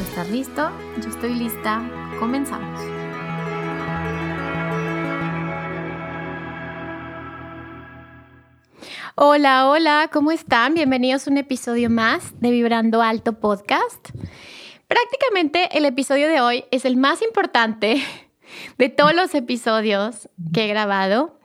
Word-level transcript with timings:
Estás 0.00 0.28
listo, 0.28 0.70
yo 1.02 1.08
estoy 1.08 1.34
lista. 1.34 1.82
Comenzamos. 2.18 2.80
Hola, 9.14 9.70
hola, 9.70 10.10
¿cómo 10.12 10.32
están? 10.32 10.74
Bienvenidos 10.74 11.26
a 11.26 11.30
un 11.30 11.38
episodio 11.38 11.88
más 11.88 12.38
de 12.40 12.50
Vibrando 12.50 13.00
Alto 13.00 13.40
Podcast. 13.40 14.10
Prácticamente 14.86 15.70
el 15.78 15.86
episodio 15.86 16.28
de 16.28 16.42
hoy 16.42 16.64
es 16.70 16.84
el 16.84 16.98
más 16.98 17.22
importante 17.22 18.02
de 18.78 18.88
todos 18.90 19.14
los 19.14 19.34
episodios 19.34 20.28
que 20.52 20.66
he 20.66 20.68
grabado 20.68 21.40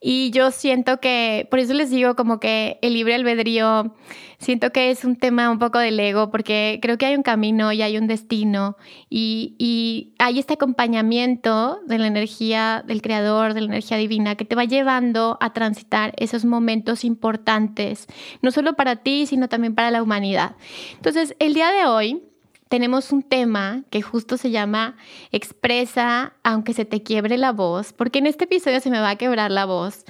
y 0.00 0.30
yo 0.30 0.50
siento 0.50 1.00
que, 1.00 1.46
por 1.50 1.58
eso 1.58 1.74
les 1.74 1.90
digo 1.90 2.16
como 2.16 2.40
que 2.40 2.78
el 2.82 2.94
libre 2.94 3.14
albedrío, 3.14 3.94
siento 4.38 4.70
que 4.70 4.90
es 4.90 5.04
un 5.04 5.16
tema 5.16 5.50
un 5.50 5.58
poco 5.58 5.78
del 5.78 6.00
ego, 6.00 6.30
porque 6.30 6.78
creo 6.80 6.96
que 6.96 7.06
hay 7.06 7.14
un 7.14 7.22
camino 7.22 7.72
y 7.72 7.82
hay 7.82 7.98
un 7.98 8.06
destino 8.06 8.76
y, 9.08 9.54
y 9.58 10.14
hay 10.18 10.38
este 10.38 10.54
acompañamiento 10.54 11.80
de 11.86 11.98
la 11.98 12.06
energía 12.06 12.82
del 12.86 13.02
creador, 13.02 13.54
de 13.54 13.60
la 13.60 13.66
energía 13.66 13.98
divina, 13.98 14.36
que 14.36 14.44
te 14.44 14.54
va 14.54 14.64
llevando 14.64 15.36
a 15.40 15.52
transitar 15.52 16.14
esos 16.16 16.44
momentos 16.44 17.04
importantes, 17.04 18.06
no 18.42 18.50
solo 18.50 18.74
para 18.74 18.96
ti, 18.96 19.26
sino 19.26 19.48
también 19.48 19.74
para 19.74 19.90
la 19.90 20.02
humanidad. 20.02 20.56
Entonces, 20.94 21.36
el 21.38 21.54
día 21.54 21.70
de 21.70 21.86
hoy 21.86 22.22
tenemos 22.70 23.10
un 23.10 23.24
tema 23.24 23.82
que 23.90 24.00
justo 24.00 24.36
se 24.36 24.52
llama 24.52 24.96
Expresa 25.32 26.34
aunque 26.44 26.72
se 26.72 26.84
te 26.84 27.02
quiebre 27.02 27.36
la 27.36 27.50
voz, 27.50 27.92
porque 27.92 28.20
en 28.20 28.26
este 28.28 28.44
episodio 28.44 28.80
se 28.80 28.90
me 28.90 29.00
va 29.00 29.10
a 29.10 29.16
quebrar 29.16 29.50
la 29.50 29.66
voz, 29.66 30.04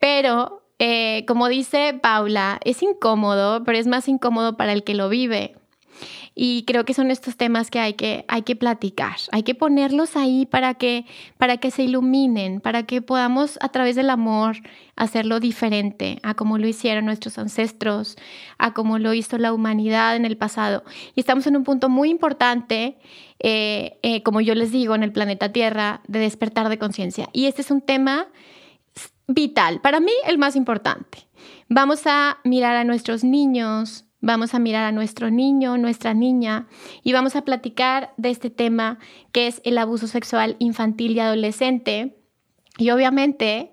pero 0.00 0.64
eh, 0.80 1.24
como 1.28 1.48
dice 1.48 1.98
Paula, 2.02 2.58
es 2.64 2.82
incómodo, 2.82 3.62
pero 3.62 3.78
es 3.78 3.86
más 3.86 4.08
incómodo 4.08 4.56
para 4.56 4.72
el 4.72 4.82
que 4.82 4.94
lo 4.94 5.08
vive. 5.08 5.54
Y 6.42 6.62
creo 6.62 6.86
que 6.86 6.94
son 6.94 7.10
estos 7.10 7.36
temas 7.36 7.70
que 7.70 7.80
hay 7.80 7.92
que, 7.92 8.24
hay 8.26 8.40
que 8.40 8.56
platicar, 8.56 9.16
hay 9.30 9.42
que 9.42 9.54
ponerlos 9.54 10.16
ahí 10.16 10.46
para 10.46 10.72
que, 10.72 11.04
para 11.36 11.58
que 11.58 11.70
se 11.70 11.82
iluminen, 11.82 12.62
para 12.62 12.84
que 12.84 13.02
podamos 13.02 13.58
a 13.60 13.68
través 13.68 13.94
del 13.94 14.08
amor 14.08 14.56
hacerlo 14.96 15.38
diferente 15.38 16.18
a 16.22 16.32
como 16.32 16.56
lo 16.56 16.66
hicieron 16.66 17.04
nuestros 17.04 17.36
ancestros, 17.36 18.16
a 18.56 18.72
como 18.72 18.98
lo 18.98 19.12
hizo 19.12 19.36
la 19.36 19.52
humanidad 19.52 20.16
en 20.16 20.24
el 20.24 20.38
pasado. 20.38 20.82
Y 21.14 21.20
estamos 21.20 21.46
en 21.46 21.58
un 21.58 21.64
punto 21.64 21.90
muy 21.90 22.08
importante, 22.08 22.96
eh, 23.38 23.98
eh, 24.02 24.22
como 24.22 24.40
yo 24.40 24.54
les 24.54 24.72
digo, 24.72 24.94
en 24.94 25.02
el 25.02 25.12
planeta 25.12 25.52
Tierra, 25.52 26.00
de 26.08 26.20
despertar 26.20 26.70
de 26.70 26.78
conciencia. 26.78 27.28
Y 27.34 27.48
este 27.48 27.60
es 27.60 27.70
un 27.70 27.82
tema 27.82 28.28
vital, 29.28 29.82
para 29.82 30.00
mí 30.00 30.12
el 30.26 30.38
más 30.38 30.56
importante. 30.56 31.18
Vamos 31.68 32.06
a 32.06 32.38
mirar 32.44 32.76
a 32.76 32.84
nuestros 32.84 33.24
niños, 33.24 34.06
Vamos 34.20 34.54
a 34.54 34.58
mirar 34.58 34.84
a 34.84 34.92
nuestro 34.92 35.30
niño, 35.30 35.78
nuestra 35.78 36.14
niña 36.14 36.66
y 37.02 37.12
vamos 37.12 37.36
a 37.36 37.42
platicar 37.42 38.12
de 38.16 38.30
este 38.30 38.50
tema 38.50 38.98
que 39.32 39.46
es 39.46 39.60
el 39.64 39.78
abuso 39.78 40.06
sexual 40.06 40.56
infantil 40.58 41.12
y 41.12 41.20
adolescente. 41.20 42.16
Y 42.76 42.90
obviamente 42.90 43.72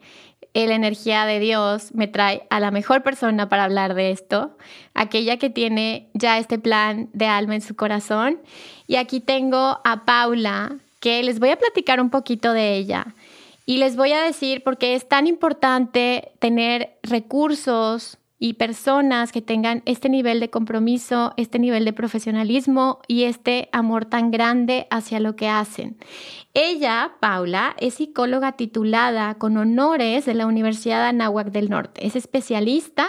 la 0.65 0.73
energía 0.73 1.25
de 1.25 1.39
Dios 1.39 1.93
me 1.93 2.07
trae 2.07 2.47
a 2.49 2.59
la 2.59 2.71
mejor 2.71 3.03
persona 3.03 3.47
para 3.47 3.65
hablar 3.65 3.93
de 3.93 4.09
esto, 4.09 4.57
aquella 4.95 5.37
que 5.37 5.51
tiene 5.51 6.09
ya 6.15 6.39
este 6.39 6.57
plan 6.57 7.09
de 7.13 7.27
alma 7.27 7.53
en 7.53 7.61
su 7.61 7.75
corazón. 7.75 8.41
Y 8.87 8.95
aquí 8.95 9.19
tengo 9.19 9.79
a 9.83 10.05
Paula, 10.05 10.77
que 10.99 11.21
les 11.21 11.39
voy 11.39 11.49
a 11.49 11.59
platicar 11.59 12.01
un 12.01 12.09
poquito 12.09 12.53
de 12.53 12.75
ella. 12.75 13.13
Y 13.67 13.77
les 13.77 13.95
voy 13.95 14.13
a 14.13 14.21
decir 14.21 14.63
por 14.63 14.77
qué 14.77 14.95
es 14.95 15.07
tan 15.07 15.27
importante 15.27 16.31
tener 16.39 16.97
recursos, 17.03 18.17
y 18.39 18.53
personas 18.53 19.31
que 19.31 19.41
tengan 19.41 19.81
este 19.85 20.09
nivel 20.09 20.39
de 20.39 20.49
compromiso, 20.49 21.33
este 21.37 21.57
nivel 21.57 21.85
de 21.85 21.93
profesionalismo 21.93 22.99
y 23.07 23.23
este 23.23 23.67
amor 23.71 24.05
tan 24.05 24.29
grande 24.29 24.87
hacia 24.91 25.19
lo 25.19 25.35
que 25.35 25.49
hacen. 25.49 25.97
Ella, 26.53 27.13
Paula, 27.19 27.75
es 27.79 27.95
psicóloga 27.95 28.51
titulada 28.51 29.35
con 29.35 29.57
honores 29.57 30.25
de 30.25 30.35
la 30.35 30.45
Universidad 30.45 31.07
Anáhuac 31.07 31.51
del 31.51 31.69
Norte. 31.69 32.05
Es 32.05 32.15
especialista 32.15 33.07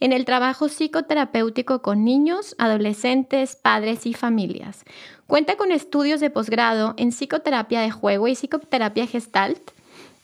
en 0.00 0.12
el 0.12 0.24
trabajo 0.24 0.68
psicoterapéutico 0.68 1.82
con 1.82 2.04
niños, 2.04 2.54
adolescentes, 2.58 3.56
padres 3.56 4.06
y 4.06 4.14
familias. 4.14 4.84
Cuenta 5.26 5.56
con 5.56 5.72
estudios 5.72 6.20
de 6.20 6.30
posgrado 6.30 6.94
en 6.96 7.10
psicoterapia 7.10 7.80
de 7.80 7.90
juego 7.90 8.28
y 8.28 8.34
psicoterapia 8.34 9.06
gestalt 9.06 9.72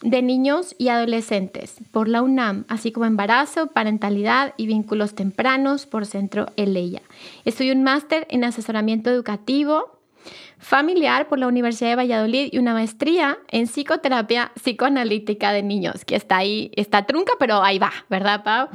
de 0.02 0.22
niños 0.22 0.74
y 0.78 0.88
adolescentes 0.88 1.76
por 1.90 2.08
la 2.08 2.22
UNAM, 2.22 2.64
así 2.68 2.92
como 2.92 3.06
embarazo, 3.06 3.68
parentalidad 3.68 4.54
y 4.56 4.66
vínculos 4.66 5.14
tempranos 5.14 5.86
por 5.86 6.06
Centro 6.06 6.46
Eleya. 6.56 7.02
Estudió 7.44 7.72
un 7.72 7.82
máster 7.82 8.26
en 8.30 8.44
asesoramiento 8.44 9.10
educativo 9.10 9.96
familiar 10.58 11.28
por 11.28 11.38
la 11.38 11.46
Universidad 11.46 11.90
de 11.90 11.96
Valladolid 11.96 12.48
y 12.50 12.58
una 12.58 12.72
maestría 12.72 13.38
en 13.48 13.66
psicoterapia 13.66 14.52
psicoanalítica 14.54 15.52
de 15.52 15.62
niños, 15.62 16.04
que 16.04 16.16
está 16.16 16.38
ahí, 16.38 16.70
está 16.76 17.06
trunca, 17.06 17.32
pero 17.38 17.62
ahí 17.62 17.78
va, 17.78 17.92
¿verdad, 18.08 18.42
Pau? 18.42 18.68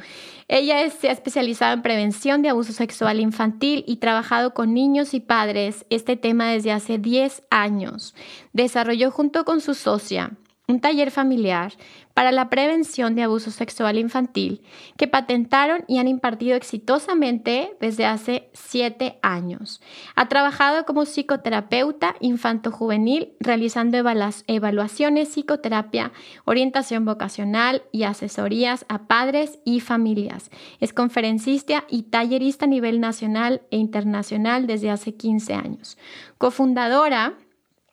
Ella 0.48 0.90
se 0.90 1.10
ha 1.10 1.12
especializado 1.12 1.74
en 1.74 1.82
prevención 1.82 2.42
de 2.42 2.50
abuso 2.50 2.74
sexual 2.74 3.20
infantil 3.20 3.84
y 3.88 3.98
trabajado 3.98 4.54
con 4.54 4.74
niños 4.74 5.14
y 5.14 5.20
padres 5.20 5.86
este 5.90 6.18
tema 6.18 6.50
desde 6.50 6.72
hace 6.72 6.98
10 6.98 7.44
años. 7.50 8.16
Desarrolló 8.54 9.12
junto 9.12 9.46
con 9.46 9.62
su 9.62 9.74
socia 9.74 10.32
un 10.72 10.80
taller 10.80 11.12
familiar 11.12 11.74
para 12.14 12.32
la 12.32 12.50
prevención 12.50 13.16
de 13.16 13.24
abuso 13.24 13.52
sexual 13.52 13.98
infantil 13.98 14.62
que 14.98 15.08
patentaron 15.08 15.84
y 15.88 15.98
han 16.00 16.08
impartido 16.08 16.56
exitosamente 16.56 17.76
desde 17.80 18.06
hace 18.06 18.50
siete 18.54 19.18
años. 19.22 19.82
Ha 20.16 20.28
trabajado 20.28 20.86
como 20.86 21.06
psicoterapeuta 21.06 22.16
infanto-juvenil 22.20 23.34
realizando 23.40 23.98
evaluaciones, 23.98 25.30
psicoterapia, 25.30 26.12
orientación 26.46 27.06
vocacional 27.06 27.84
y 27.92 28.04
asesorías 28.04 28.86
a 28.90 29.08
padres 29.08 29.60
y 29.64 29.80
familias. 29.80 30.52
Es 30.80 30.94
conferencista 30.94 31.86
y 31.90 32.04
tallerista 32.04 32.66
a 32.66 32.70
nivel 32.70 33.00
nacional 33.00 33.62
e 33.72 33.78
internacional 33.78 34.68
desde 34.68 34.90
hace 34.90 35.16
15 35.16 35.54
años. 35.54 35.98
Cofundadora 36.38 37.38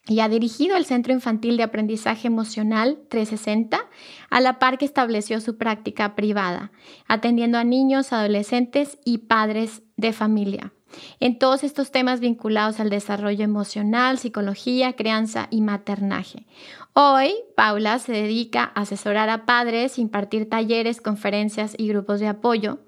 y 0.08 0.20
ha 0.20 0.28
dirigido 0.28 0.76
el 0.76 0.86
Centro 0.86 1.12
Infantil 1.12 1.56
de 1.56 1.62
Aprendizaje 1.62 2.26
Emocional 2.26 2.98
360 3.10 3.78
a 4.30 4.40
la 4.40 4.58
par 4.58 4.78
que 4.78 4.86
estableció 4.86 5.40
su 5.40 5.58
práctica 5.58 6.14
privada, 6.14 6.72
atendiendo 7.06 7.58
a 7.58 7.64
niños, 7.64 8.12
adolescentes 8.12 8.98
y 9.04 9.18
padres 9.18 9.82
de 9.96 10.12
familia. 10.12 10.72
En 11.20 11.38
todos 11.38 11.64
estos 11.64 11.90
temas 11.90 12.20
vinculados 12.20 12.80
al 12.80 12.88
desarrollo 12.88 13.44
emocional, 13.44 14.18
psicología, 14.18 14.94
crianza 14.94 15.48
y 15.50 15.60
maternaje. 15.60 16.46
Hoy, 16.94 17.34
Paula 17.54 17.98
se 17.98 18.12
dedica 18.12 18.72
a 18.74 18.80
asesorar 18.80 19.28
a 19.28 19.44
padres, 19.44 19.98
impartir 19.98 20.48
talleres, 20.48 21.00
conferencias 21.00 21.74
y 21.76 21.88
grupos 21.88 22.20
de 22.20 22.28
apoyo, 22.28 22.78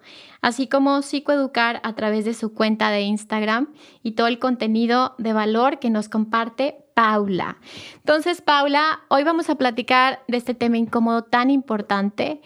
así 0.40 0.66
como 0.66 1.02
psicoeducar 1.02 1.80
a 1.84 1.94
través 1.94 2.24
de 2.24 2.34
su 2.34 2.54
cuenta 2.54 2.90
de 2.90 3.02
Instagram 3.02 3.68
y 4.02 4.12
todo 4.12 4.26
el 4.26 4.38
contenido 4.38 5.14
de 5.18 5.32
valor 5.32 5.78
que 5.78 5.90
nos 5.90 6.08
comparte 6.08 6.79
Paula. 6.94 7.58
Entonces, 7.96 8.40
Paula, 8.40 9.00
hoy 9.08 9.24
vamos 9.24 9.50
a 9.50 9.56
platicar 9.56 10.22
de 10.28 10.36
este 10.36 10.54
tema 10.54 10.78
incómodo 10.78 11.24
tan 11.24 11.50
importante. 11.50 12.40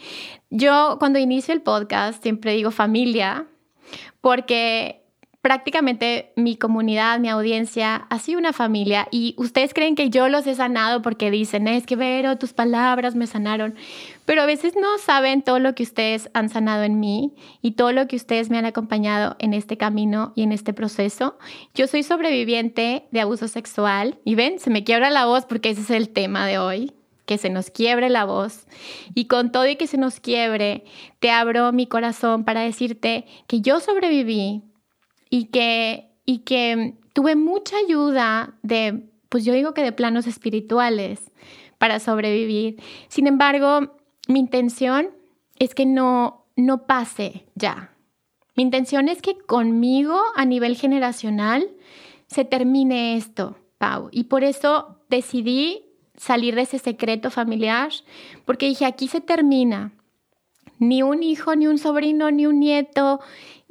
Yo 0.51 0.97
cuando 0.99 1.19
inicio 1.19 1.55
el 1.55 1.63
podcast 1.63 2.23
siempre 2.23 2.53
digo 2.53 2.71
familia, 2.71 3.47
porque 4.21 5.04
prácticamente 5.45 6.33
mi 6.37 6.57
comunidad, 6.57 7.21
mi 7.21 7.29
audiencia, 7.29 8.07
ha 8.09 8.19
sido 8.19 8.39
una 8.39 8.55
familia 8.55 9.09
y 9.11 9.35
ustedes 9.37 9.75
creen 9.75 9.95
que 9.95 10.09
yo 10.09 10.31
los 10.31 10.47
he 10.47 10.55
sanado 10.55 11.03
porque 11.03 11.31
dicen, 11.31 11.69
es 11.69 11.85
que 11.85 11.97
Vero, 11.97 12.39
tus 12.39 12.55
palabras 12.55 13.15
me 13.15 13.27
sanaron, 13.27 13.75
pero 14.25 14.41
a 14.41 14.47
veces 14.47 14.73
no 14.75 14.97
saben 14.97 15.43
todo 15.43 15.59
lo 15.59 15.75
que 15.75 15.83
ustedes 15.83 16.31
han 16.33 16.49
sanado 16.49 16.85
en 16.85 16.99
mí 16.99 17.35
y 17.61 17.73
todo 17.73 17.93
lo 17.93 18.09
que 18.09 18.17
ustedes 18.17 18.49
me 18.49 18.57
han 18.57 18.65
acompañado 18.65 19.37
en 19.39 19.53
este 19.53 19.77
camino 19.77 20.33
y 20.35 20.45
en 20.45 20.53
este 20.53 20.73
proceso. 20.73 21.37
Yo 21.75 21.89
soy 21.89 22.05
sobreviviente 22.05 23.05
de 23.11 23.21
abuso 23.21 23.47
sexual 23.47 24.17
y 24.25 24.37
ven, 24.37 24.59
se 24.59 24.71
me 24.71 24.83
quiebra 24.83 25.11
la 25.11 25.27
voz 25.27 25.45
porque 25.45 25.69
ese 25.69 25.83
es 25.83 25.91
el 25.91 26.09
tema 26.09 26.47
de 26.47 26.57
hoy 26.57 26.95
que 27.27 27.37
se 27.37 27.51
nos 27.51 27.71
quiebre 27.71 28.09
la 28.09 28.25
voz. 28.25 28.67
Y 29.15 29.27
con 29.27 29.53
todo 29.53 29.67
y 29.67 29.77
que 29.77 29.89
se 29.89 29.99
nos 29.99 30.21
quiebre, 30.21 30.85
te 31.19 31.31
abro 31.31 31.71
mi 31.73 31.87
corazón 31.87 32.45
para 32.45 32.63
decirte 32.63 33.27
que 33.47 33.61
yo 33.61 33.81
sobreviví, 33.81 34.63
y 35.31 35.47
que, 35.47 36.11
y 36.25 36.39
que 36.41 36.95
tuve 37.13 37.37
mucha 37.37 37.77
ayuda 37.77 38.55
de, 38.63 39.09
pues 39.29 39.45
yo 39.45 39.53
digo 39.53 39.75
que 39.75 39.83
de 39.83 39.93
planos 39.93 40.27
espirituales 40.27 41.31
para 41.79 42.01
sobrevivir. 42.01 42.81
Sin 43.09 43.27
embargo, 43.27 43.97
mi 44.29 44.41
intención 44.41 45.11
es 45.59 45.75
que 45.75 45.87
no, 45.87 46.47
no 46.57 46.87
pase 46.87 47.47
ya. 47.55 47.95
Mi 48.57 48.63
intención 48.63 49.09
es 49.09 49.21
que 49.21 49.37
conmigo 49.37 50.19
a 50.37 50.45
nivel 50.45 50.77
generacional 50.77 51.69
se 52.27 52.45
termine 52.45 53.17
esto, 53.17 53.57
Pau. 53.79 54.09
Y 54.13 54.25
por 54.25 54.45
eso 54.45 55.01
decidí 55.09 55.85
salir 56.17 56.55
de 56.55 56.63
ese 56.63 56.79
secreto 56.79 57.31
familiar, 57.31 57.91
porque 58.45 58.67
dije, 58.67 58.85
aquí 58.85 59.09
se 59.09 59.21
termina. 59.21 59.93
Ni 60.79 61.03
un 61.03 61.23
hijo, 61.23 61.55
ni 61.57 61.67
un 61.67 61.79
sobrino, 61.79 62.31
ni 62.31 62.47
un 62.47 62.61
nieto, 62.61 63.21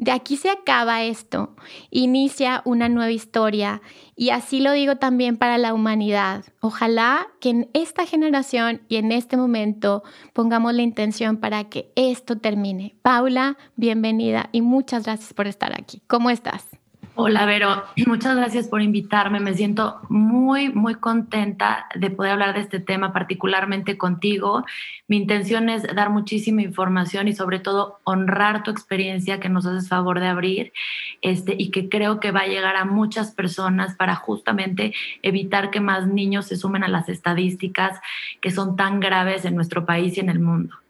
de 0.03 0.11
aquí 0.11 0.35
se 0.35 0.49
acaba 0.49 1.03
esto, 1.03 1.55
inicia 1.89 2.61
una 2.65 2.89
nueva 2.89 3.11
historia 3.11 3.81
y 4.17 4.31
así 4.31 4.59
lo 4.59 4.73
digo 4.73 4.97
también 4.97 5.37
para 5.37 5.57
la 5.57 5.73
humanidad. 5.73 6.43
Ojalá 6.59 7.27
que 7.39 7.49
en 7.49 7.69
esta 7.73 8.05
generación 8.05 8.81
y 8.89 8.97
en 8.97 9.13
este 9.13 9.37
momento 9.37 10.03
pongamos 10.33 10.73
la 10.73 10.81
intención 10.81 11.37
para 11.37 11.69
que 11.69 11.93
esto 11.95 12.37
termine. 12.37 12.97
Paula, 13.01 13.57
bienvenida 13.77 14.49
y 14.51 14.61
muchas 14.61 15.05
gracias 15.05 15.33
por 15.33 15.47
estar 15.47 15.71
aquí. 15.73 16.01
¿Cómo 16.07 16.29
estás? 16.29 16.82
Hola, 17.15 17.45
Vero. 17.45 17.83
Muchas 18.07 18.35
gracias 18.35 18.67
por 18.67 18.81
invitarme. 18.81 19.39
Me 19.39 19.53
siento 19.53 20.01
muy, 20.09 20.69
muy 20.69 20.95
contenta 20.95 21.85
de 21.93 22.09
poder 22.09 22.31
hablar 22.31 22.55
de 22.55 22.61
este 22.61 22.79
tema, 22.79 23.13
particularmente 23.13 23.99
contigo. 23.99 24.65
Mi 25.07 25.17
intención 25.17 25.69
es 25.69 25.83
dar 25.95 26.09
muchísima 26.09 26.63
información 26.63 27.27
y 27.27 27.33
sobre 27.33 27.59
todo 27.59 27.99
honrar 28.03 28.63
tu 28.63 28.71
experiencia 28.71 29.39
que 29.39 29.47
nos 29.47 29.67
haces 29.67 29.89
favor 29.89 30.19
de 30.19 30.27
abrir 30.27 30.73
este, 31.21 31.55
y 31.55 31.69
que 31.69 31.87
creo 31.87 32.19
que 32.19 32.31
va 32.31 32.41
a 32.41 32.47
llegar 32.47 32.75
a 32.77 32.85
muchas 32.85 33.29
personas 33.31 33.95
para 33.95 34.15
justamente 34.15 34.95
evitar 35.21 35.69
que 35.69 35.81
más 35.81 36.07
niños 36.07 36.47
se 36.47 36.55
sumen 36.55 36.83
a 36.83 36.87
las 36.87 37.09
estadísticas 37.09 37.99
que 38.41 38.49
son 38.49 38.75
tan 38.75 38.99
graves 38.99 39.45
en 39.45 39.53
nuestro 39.53 39.85
país 39.85 40.17
y 40.17 40.21
en 40.21 40.29
el 40.29 40.39
mundo. 40.39 40.82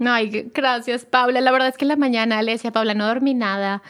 Ay, 0.00 0.50
gracias, 0.54 1.04
Paula. 1.04 1.40
La 1.40 1.50
verdad 1.50 1.68
es 1.68 1.76
que 1.76 1.84
en 1.84 1.88
la 1.88 1.96
mañana 1.96 2.40
le 2.42 2.52
decía, 2.52 2.70
Paula, 2.70 2.94
no 2.94 3.06
dormí 3.06 3.34
nada, 3.34 3.82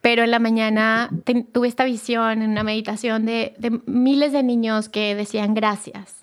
pero 0.00 0.22
en 0.24 0.30
la 0.30 0.38
mañana 0.38 1.10
tuve 1.52 1.68
esta 1.68 1.84
visión 1.84 2.42
en 2.42 2.50
una 2.50 2.62
meditación 2.62 3.26
de, 3.26 3.54
de 3.58 3.80
miles 3.86 4.32
de 4.32 4.42
niños 4.42 4.88
que 4.88 5.14
decían 5.14 5.54
gracias 5.54 6.19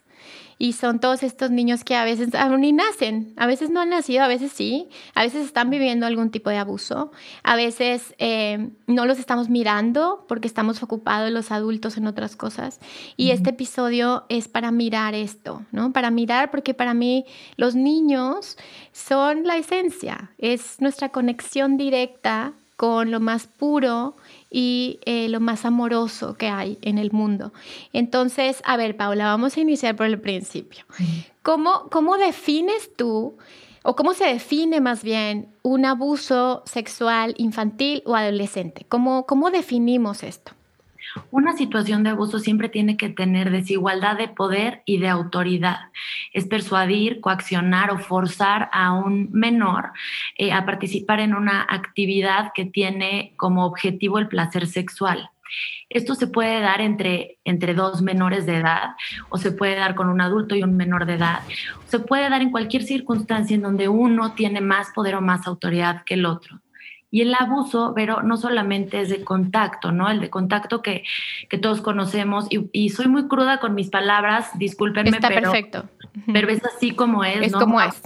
y 0.57 0.73
son 0.73 0.99
todos 0.99 1.23
estos 1.23 1.51
niños 1.51 1.83
que 1.83 1.95
a 1.95 2.03
veces 2.03 2.33
aún 2.35 2.61
ni 2.61 2.73
nacen, 2.73 3.33
a 3.37 3.45
veces 3.45 3.69
no 3.69 3.81
han 3.81 3.89
nacido, 3.89 4.23
a 4.23 4.27
veces 4.27 4.51
sí, 4.51 4.89
a 5.13 5.23
veces 5.23 5.45
están 5.45 5.69
viviendo 5.69 6.05
algún 6.05 6.31
tipo 6.31 6.49
de 6.49 6.57
abuso, 6.57 7.11
a 7.43 7.55
veces 7.55 8.15
eh, 8.17 8.69
no 8.87 9.05
los 9.05 9.19
estamos 9.19 9.49
mirando 9.49 10.25
porque 10.27 10.47
estamos 10.47 10.81
ocupados 10.81 11.31
los 11.31 11.51
adultos 11.51 11.97
en 11.97 12.07
otras 12.07 12.35
cosas. 12.35 12.79
Y 13.15 13.31
este 13.31 13.51
episodio 13.51 14.25
es 14.29 14.47
para 14.47 14.71
mirar 14.71 15.13
esto, 15.13 15.63
¿no? 15.71 15.93
Para 15.93 16.11
mirar 16.11 16.51
porque 16.51 16.73
para 16.73 16.93
mí 16.93 17.25
los 17.55 17.75
niños 17.75 18.57
son 18.91 19.43
la 19.43 19.57
esencia, 19.57 20.31
es 20.37 20.81
nuestra 20.81 21.09
conexión 21.09 21.77
directa 21.77 22.53
con 22.77 23.09
lo 23.09 23.19
más 23.19 23.47
puro 23.47 24.15
y 24.49 24.99
eh, 25.05 25.29
lo 25.29 25.39
más 25.39 25.65
amoroso 25.65 26.35
que 26.35 26.47
hay 26.47 26.77
en 26.81 26.97
el 26.97 27.11
mundo. 27.11 27.53
Entonces, 27.93 28.61
a 28.65 28.77
ver, 28.77 28.95
Paula, 28.95 29.25
vamos 29.25 29.57
a 29.57 29.59
iniciar 29.59 29.95
por 29.95 30.05
el 30.05 30.19
principio. 30.19 30.85
¿Cómo, 31.43 31.89
cómo 31.89 32.17
defines 32.17 32.95
tú, 32.95 33.37
o 33.83 33.95
cómo 33.95 34.13
se 34.13 34.25
define 34.25 34.81
más 34.81 35.03
bien, 35.03 35.49
un 35.63 35.85
abuso 35.85 36.63
sexual 36.65 37.33
infantil 37.37 38.03
o 38.05 38.15
adolescente? 38.15 38.85
¿Cómo, 38.89 39.25
cómo 39.25 39.51
definimos 39.51 40.23
esto? 40.23 40.56
Una 41.31 41.53
situación 41.53 42.03
de 42.03 42.11
abuso 42.11 42.39
siempre 42.39 42.69
tiene 42.69 42.97
que 42.97 43.09
tener 43.09 43.51
desigualdad 43.51 44.17
de 44.17 44.27
poder 44.27 44.81
y 44.85 44.97
de 44.99 45.09
autoridad. 45.09 45.91
Es 46.33 46.45
persuadir, 46.45 47.19
coaccionar 47.21 47.91
o 47.91 47.99
forzar 47.99 48.69
a 48.71 48.93
un 48.93 49.29
menor 49.31 49.91
eh, 50.37 50.51
a 50.51 50.65
participar 50.65 51.19
en 51.19 51.33
una 51.33 51.65
actividad 51.69 52.51
que 52.53 52.65
tiene 52.65 53.33
como 53.37 53.65
objetivo 53.65 54.19
el 54.19 54.27
placer 54.27 54.67
sexual. 54.67 55.29
Esto 55.89 56.15
se 56.15 56.27
puede 56.27 56.59
dar 56.59 56.81
entre, 56.81 57.39
entre 57.45 57.73
dos 57.73 58.01
menores 58.01 58.45
de 58.45 58.57
edad 58.57 58.95
o 59.29 59.37
se 59.37 59.51
puede 59.51 59.75
dar 59.75 59.95
con 59.95 60.09
un 60.09 60.19
adulto 60.19 60.55
y 60.55 60.63
un 60.63 60.75
menor 60.75 61.05
de 61.05 61.13
edad. 61.13 61.39
Se 61.85 61.99
puede 61.99 62.29
dar 62.29 62.41
en 62.41 62.51
cualquier 62.51 62.83
circunstancia 62.83 63.55
en 63.55 63.61
donde 63.61 63.87
uno 63.87 64.33
tiene 64.33 64.61
más 64.61 64.91
poder 64.93 65.15
o 65.15 65.21
más 65.21 65.47
autoridad 65.47 66.03
que 66.03 66.15
el 66.15 66.25
otro. 66.25 66.59
Y 67.09 67.21
el 67.21 67.33
abuso, 67.33 67.93
pero 67.95 68.21
no 68.21 68.35
solamente 68.35 68.99
es 68.99 69.09
de 69.09 69.23
contacto, 69.23 69.91
¿no? 69.91 70.09
El 70.09 70.19
de 70.19 70.29
contacto 70.29 70.81
que, 70.81 71.03
que 71.49 71.57
todos 71.57 71.81
conocemos. 71.81 72.47
Y, 72.49 72.89
soy 72.89 73.07
muy 73.07 73.27
cruda 73.27 73.59
con 73.59 73.75
mis 73.75 73.89
palabras, 73.89 74.49
discúlpenme, 74.57 75.11
Está 75.11 75.29
perfecto. 75.29 75.85
Pero 76.31 76.49
es 76.49 76.63
así 76.65 76.91
como 76.91 77.23
es, 77.23 77.41
es 77.41 77.53
como 77.53 77.79
es 77.79 78.01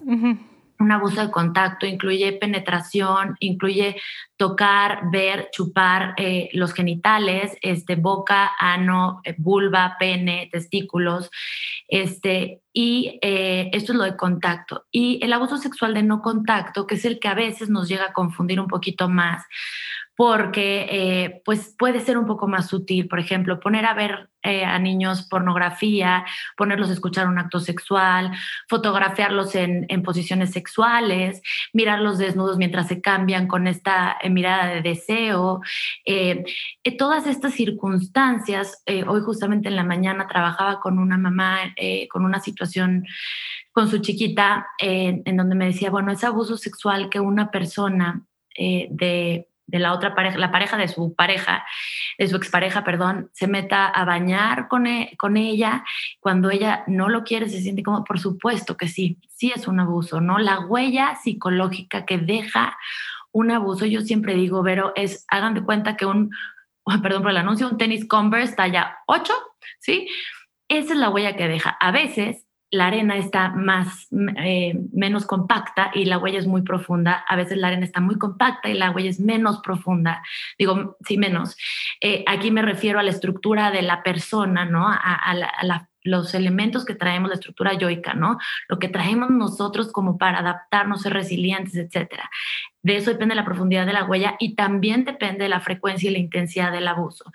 un 0.81 0.91
abuso 0.91 1.21
de 1.21 1.31
contacto, 1.31 1.85
incluye 1.85 2.33
penetración, 2.33 3.37
incluye 3.39 3.95
tocar, 4.35 5.11
ver, 5.11 5.49
chupar 5.51 6.15
eh, 6.17 6.49
los 6.53 6.73
genitales, 6.73 7.55
este, 7.61 7.95
boca, 7.95 8.51
ano, 8.59 9.21
eh, 9.23 9.35
vulva, 9.37 9.95
pene, 9.99 10.49
testículos, 10.51 11.29
este, 11.87 12.61
y 12.73 13.19
eh, 13.21 13.69
esto 13.73 13.91
es 13.91 13.97
lo 13.97 14.03
de 14.03 14.17
contacto. 14.17 14.85
Y 14.91 15.23
el 15.23 15.33
abuso 15.33 15.57
sexual 15.57 15.93
de 15.93 16.03
no 16.03 16.21
contacto, 16.21 16.87
que 16.87 16.95
es 16.95 17.05
el 17.05 17.19
que 17.19 17.27
a 17.27 17.35
veces 17.35 17.69
nos 17.69 17.87
llega 17.87 18.05
a 18.05 18.13
confundir 18.13 18.59
un 18.59 18.67
poquito 18.67 19.09
más, 19.09 19.45
porque 20.15 20.87
eh, 20.89 21.41
pues 21.45 21.73
puede 21.77 21.99
ser 21.99 22.17
un 22.17 22.27
poco 22.27 22.47
más 22.47 22.67
sutil. 22.67 23.07
Por 23.07 23.19
ejemplo, 23.19 23.59
poner 23.59 23.85
a 23.85 23.93
ver 23.93 24.29
eh, 24.43 24.65
a 24.65 24.77
niños 24.79 25.27
pornografía, 25.29 26.25
ponerlos 26.57 26.89
a 26.89 26.93
escuchar 26.93 27.27
un 27.27 27.37
acto 27.37 27.59
sexual, 27.59 28.31
fotografiarlos 28.67 29.55
en, 29.55 29.87
posiciones 30.03 30.51
sexuales, 30.51 31.41
mirarlos 31.73 32.17
desnudos 32.17 32.57
mientras 32.57 32.87
se 32.87 33.01
cambian 33.01 33.47
con 33.47 33.67
esta 33.67 34.17
eh, 34.21 34.29
mirada 34.29 34.67
de 34.67 34.81
deseo. 34.81 35.61
todas 36.97 37.25
estas 37.25 37.53
circunstancias, 37.53 38.83
hoy 39.07 39.21
justamente 39.21 39.69
en 39.69 39.75
la 39.75 39.83
mañana 39.83 40.27
trabajaba 40.27 40.79
con 40.81 40.99
una 40.99 41.17
mamá 41.17 41.73
con 42.09 42.25
una 42.25 42.39
situación 42.39 43.05
con 43.71 43.89
su 43.89 43.99
chiquita, 43.99 44.67
en 44.77 45.37
donde 45.37 45.55
me 45.55 45.65
decía, 45.65 45.89
bueno, 45.89 46.11
es 46.11 46.23
abuso 46.23 46.57
sexual 46.57 47.09
que 47.09 47.19
una 47.19 47.49
persona 47.49 48.25
de 48.55 49.50
de 49.71 49.79
la 49.79 49.93
otra 49.93 50.13
pareja, 50.13 50.37
la 50.37 50.51
pareja 50.51 50.77
de 50.77 50.89
su 50.89 51.15
pareja, 51.15 51.65
de 52.17 52.27
su 52.27 52.35
expareja, 52.35 52.83
perdón, 52.83 53.29
se 53.31 53.47
meta 53.47 53.87
a 53.87 54.03
bañar 54.03 54.67
con, 54.67 54.85
e, 54.85 55.15
con 55.17 55.37
ella, 55.37 55.85
cuando 56.19 56.51
ella 56.51 56.83
no 56.87 57.07
lo 57.07 57.23
quiere, 57.23 57.49
se 57.49 57.61
siente 57.61 57.81
como, 57.81 58.03
por 58.03 58.19
supuesto 58.19 58.75
que 58.75 58.89
sí, 58.89 59.17
sí 59.29 59.51
es 59.55 59.67
un 59.67 59.79
abuso, 59.79 60.19
¿no? 60.19 60.37
La 60.39 60.59
huella 60.59 61.15
psicológica 61.15 62.05
que 62.05 62.17
deja 62.17 62.77
un 63.31 63.49
abuso, 63.49 63.85
yo 63.85 64.01
siempre 64.01 64.35
digo, 64.35 64.61
pero 64.61 64.91
es, 64.95 65.25
hagan 65.29 65.53
de 65.53 65.63
cuenta 65.63 65.95
que 65.95 66.05
un, 66.05 66.31
perdón 67.01 67.21
por 67.21 67.31
el 67.31 67.37
anuncio, 67.37 67.69
un 67.69 67.77
tenis 67.77 68.05
Converse 68.05 68.55
talla 68.55 68.97
8, 69.07 69.33
¿sí? 69.79 70.09
Esa 70.67 70.93
es 70.93 70.99
la 70.99 71.09
huella 71.09 71.37
que 71.37 71.47
deja. 71.47 71.69
A 71.79 71.91
veces 71.91 72.45
la 72.71 72.87
arena 72.87 73.17
está 73.17 73.49
más, 73.49 74.07
eh, 74.37 74.73
menos 74.93 75.25
compacta 75.25 75.91
y 75.93 76.05
la 76.05 76.17
huella 76.17 76.39
es 76.39 76.47
muy 76.47 76.61
profunda. 76.61 77.23
A 77.27 77.35
veces 77.35 77.57
la 77.57 77.67
arena 77.67 77.85
está 77.85 77.99
muy 77.99 78.17
compacta 78.17 78.69
y 78.69 78.75
la 78.75 78.91
huella 78.91 79.09
es 79.09 79.19
menos 79.19 79.59
profunda. 79.61 80.23
Digo, 80.57 80.97
sí, 81.05 81.17
menos. 81.17 81.57
Eh, 81.99 82.23
aquí 82.27 82.49
me 82.49 82.61
refiero 82.61 82.99
a 82.99 83.03
la 83.03 83.11
estructura 83.11 83.71
de 83.71 83.81
la 83.81 84.03
persona, 84.03 84.65
¿no? 84.65 84.87
A, 84.87 85.89
los 86.03 86.33
elementos 86.33 86.85
que 86.85 86.95
traemos, 86.95 87.29
la 87.29 87.35
estructura 87.35 87.73
yoica, 87.73 88.13
¿no? 88.13 88.37
Lo 88.67 88.79
que 88.79 88.89
traemos 88.89 89.29
nosotros 89.29 89.91
como 89.91 90.17
para 90.17 90.39
adaptarnos, 90.39 91.01
ser 91.01 91.13
resilientes, 91.13 91.75
etcétera. 91.75 92.29
De 92.83 92.97
eso 92.97 93.11
depende 93.11 93.35
la 93.35 93.45
profundidad 93.45 93.85
de 93.85 93.93
la 93.93 94.05
huella 94.05 94.35
y 94.39 94.55
también 94.55 95.05
depende 95.05 95.43
de 95.43 95.49
la 95.49 95.59
frecuencia 95.59 96.09
y 96.09 96.13
la 96.13 96.19
intensidad 96.19 96.71
del 96.71 96.87
abuso. 96.87 97.25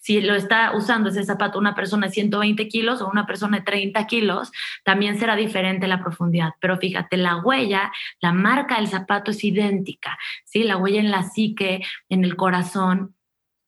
Si 0.00 0.20
lo 0.22 0.34
está 0.34 0.74
usando 0.74 1.10
ese 1.10 1.24
zapato 1.24 1.58
una 1.58 1.74
persona 1.74 2.06
de 2.06 2.12
120 2.12 2.68
kilos 2.68 3.02
o 3.02 3.08
una 3.08 3.26
persona 3.26 3.58
de 3.58 3.64
30 3.64 4.06
kilos, 4.06 4.50
también 4.82 5.18
será 5.18 5.36
diferente 5.36 5.88
la 5.88 6.00
profundidad. 6.00 6.52
Pero 6.60 6.78
fíjate, 6.78 7.18
la 7.18 7.36
huella, 7.36 7.92
la 8.20 8.32
marca 8.32 8.76
del 8.76 8.88
zapato 8.88 9.30
es 9.30 9.44
idéntica, 9.44 10.16
¿sí? 10.44 10.64
La 10.64 10.78
huella 10.78 11.00
en 11.00 11.10
la 11.10 11.22
psique, 11.22 11.82
en 12.08 12.24
el 12.24 12.36
corazón, 12.36 13.14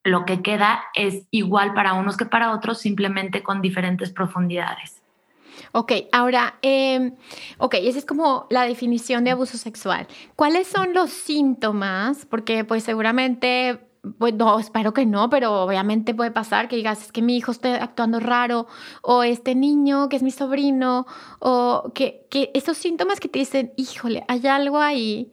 lo 0.07 0.25
que 0.25 0.41
queda 0.41 0.85
es 0.95 1.27
igual 1.31 1.75
para 1.75 1.95
unos 1.95 2.17
que 2.17 2.27
para 2.27 2.55
otros, 2.55 2.79
simplemente 2.79 3.43
con 3.43 3.61
diferentes 3.61 4.13
profundidades. 4.13 5.03
Ok, 5.73 5.93
ahora, 6.13 6.59
eh, 6.63 7.13
ok, 7.59 7.75
esa 7.81 7.99
es 7.99 8.07
como 8.07 8.47
la 8.51 8.63
definición 8.63 9.25
de 9.25 9.33
abuso 9.33 9.59
sexual. 9.59 10.07
¿Cuáles 10.37 10.69
son 10.69 10.95
los 10.95 11.11
síntomas? 11.11 12.25
Porque 12.25 12.65
pues 12.65 12.85
seguramente 12.85 13.81
pues 14.19 14.35
no, 14.35 14.59
espero 14.61 14.93
que 14.93 15.05
no, 15.05 15.29
pero 15.29 15.65
obviamente 15.65 16.15
puede 16.15 16.31
pasar 16.31 16.69
que 16.69 16.77
digas, 16.77 17.03
es 17.03 17.13
que 17.13 17.23
mi 17.23 17.37
hijo 17.37 17.51
esté 17.51 17.75
actuando 17.75 18.21
raro, 18.21 18.69
o 19.03 19.25
este 19.25 19.57
niño 19.57 20.09
que 20.09 20.15
es 20.15 20.23
mi 20.23 20.31
sobrino, 20.31 21.07
o 21.41 21.91
que 21.93 22.29
esos 22.55 22.77
síntomas 22.77 23.19
que 23.19 23.29
te 23.29 23.41
dicen, 23.41 23.73
híjole, 23.77 24.25
hay 24.29 24.47
algo 24.47 24.79
ahí 24.79 25.33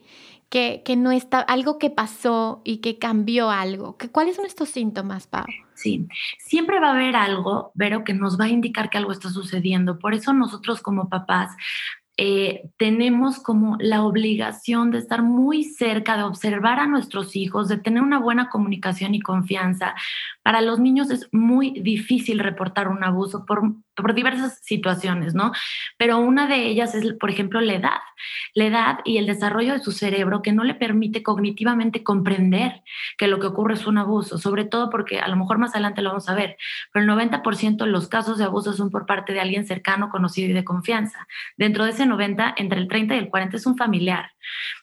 que, 0.53 0.83
que 0.85 0.95
no 0.95 1.11
está, 1.11 1.39
algo 1.39 1.79
que 1.79 1.89
pasó 1.89 2.61
y 2.63 2.77
que 2.77 2.99
cambió 2.99 3.49
algo. 3.49 3.97
¿Cuáles 4.11 4.35
son 4.35 4.45
estos 4.45 4.69
síntomas, 4.69 5.25
Pau? 5.25 5.45
Sí, 5.73 6.07
siempre 6.37 6.79
va 6.79 6.89
a 6.89 6.93
haber 6.93 7.15
algo, 7.15 7.71
pero 7.75 8.03
que 8.03 8.13
nos 8.13 8.39
va 8.39 8.45
a 8.45 8.49
indicar 8.49 8.91
que 8.91 8.99
algo 8.99 9.11
está 9.11 9.31
sucediendo. 9.31 9.97
Por 9.97 10.13
eso 10.13 10.31
nosotros 10.31 10.83
como 10.83 11.09
papás 11.09 11.49
eh, 12.17 12.69
tenemos 12.77 13.39
como 13.39 13.77
la 13.79 14.03
obligación 14.03 14.91
de 14.91 14.99
estar 14.99 15.23
muy 15.23 15.63
cerca, 15.63 16.17
de 16.17 16.23
observar 16.23 16.79
a 16.79 16.85
nuestros 16.85 17.35
hijos, 17.35 17.67
de 17.67 17.77
tener 17.77 18.03
una 18.03 18.19
buena 18.19 18.49
comunicación 18.49 19.15
y 19.15 19.21
confianza. 19.21 19.95
Para 20.43 20.61
los 20.61 20.79
niños 20.79 21.09
es 21.09 21.27
muy 21.31 21.71
difícil 21.81 22.37
reportar 22.37 22.89
un 22.89 23.03
abuso 23.03 23.43
por, 23.47 23.63
por 23.95 24.13
diversas 24.13 24.59
situaciones, 24.63 25.33
¿no? 25.33 25.51
Pero 25.97 26.17
una 26.19 26.47
de 26.47 26.67
ellas 26.67 26.95
es, 26.95 27.13
por 27.13 27.29
ejemplo, 27.29 27.61
la 27.61 27.73
edad. 27.73 27.99
La 28.53 28.65
edad 28.65 28.99
y 29.05 29.17
el 29.17 29.25
desarrollo 29.25 29.73
de 29.73 29.79
su 29.79 29.91
cerebro 29.91 30.41
que 30.41 30.53
no 30.53 30.63
le 30.63 30.75
permite 30.75 31.23
cognitivamente 31.23 32.03
comprender 32.03 32.81
que 33.17 33.27
lo 33.27 33.39
que 33.39 33.47
ocurre 33.47 33.75
es 33.75 33.85
un 33.87 33.97
abuso, 33.97 34.37
sobre 34.37 34.65
todo 34.65 34.89
porque 34.89 35.19
a 35.19 35.27
lo 35.27 35.35
mejor 35.35 35.57
más 35.57 35.71
adelante 35.71 36.01
lo 36.01 36.09
vamos 36.09 36.29
a 36.29 36.35
ver, 36.35 36.57
pero 36.91 37.03
el 37.03 37.09
90% 37.09 37.85
de 37.85 37.91
los 37.91 38.07
casos 38.07 38.37
de 38.37 38.45
abuso 38.45 38.73
son 38.73 38.89
por 38.89 39.05
parte 39.05 39.33
de 39.33 39.39
alguien 39.39 39.65
cercano, 39.65 40.09
conocido 40.09 40.49
y 40.49 40.53
de 40.53 40.63
confianza. 40.63 41.27
Dentro 41.57 41.85
de 41.85 41.91
ese 41.91 42.05
90, 42.05 42.55
entre 42.57 42.79
el 42.79 42.87
30 42.87 43.15
y 43.15 43.19
el 43.19 43.29
40 43.29 43.57
es 43.57 43.65
un 43.65 43.77
familiar. 43.77 44.31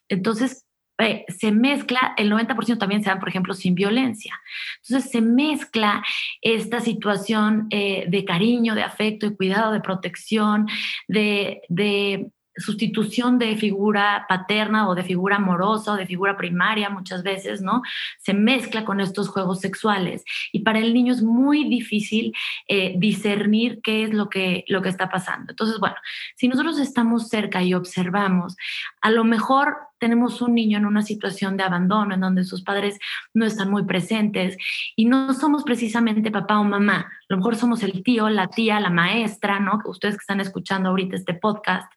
Entonces, 0.09 0.67
eh, 1.01 1.25
se 1.29 1.53
mezcla, 1.53 2.15
el 2.17 2.31
90% 2.33 2.79
también 2.79 3.03
se 3.03 3.11
dan, 3.11 3.21
por 3.21 3.29
ejemplo, 3.29 3.55
sin 3.55 3.75
violencia. 3.75 4.41
Entonces 4.83 5.11
se 5.11 5.21
mezcla 5.21 6.03
esta 6.41 6.81
situación 6.81 7.67
eh, 7.71 8.05
de 8.09 8.25
cariño, 8.25 8.75
de 8.75 8.83
afecto, 8.83 9.29
de 9.29 9.37
cuidado, 9.37 9.73
de 9.73 9.81
protección, 9.81 10.67
de, 11.09 12.31
sustitución 12.57 13.39
de 13.39 13.57
figura 13.57 14.27
paterna 14.29 14.89
o 14.89 14.95
de 14.95 15.03
figura 15.03 15.37
amorosa 15.37 15.93
o 15.93 15.97
de 15.97 16.05
figura 16.05 16.37
primaria 16.37 16.91
muchas 16.91 17.23
veces, 17.23 17.63
¿no? 17.63 17.81
Se 18.19 18.35
mezcla 18.35 18.85
con 18.85 19.01
estos 19.01 19.29
juegos 19.31 19.61
sexuales 19.61 20.25
y 20.53 20.59
para 20.59 20.81
el 20.81 20.93
niño 20.93 21.15
es 21.15 21.23
muy 21.23 21.65
difícil 21.65 22.35
eh, 22.69 22.95
discernir 22.99 23.81
qué 23.83 24.03
es 24.03 24.13
lo 24.13 24.29
que, 24.29 24.65
lo 24.67 24.83
que 24.83 24.91
está 24.91 25.09
pasando. 25.09 25.53
Entonces, 25.53 25.79
bueno, 25.79 25.97
si 26.35 26.49
nosotros 26.49 26.79
estamos 26.81 27.29
cerca 27.29 27.63
y 27.63 27.73
observamos, 27.73 28.57
a 29.01 29.11
lo 29.11 29.25
mejor 29.25 29.90
tenemos 30.01 30.41
un 30.43 30.55
niño 30.55 30.79
en 30.79 30.87
una 30.87 31.03
situación 31.03 31.57
de 31.57 31.63
abandono, 31.63 32.15
en 32.15 32.21
donde 32.21 32.43
sus 32.43 32.63
padres 32.63 32.99
no 33.35 33.45
están 33.45 33.71
muy 33.71 33.85
presentes 33.85 34.57
y 34.97 35.05
no 35.05 35.33
somos 35.35 35.63
precisamente 35.63 36.31
papá 36.31 36.59
o 36.59 36.65
mamá, 36.65 36.97
a 36.97 37.11
lo 37.29 37.37
mejor 37.37 37.55
somos 37.55 37.83
el 37.83 38.03
tío, 38.03 38.29
la 38.31 38.49
tía, 38.49 38.81
la 38.81 38.91
maestra, 38.91 39.61
¿no? 39.61 39.81
Ustedes 39.85 40.17
que 40.17 40.23
están 40.23 40.41
escuchando 40.41 40.89
ahorita 40.89 41.17
este 41.17 41.35
podcast, 41.35 41.93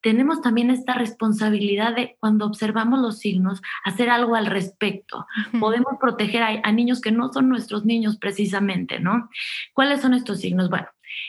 tenemos 0.00 0.40
también 0.40 0.70
esta 0.70 0.94
responsabilidad 0.94 1.94
de 1.94 2.16
cuando 2.20 2.46
observamos 2.46 3.00
los 3.00 3.18
signos, 3.18 3.60
hacer 3.84 4.08
algo 4.08 4.36
al 4.36 4.46
respecto. 4.46 5.26
Podemos 5.58 5.94
proteger 6.00 6.42
a, 6.42 6.60
a 6.62 6.72
niños 6.72 7.00
que 7.00 7.10
no 7.10 7.32
son 7.32 7.48
nuestros 7.48 7.84
niños 7.84 8.16
precisamente, 8.16 9.00
¿no? 9.00 9.28
¿Cuáles 9.74 10.00
son 10.00 10.14
estos 10.14 10.40
signos? 10.40 10.70
Bueno, 10.70 10.86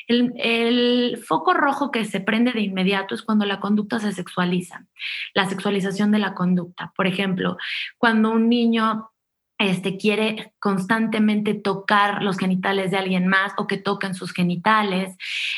el, 0.07 1.19
foco 1.25 1.53
rojo 1.53 1.91
que 1.91 2.05
se 2.05 2.19
prende 2.19 2.51
de 2.51 2.61
inmediato 2.61 3.15
es 3.15 3.21
cuando 3.21 3.45
la 3.45 3.59
conducta 3.59 3.99
se 3.99 4.11
sexualiza, 4.11 4.85
la 5.33 5.47
sexualización 5.47 6.11
de 6.11 6.19
la 6.19 6.33
conducta. 6.33 6.93
Por 6.95 7.07
ejemplo, 7.07 7.57
cuando 7.97 8.31
un 8.31 8.49
niño 8.49 9.11
este, 9.57 9.97
quiere 9.97 10.53
constantemente 10.59 11.53
tocar 11.53 12.23
los 12.23 12.37
genitales 12.37 12.89
de 12.89 12.97
alguien 12.97 13.27
más 13.27 13.53
o 13.57 13.67
que 13.67 13.77
toquen 13.77 14.15
sus 14.15 14.33
genitales, 14.33 15.15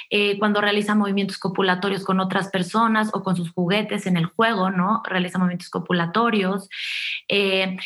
eh, 0.10 0.38
cuando 0.40 0.60
realiza 0.60 0.94
movimientos 0.94 1.38
copulatorios 1.38 2.04
con 2.04 2.20
otras 2.20 2.50
personas 2.50 3.12
o 3.14 3.24
con 3.24 3.36
sus 3.36 3.52
juguetes 3.52 4.06
en 4.06 4.18
el 4.18 4.26
juego, 4.26 4.70
¿no? 4.72 5.02
Realiza 5.06 5.40
movimientos 5.40 5.70
copulatorios. 5.70 6.70
Eh, 7.30 7.78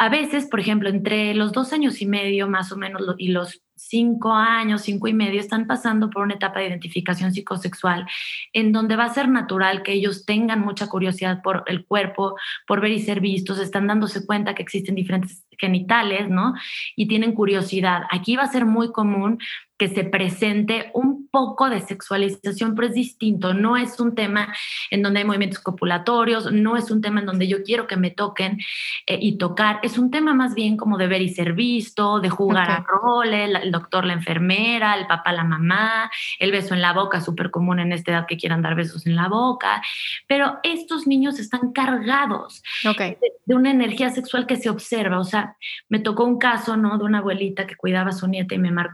a 0.00 0.08
veces, 0.08 0.46
por 0.46 0.60
ejemplo, 0.60 0.88
entre 0.88 1.34
los 1.34 1.52
dos 1.52 1.72
años 1.74 2.00
y 2.00 2.06
medio 2.06 2.48
más 2.48 2.72
o 2.72 2.76
menos 2.76 3.02
y 3.18 3.28
los 3.28 3.62
cinco 3.88 4.32
años, 4.32 4.82
cinco 4.82 5.08
y 5.08 5.14
medio, 5.14 5.40
están 5.40 5.66
pasando 5.66 6.10
por 6.10 6.22
una 6.22 6.34
etapa 6.34 6.60
de 6.60 6.68
identificación 6.68 7.32
psicosexual 7.32 8.06
en 8.52 8.72
donde 8.72 8.96
va 8.96 9.04
a 9.04 9.14
ser 9.14 9.28
natural 9.28 9.82
que 9.82 9.92
ellos 9.92 10.24
tengan 10.24 10.60
mucha 10.60 10.86
curiosidad 10.86 11.42
por 11.42 11.64
el 11.66 11.84
cuerpo, 11.86 12.36
por 12.66 12.80
ver 12.80 12.92
y 12.92 13.00
ser 13.00 13.20
vistos, 13.20 13.58
están 13.58 13.86
dándose 13.86 14.26
cuenta 14.26 14.54
que 14.54 14.62
existen 14.62 14.94
diferentes 14.94 15.44
genitales, 15.60 16.28
¿no? 16.28 16.54
Y 16.96 17.06
tienen 17.06 17.32
curiosidad. 17.32 18.02
Aquí 18.10 18.36
va 18.36 18.44
a 18.44 18.52
ser 18.52 18.64
muy 18.66 18.90
común 18.92 19.38
que 19.80 19.88
se 19.88 20.04
presente 20.04 20.90
un 20.92 21.30
poco 21.30 21.70
de 21.70 21.80
sexualización, 21.80 22.74
pero 22.74 22.88
es 22.88 22.94
distinto. 22.94 23.54
No 23.54 23.78
es 23.78 23.98
un 23.98 24.14
tema 24.14 24.54
en 24.90 25.02
donde 25.02 25.20
hay 25.20 25.24
movimientos 25.24 25.60
copulatorios, 25.60 26.52
no 26.52 26.76
es 26.76 26.90
un 26.90 27.00
tema 27.00 27.20
en 27.20 27.26
donde 27.26 27.48
yo 27.48 27.62
quiero 27.62 27.86
que 27.86 27.96
me 27.96 28.10
toquen 28.10 28.58
eh, 29.06 29.18
y 29.18 29.38
tocar. 29.38 29.80
Es 29.82 29.96
un 29.96 30.10
tema 30.10 30.34
más 30.34 30.54
bien 30.54 30.76
como 30.76 30.98
de 30.98 31.06
ver 31.06 31.22
y 31.22 31.30
ser 31.30 31.54
visto, 31.54 32.20
de 32.20 32.28
jugar 32.28 32.70
a 32.70 32.84
roles, 32.86 33.50
el 33.62 33.72
doctor, 33.72 34.04
la 34.04 34.12
enfermera, 34.12 34.98
el 34.98 35.06
papá, 35.06 35.32
la 35.32 35.44
mamá, 35.44 36.10
el 36.38 36.52
beso 36.52 36.74
en 36.74 36.82
la 36.82 36.92
boca, 36.92 37.22
súper 37.22 37.50
común 37.50 37.80
en 37.80 37.92
esta 37.92 38.10
edad 38.10 38.26
que 38.26 38.36
quieran 38.36 38.60
dar 38.60 38.74
besos 38.74 39.06
en 39.06 39.16
la 39.16 39.28
boca. 39.28 39.80
Pero 40.26 40.58
estos 40.62 41.06
niños 41.06 41.38
están 41.38 41.72
cargados 41.72 42.62
de, 42.84 43.16
de, 43.46 43.54
una 43.54 43.70
energía 43.70 44.10
sexual 44.10 44.46
que 44.46 44.56
se 44.56 44.68
observa. 44.68 45.18
O 45.18 45.24
sea, 45.24 45.49
me 45.88 45.98
tocó 45.98 46.24
un 46.24 46.38
caso, 46.38 46.76
¿no? 46.76 46.98
De 46.98 47.04
una 47.04 47.18
abuelita 47.18 47.66
que 47.66 47.76
cuidaba 47.76 48.10
a 48.10 48.12
su 48.12 48.26
nieta 48.28 48.54
y 48.54 48.58
me 48.58 48.70
marcó 48.70 48.90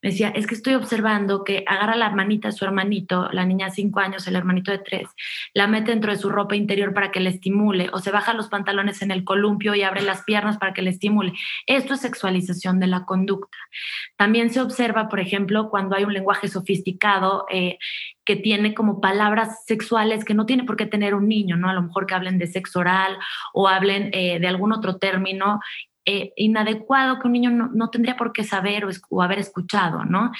me 0.00 0.10
decía, 0.10 0.28
es 0.30 0.46
que 0.46 0.54
estoy 0.54 0.74
observando 0.74 1.44
que 1.44 1.64
agarra 1.66 1.96
la 1.96 2.06
hermanita 2.06 2.48
de 2.48 2.52
su 2.52 2.64
hermanito, 2.64 3.28
la 3.32 3.44
niña 3.44 3.66
de 3.66 3.72
cinco 3.72 4.00
años, 4.00 4.26
el 4.26 4.36
hermanito 4.36 4.70
de 4.70 4.78
tres, 4.78 5.08
la 5.54 5.66
mete 5.66 5.90
dentro 5.92 6.12
de 6.12 6.18
su 6.18 6.28
ropa 6.28 6.56
interior 6.56 6.94
para 6.94 7.10
que 7.10 7.20
le 7.20 7.30
estimule, 7.30 7.88
o 7.92 7.98
se 7.98 8.10
baja 8.10 8.34
los 8.34 8.48
pantalones 8.48 9.02
en 9.02 9.10
el 9.10 9.24
columpio 9.24 9.74
y 9.74 9.82
abre 9.82 10.02
las 10.02 10.22
piernas 10.22 10.58
para 10.58 10.72
que 10.72 10.82
le 10.82 10.90
estimule. 10.90 11.32
Esto 11.66 11.94
es 11.94 12.00
sexualización 12.00 12.80
de 12.80 12.86
la 12.86 13.04
conducta. 13.04 13.56
También 14.16 14.50
se 14.50 14.60
observa, 14.60 15.08
por 15.08 15.20
ejemplo, 15.20 15.70
cuando 15.70 15.96
hay 15.96 16.04
un 16.04 16.12
lenguaje 16.12 16.48
sofisticado 16.48 17.46
eh, 17.50 17.78
que 18.24 18.36
tiene 18.36 18.74
como 18.74 19.00
palabras 19.00 19.64
sexuales 19.66 20.24
que 20.24 20.34
no 20.34 20.46
tiene 20.46 20.64
por 20.64 20.76
qué 20.76 20.86
tener 20.86 21.14
un 21.14 21.28
niño, 21.28 21.56
¿no? 21.56 21.68
A 21.68 21.74
lo 21.74 21.82
mejor 21.82 22.06
que 22.06 22.14
hablen 22.14 22.38
de 22.38 22.46
sexo 22.46 22.80
oral 22.80 23.18
o 23.52 23.68
hablen 23.68 24.10
eh, 24.12 24.38
de 24.38 24.48
algún 24.48 24.72
otro 24.72 24.96
término 24.96 25.60
eh, 26.04 26.32
inadecuado 26.34 27.20
que 27.20 27.28
un 27.28 27.32
niño 27.32 27.50
no, 27.50 27.90
tendría 27.90 28.16
por 28.16 28.32
qué 28.32 28.42
saber 28.42 28.84
o, 29.10 29.22
haber 29.22 29.38
escuchado, 29.38 30.04
¿no? 30.04 30.32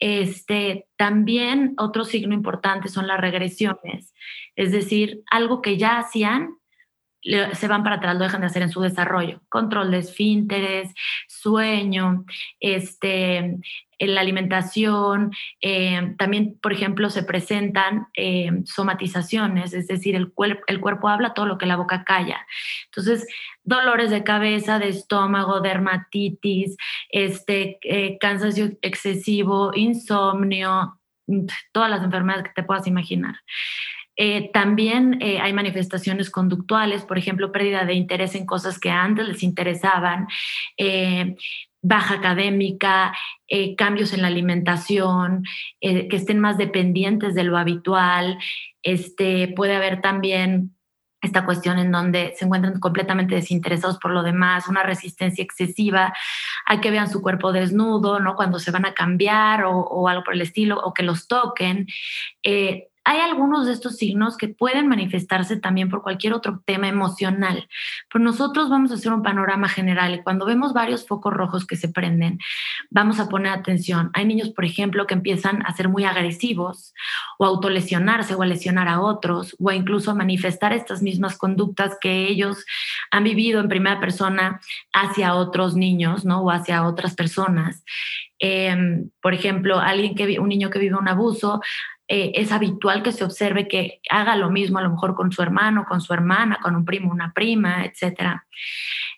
Este, 0.00 0.86
también 0.96 1.74
otro 1.78 2.04
signo 2.04 2.34
importante 2.34 2.88
son 2.88 3.06
las 3.06 3.20
regresiones, 3.20 4.12
es 4.56 4.72
decir, 4.72 5.22
algo 5.30 5.62
que 5.62 5.78
ya 5.78 5.98
hacían, 5.98 6.56
se 7.22 7.68
van 7.68 7.84
para 7.84 7.96
atrás, 7.96 8.16
lo 8.16 8.24
dejan 8.24 8.40
de 8.40 8.48
hacer 8.48 8.62
en 8.62 8.70
su 8.70 8.80
desarrollo. 8.82 9.40
Control 9.48 9.90
de 9.92 9.98
esfínteres, 9.98 10.92
sueño, 11.44 12.24
este, 12.58 13.58
la 13.98 14.20
alimentación, 14.20 15.30
eh, 15.60 16.14
también, 16.18 16.58
por 16.60 16.72
ejemplo, 16.72 17.10
se 17.10 17.22
presentan 17.22 18.06
eh, 18.14 18.50
somatizaciones, 18.64 19.74
es 19.74 19.86
decir, 19.86 20.16
el, 20.16 20.32
el 20.66 20.80
cuerpo 20.80 21.08
habla 21.08 21.34
todo 21.34 21.46
lo 21.46 21.58
que 21.58 21.66
la 21.66 21.76
boca 21.76 22.02
calla. 22.04 22.46
Entonces, 22.86 23.26
dolores 23.62 24.10
de 24.10 24.24
cabeza, 24.24 24.78
de 24.78 24.88
estómago, 24.88 25.60
dermatitis, 25.60 26.76
este, 27.10 27.78
eh, 27.82 28.16
cansancio 28.18 28.70
excesivo, 28.80 29.72
insomnio, 29.74 30.98
todas 31.72 31.90
las 31.90 32.02
enfermedades 32.02 32.46
que 32.46 32.62
te 32.62 32.66
puedas 32.66 32.86
imaginar. 32.86 33.34
También 34.52 35.18
hay 35.20 35.52
manifestaciones 35.52 36.30
conductuales, 36.30 37.04
por 37.04 37.18
ejemplo, 37.18 37.50
pérdida 37.50 37.84
de 37.84 37.94
interés 37.94 38.34
en 38.34 38.46
cosas 38.46 38.78
que 38.78 38.90
antes 38.90 39.26
les 39.26 39.42
interesaban, 39.42 40.28
baja 41.84 42.14
académica, 42.14 43.14
eh, 43.46 43.76
cambios 43.76 44.14
en 44.14 44.22
la 44.22 44.28
alimentación, 44.28 45.44
eh, 45.82 46.08
que 46.08 46.16
estén 46.16 46.40
más 46.40 46.56
dependientes 46.56 47.34
de 47.34 47.44
lo 47.44 47.58
habitual. 47.58 48.38
Este, 48.82 49.48
puede 49.48 49.76
haber 49.76 50.00
también 50.00 50.74
esta 51.20 51.44
cuestión 51.44 51.78
en 51.78 51.92
donde 51.92 52.34
se 52.36 52.46
encuentran 52.46 52.80
completamente 52.80 53.34
desinteresados 53.34 53.98
por 53.98 54.12
lo 54.12 54.22
demás, 54.22 54.66
una 54.66 54.82
resistencia 54.82 55.44
excesiva 55.44 56.14
a 56.66 56.80
que 56.80 56.90
vean 56.90 57.10
su 57.10 57.20
cuerpo 57.20 57.52
desnudo, 57.52 58.18
¿no? 58.18 58.34
Cuando 58.34 58.58
se 58.58 58.70
van 58.70 58.86
a 58.86 58.94
cambiar 58.94 59.64
o, 59.64 60.08
algo 60.08 60.24
por 60.24 60.34
el 60.34 60.40
estilo, 60.40 60.80
o 60.80 60.94
que 60.94 61.02
los 61.02 61.28
toquen. 61.28 61.86
Eh, 62.42 62.88
hay 63.04 63.20
algunos 63.20 63.66
de 63.66 63.72
estos 63.72 63.96
signos 63.96 64.36
que 64.36 64.48
pueden 64.48 64.88
manifestarse 64.88 65.56
también 65.56 65.90
por 65.90 66.02
cualquier 66.02 66.32
otro 66.32 66.62
tema 66.64 66.88
emocional, 66.88 67.68
pero 68.10 68.24
nosotros 68.24 68.70
vamos 68.70 68.90
a 68.90 68.94
hacer 68.94 69.12
un 69.12 69.22
panorama 69.22 69.68
general 69.68 70.14
y 70.14 70.22
cuando 70.22 70.46
vemos 70.46 70.72
varios 70.72 71.06
focos 71.06 71.32
rojos 71.32 71.66
que 71.66 71.76
se 71.76 71.88
prenden, 71.88 72.38
vamos 72.90 73.20
a 73.20 73.28
poner 73.28 73.52
atención. 73.52 74.10
Hay 74.14 74.24
niños, 74.24 74.50
por 74.50 74.64
ejemplo, 74.64 75.06
que 75.06 75.14
empiezan 75.14 75.64
a 75.66 75.74
ser 75.74 75.88
muy 75.88 76.04
agresivos 76.04 76.94
o 77.38 77.44
autolesionarse 77.44 78.34
o 78.34 78.42
a 78.42 78.46
lesionar 78.46 78.88
a 78.88 79.00
otros 79.00 79.54
o 79.60 79.70
incluso 79.70 80.10
a 80.10 80.14
manifestar 80.14 80.72
estas 80.72 81.02
mismas 81.02 81.36
conductas 81.36 81.98
que 82.00 82.26
ellos 82.28 82.64
han 83.10 83.24
vivido 83.24 83.60
en 83.60 83.68
primera 83.68 84.00
persona 84.00 84.60
hacia 84.92 85.34
otros 85.34 85.76
niños, 85.76 86.24
¿no? 86.24 86.42
O 86.42 86.50
hacia 86.50 86.86
otras 86.86 87.14
personas. 87.14 87.84
Em, 88.38 89.10
por 89.22 89.32
ejemplo, 89.32 89.78
alguien 89.78 90.14
que 90.14 90.38
un 90.38 90.48
niño 90.48 90.68
que 90.68 90.78
vive 90.78 90.96
un 90.96 91.08
abuso 91.08 91.60
eh, 92.06 92.32
es 92.34 92.52
habitual 92.52 93.02
que 93.02 93.12
se 93.12 93.24
observe 93.24 93.66
que 93.66 94.00
haga 94.10 94.36
lo 94.36 94.50
mismo 94.50 94.78
a 94.78 94.82
lo 94.82 94.90
mejor 94.90 95.14
con 95.14 95.32
su 95.32 95.40
hermano, 95.40 95.86
con 95.88 96.00
su 96.00 96.12
hermana, 96.12 96.58
con 96.62 96.76
un 96.76 96.84
primo, 96.84 97.10
una 97.10 97.32
prima, 97.32 97.84
etcétera. 97.84 98.46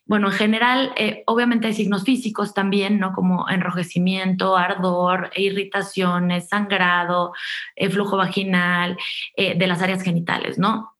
Bueno, 0.04 0.28
en 0.28 0.34
general, 0.34 0.92
eh, 0.96 1.24
obviamente 1.26 1.66
hay 1.66 1.74
signos 1.74 2.04
físicos 2.04 2.54
también, 2.54 3.00
¿no? 3.00 3.12
Como 3.12 3.48
enrojecimiento, 3.50 4.56
ardor, 4.56 5.30
irritaciones, 5.34 6.48
sangrado, 6.48 7.32
eh, 7.74 7.90
flujo 7.90 8.16
vaginal, 8.16 8.96
de 9.36 9.66
las 9.66 9.82
áreas 9.82 10.02
genitales, 10.02 10.58
¿no? 10.58 10.94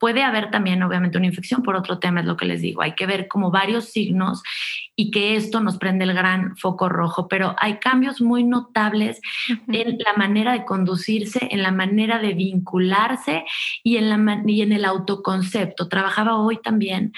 Puede 0.00 0.22
haber 0.22 0.50
también, 0.50 0.82
obviamente, 0.82 1.18
una 1.18 1.26
infección 1.26 1.62
por 1.62 1.76
otro 1.76 1.98
tema, 1.98 2.20
es 2.20 2.26
lo 2.26 2.36
que 2.36 2.46
les 2.46 2.62
digo. 2.62 2.82
Hay 2.82 2.94
que 2.94 3.06
ver 3.06 3.28
como 3.28 3.50
varios 3.50 3.90
signos 3.90 4.42
y 5.00 5.10
que 5.10 5.34
esto 5.34 5.60
nos 5.60 5.78
prende 5.78 6.04
el 6.04 6.12
gran 6.12 6.58
foco 6.58 6.90
rojo, 6.90 7.26
pero 7.26 7.56
hay 7.58 7.78
cambios 7.78 8.20
muy 8.20 8.44
notables 8.44 9.18
en 9.66 9.96
la 9.96 10.12
manera 10.12 10.52
de 10.52 10.66
conducirse, 10.66 11.48
en 11.50 11.62
la 11.62 11.72
manera 11.72 12.18
de 12.18 12.34
vincularse 12.34 13.44
y 13.82 13.96
en, 13.96 14.10
la, 14.10 14.42
y 14.44 14.60
en 14.60 14.72
el 14.72 14.84
autoconcepto. 14.84 15.88
Trabajaba 15.88 16.36
hoy 16.36 16.60
también 16.60 17.14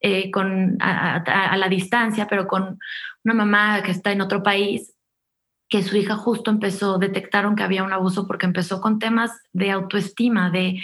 eh, 0.00 0.30
con, 0.30 0.76
a 0.80 1.56
la 1.56 1.68
distancia, 1.68 2.28
pero 2.28 2.46
con 2.46 2.78
una 3.24 3.34
mamá 3.34 3.82
que 3.82 3.90
está 3.90 4.12
en 4.12 4.20
otro 4.20 4.44
país 4.44 4.93
que 5.74 5.82
su 5.82 5.96
hija 5.96 6.14
justo 6.14 6.52
empezó, 6.52 6.98
detectaron 6.98 7.56
que 7.56 7.64
había 7.64 7.82
un 7.82 7.92
abuso 7.92 8.28
porque 8.28 8.46
empezó 8.46 8.80
con 8.80 9.00
temas 9.00 9.32
de 9.52 9.72
autoestima, 9.72 10.48
de, 10.48 10.80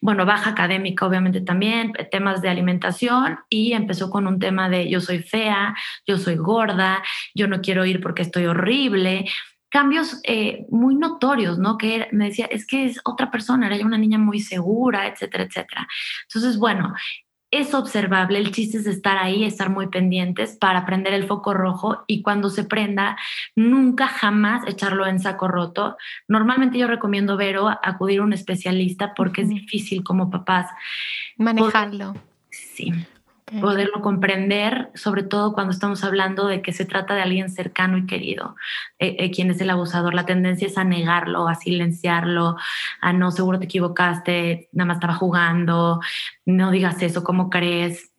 bueno, 0.00 0.24
baja 0.24 0.48
académica 0.48 1.04
obviamente 1.04 1.42
también, 1.42 1.92
temas 2.10 2.40
de 2.40 2.48
alimentación 2.48 3.40
y 3.50 3.74
empezó 3.74 4.08
con 4.08 4.26
un 4.26 4.38
tema 4.38 4.70
de 4.70 4.88
yo 4.88 5.02
soy 5.02 5.18
fea, 5.18 5.76
yo 6.06 6.16
soy 6.16 6.36
gorda, 6.36 7.02
yo 7.34 7.48
no 7.48 7.60
quiero 7.60 7.84
ir 7.84 8.00
porque 8.00 8.22
estoy 8.22 8.46
horrible, 8.46 9.26
cambios 9.68 10.22
eh, 10.24 10.64
muy 10.70 10.94
notorios, 10.94 11.58
¿no? 11.58 11.76
Que 11.76 12.08
me 12.10 12.28
decía, 12.28 12.46
es 12.46 12.66
que 12.66 12.86
es 12.86 12.98
otra 13.04 13.30
persona, 13.30 13.66
era 13.66 13.84
una 13.84 13.98
niña 13.98 14.16
muy 14.16 14.40
segura, 14.40 15.06
etcétera, 15.06 15.44
etcétera. 15.44 15.86
Entonces, 16.28 16.58
bueno, 16.58 16.94
es 17.50 17.74
observable, 17.74 18.38
el 18.38 18.52
chiste 18.52 18.78
es 18.78 18.86
estar 18.86 19.18
ahí, 19.18 19.44
estar 19.44 19.70
muy 19.70 19.88
pendientes 19.88 20.56
para 20.56 20.86
prender 20.86 21.14
el 21.14 21.26
foco 21.26 21.52
rojo 21.52 22.04
y 22.06 22.22
cuando 22.22 22.48
se 22.48 22.64
prenda, 22.64 23.16
nunca 23.56 24.06
jamás 24.06 24.66
echarlo 24.66 25.06
en 25.06 25.18
saco 25.18 25.48
roto. 25.48 25.96
Normalmente 26.28 26.78
yo 26.78 26.86
recomiendo, 26.86 27.36
Vero, 27.36 27.68
acudir 27.68 28.20
a 28.20 28.24
un 28.24 28.32
especialista 28.32 29.14
porque 29.14 29.42
es 29.42 29.48
difícil 29.48 30.04
como 30.04 30.30
papás 30.30 30.66
manejarlo. 31.36 32.14
sí 32.50 32.92
poderlo 33.60 34.00
comprender, 34.00 34.90
sobre 34.94 35.22
todo 35.22 35.52
cuando 35.52 35.72
estamos 35.72 36.04
hablando 36.04 36.46
de 36.46 36.62
que 36.62 36.72
se 36.72 36.84
trata 36.84 37.14
de 37.14 37.22
alguien 37.22 37.50
cercano 37.50 37.98
y 37.98 38.06
querido, 38.06 38.54
eh, 38.98 39.16
eh, 39.18 39.30
quien 39.30 39.50
es 39.50 39.60
el 39.60 39.70
abusador. 39.70 40.14
La 40.14 40.26
tendencia 40.26 40.66
es 40.66 40.78
a 40.78 40.84
negarlo, 40.84 41.48
a 41.48 41.54
silenciarlo, 41.54 42.56
a 43.00 43.12
no, 43.12 43.30
seguro 43.30 43.58
te 43.58 43.64
equivocaste, 43.64 44.68
nada 44.72 44.86
más 44.86 44.96
estaba 44.96 45.14
jugando, 45.14 46.00
no 46.46 46.70
digas 46.70 47.02
eso, 47.02 47.24
¿cómo 47.24 47.50
crees? 47.50 48.10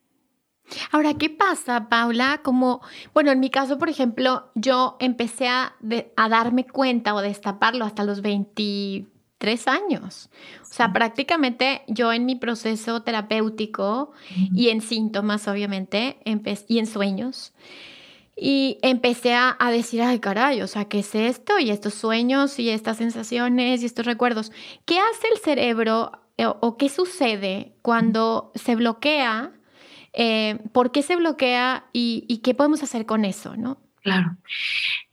Ahora, 0.92 1.14
¿qué 1.16 1.30
pasa, 1.30 1.90
Paula? 1.90 2.40
Como, 2.44 2.82
bueno, 3.14 3.32
en 3.32 3.40
mi 3.40 3.50
caso, 3.50 3.78
por 3.78 3.90
ejemplo, 3.90 4.52
yo 4.56 4.96
empecé 5.00 5.50
a, 5.50 5.76
a 6.16 6.30
darme 6.30 6.66
cuenta 6.66 7.14
o 7.14 7.22
destaparlo 7.22 7.86
hasta 7.86 8.04
los 8.04 8.22
20 8.22 9.11
tres 9.42 9.68
años. 9.68 10.30
O 10.62 10.74
sea, 10.74 10.94
prácticamente 10.94 11.82
yo 11.88 12.14
en 12.14 12.28
mi 12.28 12.36
proceso 12.36 13.02
terapéutico 13.02 14.12
y 14.54 14.70
en 14.70 14.82
síntomas, 14.82 15.48
obviamente, 15.48 16.20
y 16.68 16.77
en 16.77 16.86
sueños, 16.86 17.51
y 18.38 18.77
empecé 18.84 19.34
a, 19.34 19.58
decir, 19.72 20.04
ay, 20.04 20.20
caray, 20.20 20.62
o 20.62 20.68
sea, 20.68 20.86
¿qué 20.86 21.00
es 21.00 21.16
esto? 21.16 21.58
Y 21.60 21.72
estos 21.72 21.96
sueños 21.96 22.60
y 22.60 22.70
estas 22.70 22.98
sensaciones 22.98 23.82
y 23.82 23.86
estos 23.88 24.06
recuerdos. 24.06 24.51
¿Qué 24.86 25.00
hace 25.00 25.27
el 25.34 25.40
cerebro 25.40 26.12
eh, 26.38 26.46
o, 26.46 26.77
qué 26.77 26.90
sucede 26.90 27.74
cuando 27.82 28.51
se 28.54 28.75
bloquea? 28.75 29.51
Eh, 30.14 30.60
¿Por 30.72 30.92
qué 30.92 31.01
se 31.01 31.16
bloquea 31.16 31.86
y, 31.94 32.42
qué 32.44 32.54
podemos 32.54 32.84
hacer 32.84 33.08
con 33.08 33.25
eso, 33.25 33.58
no? 33.58 33.80
Claro. 34.04 34.38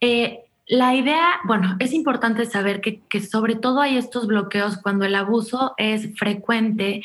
Eh, 0.01 0.48
la 0.69 0.95
idea, 0.95 1.41
bueno, 1.45 1.77
es 1.79 1.93
importante 1.93 2.45
saber 2.45 2.81
que, 2.81 3.21
sobre 3.21 3.57
todo 3.57 3.81
hay 3.81 3.97
estos 3.97 4.27
bloqueos 4.27 4.77
cuando 4.77 5.07
el 5.07 5.15
abuso 5.15 5.75
es 5.79 6.15
frecuente, 6.17 7.03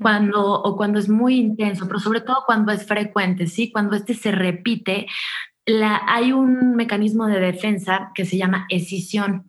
cuando 0.00 0.62
o 0.62 0.76
cuando 0.76 1.00
es 1.00 1.08
muy 1.08 1.36
intenso, 1.36 1.86
pero 1.88 1.98
sobre 1.98 2.20
todo 2.20 2.44
cuando 2.46 2.70
es 2.70 2.86
frecuente, 2.86 3.48
¿sí? 3.48 3.72
Cuando 3.72 3.96
este 3.96 4.14
se 4.14 4.30
repite, 4.30 5.06
hay 6.06 6.32
un 6.32 6.76
mecanismo 6.76 7.26
de 7.26 7.40
defensa 7.40 8.12
que 8.14 8.24
se 8.24 8.36
llama 8.36 8.66
escisión. 8.68 9.46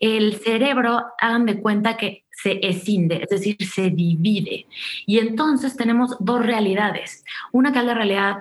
El 0.00 0.34
cerebro, 0.34 1.04
hagan 1.20 1.46
de 1.46 1.60
cuenta 1.60 1.96
que 1.96 2.24
se 2.30 2.58
escinde, 2.66 3.22
es 3.22 3.28
decir, 3.28 3.56
se 3.64 3.90
divide. 3.90 4.66
Y 5.06 5.18
entonces 5.18 5.76
tenemos 5.76 6.16
dos 6.18 6.44
realidades. 6.44 7.24
Una 7.52 7.72
que 7.72 7.78
es 7.78 7.84
la 7.84 7.94
realidad 7.94 8.36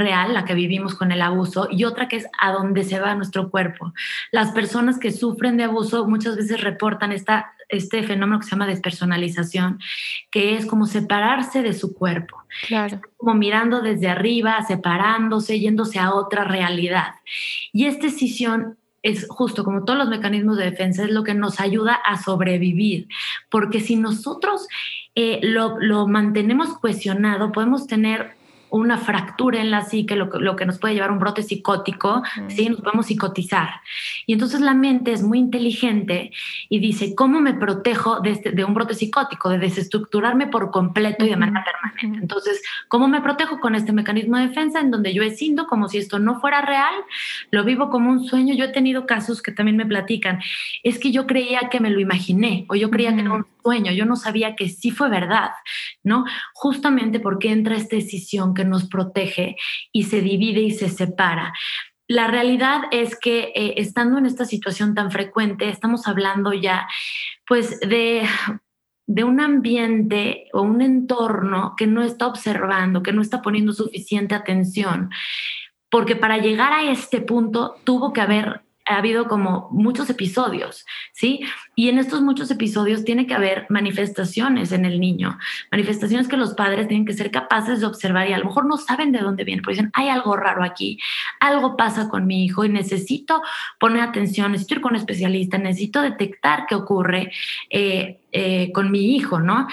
real, 0.00 0.34
la 0.34 0.44
que 0.44 0.54
vivimos 0.54 0.94
con 0.96 1.12
el 1.12 1.22
abuso, 1.22 1.68
y 1.70 1.84
otra 1.84 2.08
que 2.08 2.16
es 2.16 2.26
a 2.40 2.50
dónde 2.50 2.82
se 2.82 2.98
va 2.98 3.14
nuestro 3.14 3.50
cuerpo. 3.50 3.92
Las 4.32 4.50
personas 4.50 4.98
que 4.98 5.12
sufren 5.12 5.56
de 5.56 5.64
abuso 5.64 6.06
muchas 6.08 6.36
veces 6.36 6.60
reportan 6.60 7.12
esta, 7.12 7.52
este 7.68 8.02
fenómeno 8.02 8.40
que 8.40 8.46
se 8.46 8.50
llama 8.50 8.66
despersonalización, 8.66 9.78
que 10.32 10.56
es 10.56 10.66
como 10.66 10.86
separarse 10.86 11.62
de 11.62 11.72
su 11.74 11.94
cuerpo. 11.94 12.42
Claro. 12.66 13.00
Como 13.16 13.34
mirando 13.34 13.80
desde 13.80 14.08
arriba, 14.08 14.60
separándose, 14.66 15.60
yéndose 15.60 16.00
a 16.00 16.14
otra 16.14 16.44
realidad. 16.44 17.14
Y 17.72 17.86
esta 17.86 18.06
decisión 18.06 18.76
es 19.02 19.26
justo 19.28 19.64
como 19.64 19.84
todos 19.84 19.98
los 19.98 20.08
mecanismos 20.08 20.56
de 20.56 20.64
defensa, 20.64 21.04
es 21.04 21.10
lo 21.10 21.24
que 21.24 21.34
nos 21.34 21.60
ayuda 21.60 21.94
a 21.94 22.20
sobrevivir. 22.20 23.08
Porque 23.48 23.80
si 23.80 23.96
nosotros 23.96 24.66
eh, 25.14 25.40
lo, 25.42 25.78
lo 25.80 26.06
mantenemos 26.06 26.76
cuestionado, 26.78 27.52
podemos 27.52 27.86
tener 27.86 28.39
una 28.70 28.98
fractura 28.98 29.60
en 29.60 29.70
la 29.70 29.84
psique, 29.84 30.16
lo, 30.16 30.26
lo 30.40 30.56
que 30.56 30.66
nos 30.66 30.78
puede 30.78 30.94
llevar 30.94 31.10
a 31.10 31.12
un 31.12 31.18
brote 31.18 31.42
psicótico, 31.42 32.22
¿sí? 32.48 32.68
Nos 32.68 32.80
podemos 32.80 33.06
psicotizar. 33.06 33.80
Y 34.26 34.34
entonces 34.34 34.60
la 34.60 34.74
mente 34.74 35.12
es 35.12 35.22
muy 35.22 35.38
inteligente 35.38 36.30
y 36.68 36.78
dice, 36.78 37.14
¿cómo 37.14 37.40
me 37.40 37.54
protejo 37.54 38.20
de, 38.20 38.30
este, 38.30 38.52
de 38.52 38.64
un 38.64 38.74
brote 38.74 38.94
psicótico, 38.94 39.48
de 39.48 39.58
desestructurarme 39.58 40.46
por 40.46 40.70
completo 40.70 41.24
y 41.24 41.28
de 41.28 41.36
manera 41.36 41.64
permanente? 41.64 42.22
Entonces, 42.22 42.62
¿cómo 42.88 43.08
me 43.08 43.20
protejo 43.20 43.60
con 43.60 43.74
este 43.74 43.92
mecanismo 43.92 44.36
de 44.38 44.48
defensa 44.48 44.80
en 44.80 44.90
donde 44.90 45.12
yo 45.12 45.22
escindo 45.22 45.66
como 45.66 45.88
si 45.88 45.98
esto 45.98 46.18
no 46.18 46.40
fuera 46.40 46.62
real? 46.62 46.94
Lo 47.50 47.64
vivo 47.64 47.90
como 47.90 48.10
un 48.10 48.24
sueño. 48.24 48.54
Yo 48.54 48.66
he 48.66 48.68
tenido 48.68 49.06
casos 49.06 49.42
que 49.42 49.52
también 49.52 49.76
me 49.76 49.86
platican, 49.86 50.40
es 50.82 50.98
que 50.98 51.10
yo 51.10 51.26
creía 51.26 51.68
que 51.70 51.80
me 51.80 51.90
lo 51.90 52.00
imaginé 52.00 52.64
o 52.68 52.74
yo 52.74 52.90
creía 52.90 53.14
que 53.14 53.20
era 53.20 53.32
un 53.32 53.46
sueño, 53.62 53.92
yo 53.92 54.06
no 54.06 54.16
sabía 54.16 54.56
que 54.56 54.68
sí 54.68 54.90
fue 54.90 55.08
verdad, 55.08 55.50
¿no? 56.02 56.24
Justamente 56.54 57.20
porque 57.20 57.50
entra 57.50 57.76
esta 57.76 57.96
decisión 57.96 58.54
que 58.54 58.64
nos 58.64 58.88
protege 58.88 59.56
y 59.92 60.04
se 60.04 60.20
divide 60.20 60.60
y 60.60 60.70
se 60.70 60.88
separa. 60.88 61.52
La 62.08 62.26
realidad 62.26 62.82
es 62.90 63.16
que 63.18 63.52
eh, 63.54 63.74
estando 63.76 64.18
en 64.18 64.26
esta 64.26 64.44
situación 64.44 64.94
tan 64.94 65.10
frecuente, 65.10 65.68
estamos 65.68 66.08
hablando 66.08 66.52
ya 66.52 66.88
pues 67.46 67.78
de 67.80 68.26
de 69.12 69.24
un 69.24 69.40
ambiente 69.40 70.46
o 70.52 70.62
un 70.62 70.80
entorno 70.80 71.74
que 71.76 71.88
no 71.88 72.04
está 72.04 72.28
observando, 72.28 73.02
que 73.02 73.12
no 73.12 73.22
está 73.22 73.42
poniendo 73.42 73.72
suficiente 73.72 74.36
atención, 74.36 75.10
porque 75.90 76.14
para 76.14 76.38
llegar 76.38 76.72
a 76.72 76.84
este 76.92 77.20
punto 77.20 77.74
tuvo 77.82 78.12
que 78.12 78.20
haber 78.20 78.62
ha 78.86 78.96
habido 78.96 79.28
como 79.28 79.68
muchos 79.70 80.10
episodios, 80.10 80.84
¿sí? 81.12 81.40
Y 81.74 81.88
en 81.88 81.98
estos 81.98 82.20
muchos 82.20 82.50
episodios 82.50 83.04
tiene 83.04 83.26
que 83.26 83.34
haber 83.34 83.66
manifestaciones 83.68 84.72
en 84.72 84.84
el 84.84 85.00
niño, 85.00 85.38
manifestaciones 85.70 86.28
que 86.28 86.36
los 86.36 86.54
padres 86.54 86.88
tienen 86.88 87.06
que 87.06 87.12
ser 87.12 87.30
capaces 87.30 87.80
de 87.80 87.86
observar 87.86 88.28
y 88.28 88.32
a 88.32 88.38
lo 88.38 88.46
mejor 88.46 88.66
no 88.66 88.76
saben 88.76 89.12
de 89.12 89.20
dónde 89.20 89.44
viene, 89.44 89.62
porque 89.62 89.76
dicen, 89.76 89.90
hay 89.94 90.08
algo 90.08 90.36
raro 90.36 90.64
aquí, 90.64 90.98
algo 91.38 91.76
pasa 91.76 92.08
con 92.08 92.26
mi 92.26 92.44
hijo 92.44 92.64
y 92.64 92.68
necesito 92.68 93.42
poner 93.78 94.02
atención, 94.02 94.52
necesito 94.52 94.74
ir 94.74 94.80
con 94.80 94.92
un 94.92 94.98
especialista, 94.98 95.58
necesito 95.58 96.02
detectar 96.02 96.66
qué 96.68 96.74
ocurre. 96.74 97.32
Eh, 97.70 98.16
eh, 98.32 98.70
con 98.72 98.92
mi 98.92 99.16
hijo, 99.16 99.40
¿no? 99.40 99.66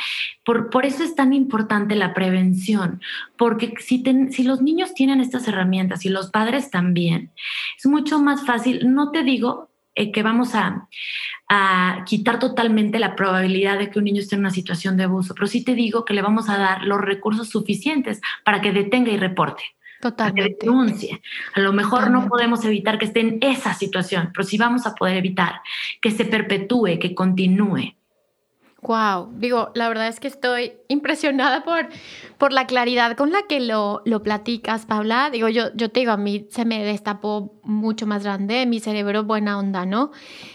Por, 0.43 0.71
por, 0.71 0.83
eso 0.83 1.03
es 1.03 1.13
tan 1.13 1.31
importante 1.31 1.95
la 1.95 2.15
prevención, 2.15 3.01
porque 3.37 3.75
si, 3.79 4.03
si 4.31 4.43
los 4.43 4.63
niños 4.63 4.95
tienen 4.95 5.21
estas 5.21 5.47
herramientas 5.47 6.05
y 6.05 6.09
los 6.09 6.31
padres 6.31 6.71
también, 6.71 7.29
es 7.77 7.85
mucho 7.85 8.17
más 8.17 8.47
fácil, 8.47 8.91
no 8.91 9.11
te 9.11 9.23
digo 9.23 9.69
eh, 9.93 10.11
que 10.11 10.21
vamos 10.21 10.53
a, 10.53 10.87
a 11.49 12.03
quitar 12.05 12.39
totalmente 12.39 12.99
la 12.99 13.15
probabilidad 13.15 13.79
de 13.79 13.89
que 13.89 13.99
un 13.99 14.05
niño 14.05 14.21
esté 14.21 14.35
en 14.35 14.41
una 14.41 14.51
situación 14.51 14.97
de 14.97 15.03
abuso, 15.03 15.33
pero 15.33 15.47
sí 15.47 15.63
te 15.63 15.75
digo 15.75 16.03
que 16.03 16.13
le 16.13 16.21
vamos 16.21 16.49
a 16.49 16.57
dar 16.57 16.83
los 16.83 16.99
recursos 16.99 17.49
suficientes 17.49 18.21
para 18.43 18.61
que 18.61 18.73
detenga 18.73 19.11
y 19.11 19.17
reporte. 19.17 19.63
Totalmente. 20.01 20.57
Que 20.59 20.65
denuncie. 20.65 21.21
A 21.55 21.59
lo 21.59 21.73
mejor 21.73 22.11
no 22.11 22.27
podemos 22.27 22.63
evitar 22.65 22.99
que 22.99 23.05
esté 23.05 23.21
en 23.21 23.39
esa 23.41 23.73
situación, 23.73 24.29
pero 24.33 24.45
sí 24.45 24.57
vamos 24.57 24.85
a 24.85 24.93
poder 24.93 25.17
evitar 25.17 25.61
que 26.01 26.11
se 26.11 26.25
perpetúe, 26.25 26.99
que 26.99 27.15
continúe. 27.15 27.95
Wow, 28.83 29.31
digo, 29.33 29.71
la 29.73 29.89
verdad 29.89 30.07
es 30.07 30.19
que 30.19 30.27
estoy 30.27 30.73
impresionada 30.87 31.63
por, 31.63 31.89
por 32.37 32.53
la 32.53 32.67
claridad 32.67 33.17
con 33.17 33.31
la 33.31 33.41
que 33.49 33.59
lo, 33.59 34.03
lo 34.05 34.21
platicas, 34.21 34.85
Paula. 34.85 35.31
Digo, 35.31 35.49
yo, 35.49 35.73
yo 35.73 35.89
te 35.89 36.01
digo, 36.01 36.11
a 36.11 36.17
mí 36.17 36.45
se 36.51 36.63
me 36.63 36.83
destapó 36.83 37.55
mucho 37.63 38.05
más 38.05 38.23
grande, 38.23 38.67
mi 38.67 38.79
cerebro 38.79 39.23
buena 39.23 39.57
onda, 39.57 39.87
¿no? 39.87 40.11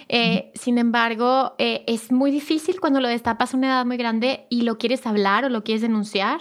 Eh, 0.09 0.53
sin 0.55 0.79
embargo, 0.79 1.57
eh, 1.59 1.83
es 1.89 2.13
muy 2.13 2.31
difícil 2.31 2.79
cuando 2.79 3.01
lo 3.01 3.09
destapas 3.09 3.55
a 3.55 3.57
una 3.57 3.67
edad 3.67 3.87
muy 3.87 3.97
grande 3.97 4.47
y 4.51 4.63
lo 4.63 4.79
quieres 4.79 5.05
hablar 5.05 5.45
o 5.45 5.49
lo 5.49 5.65
quieres 5.65 5.83
denunciar, 5.83 6.41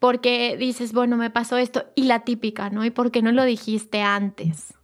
porque 0.00 0.58
dices, 0.58 0.92
bueno, 0.92 1.16
me 1.16 1.30
pasó 1.30 1.56
esto, 1.56 1.86
y 1.94 2.04
la 2.04 2.20
típica, 2.24 2.68
¿no? 2.68 2.84
¿Y 2.84 2.90
por 2.90 3.10
qué 3.10 3.22
no 3.22 3.32
lo 3.32 3.44
dijiste 3.44 4.02
antes? 4.02 4.74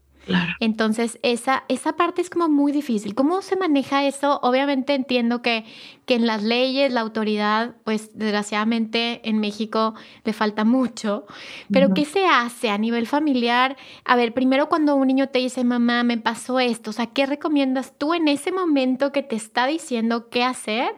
Entonces, 0.61 1.19
esa, 1.23 1.65
esa 1.69 1.97
parte 1.97 2.21
es 2.21 2.31
como 2.31 2.49
muy 2.49 2.73
difícil. 2.73 3.15
¿Cómo 3.15 3.43
se 3.43 3.57
maneja 3.57 4.07
eso? 4.07 4.41
Obviamente 4.43 4.95
entiendo 4.95 5.43
que, 5.43 5.65
que 6.07 6.15
en 6.15 6.27
las 6.27 6.45
leyes, 6.45 6.93
la 6.93 7.01
autoridad, 7.01 7.75
pues 7.85 8.17
desgraciadamente 8.17 9.29
en 9.29 9.41
México 9.41 9.95
le 10.25 10.33
falta 10.33 10.65
mucho, 10.65 11.27
pero 11.71 11.93
¿qué 11.95 12.05
se 12.05 12.25
hace 12.25 12.71
a 12.71 12.79
nivel 12.79 13.09
familiar? 13.09 13.77
A 14.05 14.15
ver, 14.15 14.33
primero 14.33 14.69
cuando 14.69 14.95
un 14.95 15.09
niño 15.09 15.29
te 15.29 15.41
dice, 15.41 15.65
mamá, 15.65 16.05
me 16.05 16.17
pasó 16.17 16.61
esto, 16.61 16.91
o 16.91 16.93
sea, 16.93 17.07
¿qué 17.07 17.27
recomiendas 17.27 17.93
tú 17.99 18.15
en 18.15 18.29
ese 18.29 18.53
momento 18.53 19.11
que 19.11 19.25
te 19.25 19.35
está 19.35 19.67
diciendo 19.67 20.29
qué 20.31 20.45
hacer? 20.45 20.91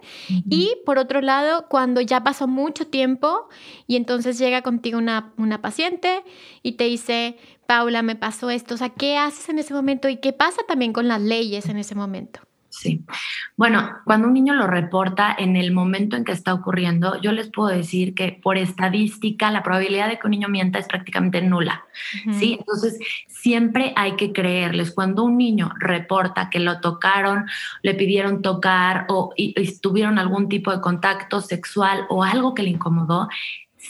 Y 0.50 0.76
por 0.84 0.98
otro 0.98 1.22
lado, 1.22 1.66
cuando 1.70 2.02
ya 2.02 2.22
pasó 2.22 2.46
mucho 2.46 2.86
tiempo 2.86 3.48
y 3.86 3.96
entonces 3.96 4.38
llega 4.38 4.60
contigo 4.60 4.98
una, 4.98 5.32
una 5.38 5.62
paciente 5.62 6.22
y 6.62 6.72
te 6.72 6.84
dice, 6.84 7.38
Paula, 7.66 8.02
me 8.02 8.14
pasó 8.14 8.50
esto. 8.50 8.74
O 8.74 8.76
sea, 8.76 8.90
¿qué 8.90 9.16
haces 9.16 9.48
en 9.48 9.58
ese 9.58 9.72
momento 9.72 10.08
y 10.10 10.18
qué 10.18 10.34
pasa 10.34 10.62
también 10.68 10.92
con 10.92 11.08
las 11.08 11.20
leyes 11.22 11.66
en 11.70 11.78
ese 11.78 11.94
momento? 11.94 12.40
Sí. 12.78 13.04
Bueno, 13.56 13.98
cuando 14.04 14.28
un 14.28 14.34
niño 14.34 14.54
lo 14.54 14.68
reporta 14.68 15.34
en 15.36 15.56
el 15.56 15.72
momento 15.72 16.14
en 16.14 16.22
que 16.22 16.30
está 16.30 16.54
ocurriendo, 16.54 17.20
yo 17.20 17.32
les 17.32 17.50
puedo 17.50 17.68
decir 17.68 18.14
que 18.14 18.38
por 18.40 18.56
estadística 18.56 19.50
la 19.50 19.64
probabilidad 19.64 20.08
de 20.08 20.16
que 20.20 20.28
un 20.28 20.30
niño 20.30 20.48
mienta 20.48 20.78
es 20.78 20.86
prácticamente 20.86 21.42
nula. 21.42 21.84
Sí, 22.38 22.56
entonces 22.60 22.96
siempre 23.26 23.92
hay 23.96 24.14
que 24.14 24.32
creerles. 24.32 24.92
Cuando 24.92 25.24
un 25.24 25.36
niño 25.36 25.72
reporta 25.80 26.50
que 26.50 26.60
lo 26.60 26.78
tocaron, 26.78 27.46
le 27.82 27.94
pidieron 27.94 28.42
tocar 28.42 29.06
o 29.08 29.34
tuvieron 29.82 30.20
algún 30.20 30.48
tipo 30.48 30.70
de 30.70 30.80
contacto 30.80 31.40
sexual 31.40 32.06
o 32.08 32.22
algo 32.22 32.54
que 32.54 32.62
le 32.62 32.70
incomodó, 32.70 33.28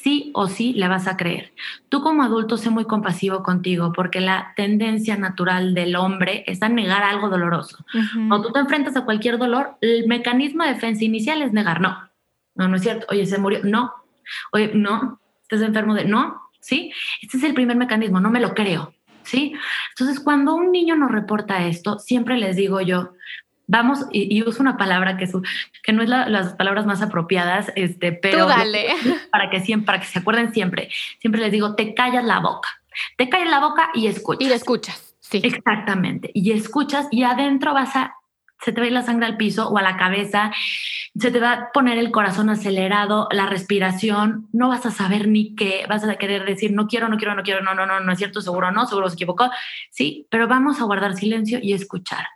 sí 0.03 0.31
o 0.35 0.49
sí 0.49 0.73
le 0.75 0.89
vas 0.89 1.07
a 1.07 1.17
creer. 1.17 1.53
Tú 1.89 2.03
como 2.03 2.23
adulto 2.23 2.57
sé 2.57 2.71
muy 2.71 2.85
compasivo 2.85 3.43
contigo 3.43 3.93
porque 3.93 4.21
la 4.21 4.53
tendencia 4.57 5.17
natural 5.17 5.75
del 5.75 5.97
hombre 5.97 6.45
es 6.47 6.63
a 6.63 6.69
negar 6.69 7.03
algo 7.03 7.29
doloroso. 7.29 7.85
Cuando 8.15 8.43
tú 8.43 8.53
te 8.53 8.61
enfrentas 8.61 8.97
a 8.97 9.05
cualquier 9.05 9.39
dolor, 9.39 9.77
el 9.81 10.07
mecanismo 10.07 10.65
de 10.65 10.75
defensa 10.75 11.05
inicial 11.05 11.43
es 11.43 11.53
negar. 11.53 11.81
No, 11.81 12.09
no, 12.55 12.69
no 12.69 12.77
es 12.77 12.83
cierto. 12.83 13.07
Oye, 13.11 13.27
se 13.27 13.39
murió. 13.39 13.61
No. 13.65 13.93
Oye, 14.53 14.73
no. 14.75 15.21
Estás 15.43 15.63
enfermo 15.63 15.95
de... 15.95 16.05
No. 16.05 16.43
¿Sí? 16.61 16.93
Este 17.23 17.37
es 17.37 17.45
el 17.45 17.55
primer 17.55 17.77
mecanismo. 17.77 18.21
No 18.21 18.31
me 18.31 18.41
lo 18.41 18.55
creo. 18.55 18.95
¿Sí? 19.23 19.55
Entonces, 19.91 20.21
cuando 20.21 20.55
un 20.55 20.73
niño 20.73 20.97
nos 20.97 21.11
reporta 21.11 21.67
esto, 21.67 21.99
siempre 21.99 22.39
les 22.39 22.57
digo 22.57 22.81
yo, 22.81 23.13
vamos, 23.69 24.07
y, 24.11 24.43
uso 24.43 24.61
una 24.61 24.77
palabra 24.77 25.17
que, 25.17 25.29
que 25.85 25.93
no 25.93 26.03
es 26.03 26.09
las 26.09 26.55
palabras 26.55 26.87
más 26.87 27.01
apropiadas, 27.03 27.71
este, 27.77 28.13
pero 28.13 28.47
dale. 28.47 28.89
Para, 29.31 29.51
que 29.51 29.61
siempre, 29.61 29.87
para 29.87 30.01
que 30.01 30.07
se 30.07 30.19
acuerden 30.19 30.53
siempre, 30.53 30.89
siempre 31.21 31.41
les 31.41 31.53
digo, 31.53 31.77
te 31.77 31.95
callas 31.95 32.25
la 32.25 32.41
boca, 32.41 32.69
te 33.17 33.29
callas 33.29 33.51
la 33.51 33.61
boca 33.61 33.91
y 33.95 34.09
escuchas. 34.09 34.49
Y 34.49 34.53
escuchas, 34.53 35.15
sí. 35.21 35.41
Exactamente, 35.45 36.31
y 36.35 36.51
escuchas 36.51 37.07
y 37.11 37.23
adentro 37.23 37.75
vas 37.75 37.95
a 37.95 38.15
se 38.61 38.73
te 38.73 38.81
va 38.81 38.85
a 38.85 38.89
ir 38.89 38.93
la 38.93 39.03
sangre 39.03 39.27
al 39.27 39.37
piso 39.37 39.69
o 39.69 39.79
a 39.79 39.83
la 39.83 39.97
cabeza, 39.97 40.51
se 41.21 41.31
te 41.31 41.41
va 41.41 41.53
a 41.53 41.73
poner 41.73 41.99
el 41.99 42.11
corazón 42.11 42.51
acelerado, 42.51 43.29
la 43.31 43.47
respiración, 43.47 44.49
no 44.53 44.69
vas 44.69 44.87
a 44.87 44.91
saber 44.91 45.29
ni 45.29 45.55
qué, 45.55 45.85
vas 45.89 46.05
a 46.05 46.17
querer 46.17 46.45
decir, 46.45 46.73
no 46.73 46.87
quiero, 46.87 47.09
no 47.09 47.17
quiero, 47.17 47.35
no 47.35 47.43
quiero, 47.43 47.63
no, 47.63 47.75
no, 47.75 47.87
no, 47.87 48.01
no 48.01 48.13
es 48.13 48.19
cierto, 48.19 48.41
seguro 48.41 48.71
no, 48.71 48.87
seguro 48.87 49.09
se 49.09 49.15
equivocó, 49.15 49.51
sí, 49.91 50.27
pero 50.31 50.47
vamos 50.47 50.81
a 50.81 50.85
guardar 50.85 51.15
silencio 51.15 51.59
y 51.61 51.73
escuchar. 51.73 52.27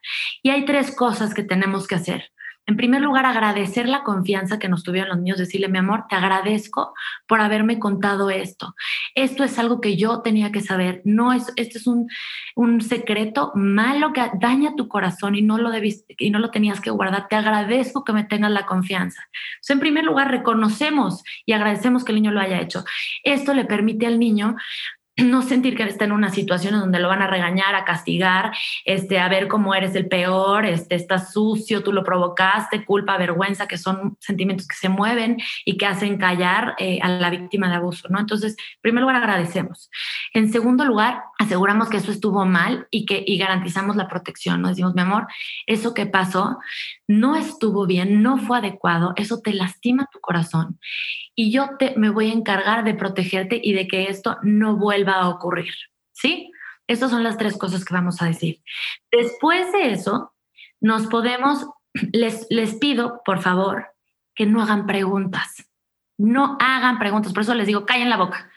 Y 0.42 0.50
hay 0.50 0.64
tres 0.64 0.94
cosas 0.94 1.34
que 1.34 1.42
tenemos 1.42 1.86
que 1.86 1.94
hacer. 1.94 2.32
En 2.66 2.76
primer 2.76 3.02
lugar, 3.02 3.26
agradecer 3.26 3.88
la 3.88 4.04
confianza 4.04 4.58
que 4.60 4.68
nos 4.68 4.84
tuvieron 4.84 5.08
los 5.08 5.18
niños, 5.18 5.38
decirle, 5.38 5.68
mi 5.68 5.78
amor, 5.78 6.04
te 6.08 6.14
agradezco 6.14 6.94
por 7.26 7.40
haberme 7.40 7.80
contado 7.80 8.30
esto. 8.30 8.74
Esto 9.16 9.42
es 9.42 9.58
algo 9.58 9.80
que 9.80 9.96
yo 9.96 10.20
tenía 10.20 10.52
que 10.52 10.60
saber. 10.60 11.02
No 11.04 11.32
es, 11.32 11.52
este 11.56 11.78
es 11.78 11.88
un, 11.88 12.08
un 12.54 12.80
secreto 12.80 13.50
malo 13.56 14.12
que 14.12 14.22
daña 14.34 14.76
tu 14.76 14.86
corazón 14.86 15.34
y 15.34 15.42
no 15.42 15.58
lo 15.58 15.70
debiste, 15.70 16.14
y 16.18 16.30
no 16.30 16.38
lo 16.38 16.50
tenías 16.50 16.80
que 16.80 16.90
guardar. 16.90 17.26
Te 17.28 17.34
agradezco 17.34 18.04
que 18.04 18.12
me 18.12 18.24
tengas 18.24 18.52
la 18.52 18.64
confianza. 18.64 19.22
Entonces, 19.54 19.70
en 19.70 19.80
primer 19.80 20.04
lugar, 20.04 20.30
reconocemos 20.30 21.24
y 21.44 21.52
agradecemos 21.52 22.04
que 22.04 22.12
el 22.12 22.16
niño 22.16 22.30
lo 22.30 22.40
haya 22.40 22.60
hecho. 22.60 22.84
Esto 23.24 23.54
le 23.54 23.64
permite 23.64 24.06
al 24.06 24.20
niño 24.20 24.56
no 25.16 25.42
sentir 25.42 25.76
que 25.76 25.82
está 25.82 26.04
en 26.06 26.12
una 26.12 26.30
situación 26.30 26.78
donde 26.78 26.98
lo 26.98 27.08
van 27.08 27.20
a 27.20 27.26
regañar, 27.26 27.74
a 27.74 27.84
castigar, 27.84 28.52
este, 28.84 29.18
a 29.18 29.28
ver 29.28 29.46
cómo 29.46 29.74
eres 29.74 29.94
el 29.94 30.08
peor, 30.08 30.64
este, 30.64 30.94
estás 30.94 31.32
sucio, 31.32 31.82
tú 31.82 31.92
lo 31.92 32.02
provocaste, 32.02 32.84
culpa, 32.84 33.18
vergüenza, 33.18 33.68
que 33.68 33.76
son 33.76 34.16
sentimientos 34.20 34.66
que 34.66 34.76
se 34.76 34.88
mueven 34.88 35.38
y 35.64 35.76
que 35.76 35.86
hacen 35.86 36.16
callar 36.16 36.74
eh, 36.78 36.98
a 37.02 37.08
la 37.08 37.30
víctima 37.30 37.68
de 37.68 37.76
abuso, 37.76 38.08
¿no? 38.08 38.20
Entonces, 38.20 38.52
en 38.52 38.80
primer 38.80 39.02
lugar, 39.02 39.16
agradecemos. 39.16 39.90
En 40.32 40.50
segundo 40.50 40.84
lugar, 40.84 41.22
aseguramos 41.42 41.88
que 41.88 41.98
eso 41.98 42.10
estuvo 42.10 42.44
mal 42.44 42.86
y 42.90 43.06
que 43.06 43.22
y 43.26 43.38
garantizamos 43.38 43.96
la 43.96 44.08
protección, 44.08 44.62
¿no? 44.62 44.68
Decimos, 44.68 44.94
mi 44.94 45.02
amor, 45.02 45.26
eso 45.66 45.94
que 45.94 46.06
pasó 46.06 46.58
no 47.06 47.36
estuvo 47.36 47.86
bien, 47.86 48.22
no 48.22 48.38
fue 48.38 48.58
adecuado, 48.58 49.12
eso 49.16 49.40
te 49.40 49.52
lastima 49.52 50.08
tu 50.12 50.20
corazón 50.20 50.78
y 51.34 51.52
yo 51.52 51.70
te, 51.78 51.94
me 51.96 52.10
voy 52.10 52.30
a 52.30 52.34
encargar 52.34 52.84
de 52.84 52.94
protegerte 52.94 53.60
y 53.62 53.72
de 53.72 53.86
que 53.88 54.04
esto 54.04 54.38
no 54.42 54.76
vuelva 54.76 55.14
a 55.14 55.28
ocurrir, 55.28 55.74
¿sí? 56.12 56.50
Estas 56.86 57.10
son 57.10 57.22
las 57.22 57.38
tres 57.38 57.56
cosas 57.56 57.84
que 57.84 57.94
vamos 57.94 58.20
a 58.20 58.26
decir. 58.26 58.60
Después 59.10 59.72
de 59.72 59.92
eso, 59.92 60.34
nos 60.80 61.06
podemos, 61.06 61.66
les, 62.12 62.46
les 62.50 62.74
pido, 62.74 63.22
por 63.24 63.40
favor, 63.40 63.86
que 64.34 64.46
no 64.46 64.62
hagan 64.62 64.86
preguntas. 64.86 65.68
No 66.18 66.56
hagan 66.60 66.98
preguntas, 66.98 67.32
por 67.32 67.42
eso 67.42 67.54
les 67.54 67.66
digo, 67.66 67.86
callen 67.86 68.10
la 68.10 68.16
boca. 68.16 68.50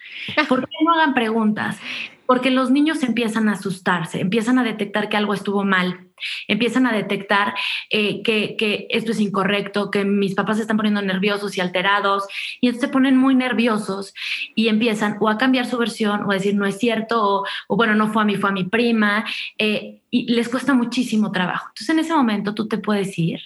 ¿Por 0.49 0.67
qué 0.67 0.75
no 0.83 0.93
hagan 0.93 1.13
preguntas? 1.13 1.79
Porque 2.25 2.51
los 2.51 2.71
niños 2.71 3.03
empiezan 3.03 3.49
a 3.49 3.53
asustarse, 3.53 4.19
empiezan 4.19 4.59
a 4.59 4.63
detectar 4.63 5.09
que 5.09 5.17
algo 5.17 5.33
estuvo 5.33 5.63
mal, 5.63 6.07
empiezan 6.47 6.85
a 6.85 6.93
detectar 6.93 7.53
eh, 7.89 8.21
que, 8.23 8.87
esto 8.89 9.11
es 9.11 9.19
incorrecto, 9.19 9.91
que 9.91 10.05
mis 10.05 10.35
papás 10.35 10.57
se 10.57 10.63
están 10.63 10.77
poniendo 10.77 11.01
nerviosos 11.01 11.57
y 11.57 11.61
alterados, 11.61 12.25
y 12.61 12.71
se 12.73 12.87
ponen 12.87 13.17
muy 13.17 13.35
nerviosos 13.35 14.13
y 14.55 14.67
empiezan 14.67 15.17
o 15.19 15.29
a 15.29 15.37
cambiar 15.37 15.65
su 15.65 15.77
versión 15.77 16.23
o 16.23 16.31
a 16.31 16.35
decir 16.35 16.55
no 16.55 16.65
es 16.65 16.77
cierto, 16.77 17.43
o, 17.67 17.75
bueno, 17.75 17.95
no 17.95 18.11
fue 18.11 18.21
a 18.21 18.25
mí, 18.25 18.35
fue 18.35 18.49
a 18.49 18.53
mi 18.53 18.63
prima, 18.63 19.25
eh, 19.57 20.01
y 20.09 20.31
les 20.33 20.49
cuesta 20.49 20.73
muchísimo 20.73 21.31
trabajo. 21.31 21.67
Entonces 21.69 21.89
en 21.89 21.99
ese 21.99 22.13
momento 22.13 22.53
tú 22.53 22.67
te 22.67 22.77
puedes 22.77 23.17
ir 23.19 23.41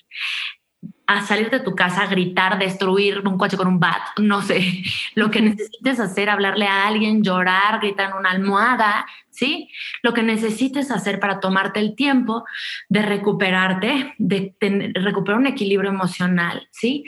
a 1.09 1.23
salir 1.23 1.49
de 1.49 1.59
tu 1.59 1.73
casa, 1.73 2.05
gritar, 2.05 2.59
destruir 2.59 3.27
un 3.27 3.35
coche 3.39 3.57
con 3.57 3.67
un 3.67 3.79
bat, 3.79 3.99
no 4.19 4.43
sé, 4.43 4.83
lo 5.15 5.31
que 5.31 5.41
necesites 5.41 5.99
hacer, 5.99 6.29
hablarle 6.29 6.67
a 6.67 6.87
alguien, 6.87 7.23
llorar, 7.23 7.79
gritar 7.79 8.11
en 8.11 8.17
una 8.17 8.29
almohada, 8.29 9.07
¿sí? 9.31 9.71
Lo 10.03 10.13
que 10.13 10.21
necesites 10.21 10.91
hacer 10.91 11.19
para 11.19 11.39
tomarte 11.39 11.79
el 11.79 11.95
tiempo 11.95 12.45
de 12.89 13.01
recuperarte, 13.01 14.13
de, 14.19 14.53
recuperar 14.93 15.39
un 15.39 15.47
equilibrio 15.47 15.89
emocional, 15.89 16.67
¿sí? 16.69 17.05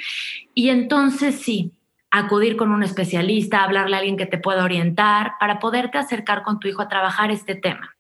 Y 0.56 0.70
entonces 0.70 1.36
sí, 1.36 1.74
acudir 2.10 2.58
con 2.58 2.72
un 2.72 2.82
especialista, 2.82 3.64
hablarle 3.64 3.98
a 3.98 4.00
alguien 4.00 4.18
que 4.18 4.26
te 4.26 4.40
pueda 4.40 4.64
orientar 4.64 5.34
para 5.40 5.60
poderte 5.60 6.00
acercar 6.00 6.42
con 6.42 6.60
tu 6.60 6.68
hijo 6.68 6.82
a 6.82 6.90
trabajar 6.90 7.30
este 7.30 7.54
tema. 7.54 7.96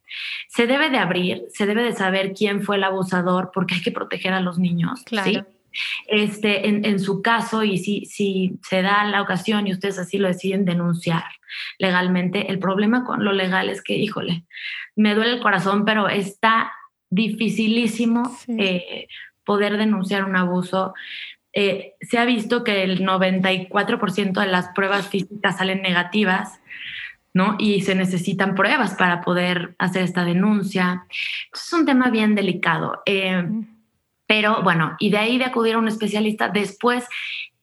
Se 0.48 0.66
debe 0.66 0.90
de 0.90 0.98
abrir, 0.98 1.44
se 1.50 1.68
debe 1.68 1.84
de 1.84 1.94
saber 1.94 2.34
quién 2.34 2.64
fue 2.64 2.78
el 2.78 2.86
abusador 2.86 3.52
porque 3.54 3.76
hay 3.76 3.82
que 3.84 3.92
proteger 3.92 4.34
a 4.34 4.42
los 4.42 4.58
niños. 4.58 5.04
Claro. 5.06 5.46
Este, 6.08 6.68
en, 6.68 7.00
su 7.00 7.22
caso, 7.22 7.64
y 7.64 7.78
si, 7.78 8.06
si 8.06 8.60
se 8.68 8.82
da 8.82 9.04
la 9.06 9.22
ocasión 9.22 9.68
y 9.68 9.74
ustedes 9.74 9.98
así 10.00 10.18
lo 10.18 10.28
deciden 10.28 10.66
denunciar 10.66 11.24
legalmente, 11.80 12.52
el 12.52 12.60
problema 12.60 13.04
con 13.04 13.24
lo 13.24 13.32
legal 13.32 13.70
es 13.70 13.82
que, 13.82 13.96
híjole, 13.96 14.46
me 14.96 15.16
duele 15.16 15.34
el 15.34 15.42
corazón, 15.42 15.86
pero 15.86 16.10
está 16.10 16.72
dificilísimo 17.10 18.24
eh, 18.58 19.08
poder 19.44 19.78
denunciar 19.78 20.26
un 20.26 20.36
abuso. 20.36 20.94
Eh, 21.54 21.94
se 22.02 22.18
ha 22.18 22.26
visto 22.26 22.64
que 22.64 22.84
el 22.84 23.06
94% 23.06 24.40
de 24.40 24.48
las 24.48 24.70
pruebas 24.70 25.08
físicas 25.08 25.58
salen 25.58 25.82
negativas 25.82 26.62
¿no? 27.34 27.56
Y 27.60 27.82
se 27.82 27.96
necesitan 27.96 28.56
pruebas 28.56 28.96
para 28.96 29.22
poder 29.22 29.76
hacer 29.80 30.04
esta 30.04 30.26
denuncia. 30.26 31.06
Es 31.54 31.72
un 31.72 31.86
tema 31.86 32.10
bien 32.10 32.36
delicado. 32.36 33.02
Eh, 33.06 33.48
pero 34.32 34.64
bueno, 34.64 34.96
y 34.98 35.10
de 35.10 35.18
ahí 35.18 35.38
de 35.38 35.44
acudir 35.44 35.76
a 35.76 35.78
un 35.78 35.90
especialista, 35.90 36.48
después 36.48 37.04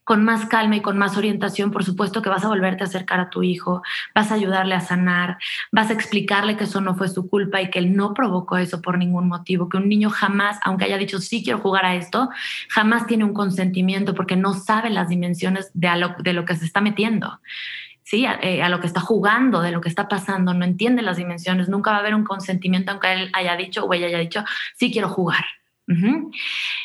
con 0.05 0.23
más 0.23 0.45
calma 0.45 0.77
y 0.77 0.83
con 0.83 0.99
más 0.99 1.17
orientación, 1.17 1.71
por 1.71 1.83
supuesto 1.83 2.21
que 2.21 2.29
vas 2.29 2.45
a 2.45 2.49
volverte 2.49 2.83
a 2.83 2.89
acercar 2.89 3.21
a 3.21 3.31
tu 3.31 3.43
hijo, 3.43 3.81
vas 4.15 4.31
a 4.31 4.35
ayudarle 4.35 4.75
a 4.75 4.81
sanar, 4.81 5.39
vas 5.73 5.89
a 5.89 5.95
explicarle 5.95 6.59
que 6.59 6.65
eso 6.65 6.83
no 6.83 6.95
fue 6.95 7.09
su 7.09 7.27
culpa 7.31 7.63
y 7.63 7.71
que 7.71 7.79
él 7.79 7.97
no 7.97 8.13
provocó 8.13 8.59
eso 8.59 8.83
por 8.83 8.99
ningún 8.99 9.29
motivo, 9.29 9.71
que 9.71 9.79
un 9.79 9.89
niño 9.89 10.11
jamás, 10.11 10.59
aunque 10.63 10.85
haya 10.85 10.99
dicho 10.99 11.21
sí 11.21 11.43
quiero 11.43 11.59
jugar 11.61 11.87
a 11.87 11.95
esto, 11.95 12.29
jamás 12.69 13.07
tiene 13.07 13.25
un 13.25 13.33
consentimiento 13.33 14.15
porque 14.15 14.37
no 14.37 14.53
sabe 14.53 14.91
las 14.91 15.09
dimensiones 15.09 15.71
de, 15.73 15.97
lo, 15.97 16.17
de 16.19 16.35
lo 16.35 16.45
que 16.45 16.55
se 16.55 16.67
está 16.67 16.83
metiendo. 16.83 17.41
¿sí? 18.03 18.27
Eh, 18.43 18.63
a, 18.63 18.69
lo 18.69 18.81
que 18.81 18.89
está 18.89 19.01
jugando, 19.01 19.63
de 19.63 19.71
lo 19.71 19.81
que 19.81 19.89
está 19.89 20.07
pasando, 20.07 20.53
no 20.53 20.67
entiende 20.67 21.01
las 21.01 21.17
dimensiones, 21.17 21.71
nunca 21.71 21.93
va 21.93 21.97
a 21.97 22.01
haber 22.01 22.15
un 22.15 22.25
consentimiento 22.25 22.93
aunque 22.93 23.11
él 23.11 23.31
haya 23.33 23.57
dicho 23.57 23.87
o 23.87 23.95
ella 23.95 24.09
haya 24.09 24.19
dicho, 24.19 24.45
sí 24.77 24.93
quiero 24.93 25.09
jugar. 25.09 25.47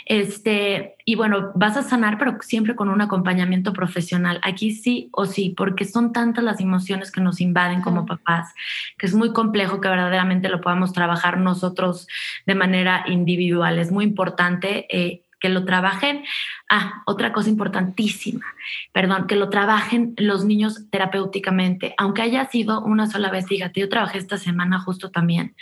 Este, 0.05 0.95
y 1.05 1.15
bueno, 1.15 1.51
vas 1.55 1.75
a 1.75 1.83
sanar, 1.83 2.17
pero 2.17 2.37
siempre 2.41 2.75
con 2.75 2.89
un 2.89 3.01
acompañamiento 3.01 3.73
profesional. 3.73 4.39
Aquí 4.43 4.71
sí 4.71 5.09
o 5.11 5.25
sí, 5.25 5.53
porque 5.55 5.85
son 5.85 6.13
tantas 6.13 6.43
las 6.43 6.61
emociones 6.61 7.11
que 7.11 7.21
nos 7.21 7.41
invaden 7.41 7.81
como 7.81 8.05
papás, 8.05 8.53
que 8.97 9.05
es 9.05 9.13
muy 9.13 9.33
complejo 9.33 9.81
que 9.81 9.89
verdaderamente 9.89 10.49
lo 10.49 10.61
podamos 10.61 10.93
trabajar 10.93 11.37
nosotros 11.37 12.07
de 12.45 12.55
manera 12.55 13.03
individual. 13.07 13.79
Es 13.79 13.91
muy 13.91 14.05
importante 14.05 14.87
eh, 14.89 15.22
que 15.43 15.49
lo 15.49 15.65
trabajen. 15.65 16.23
Ah, 16.69 17.03
otra 17.05 17.33
cosa 17.33 17.49
importantísima, 17.49 18.45
perdón, 18.93 19.27
que 19.27 19.35
lo 19.35 19.49
trabajen 19.49 20.13
los 20.15 20.45
niños 20.45 20.89
terapéuticamente, 20.89 21.93
aunque 21.97 22.21
haya 22.21 22.45
sido 22.45 22.81
una 22.81 23.07
sola 23.07 23.29
vez. 23.29 23.45
Fíjate, 23.45 23.81
yo 23.81 23.89
trabajé 23.89 24.19
esta 24.19 24.37
semana 24.37 24.79
justo 24.79 25.11
también 25.11 25.53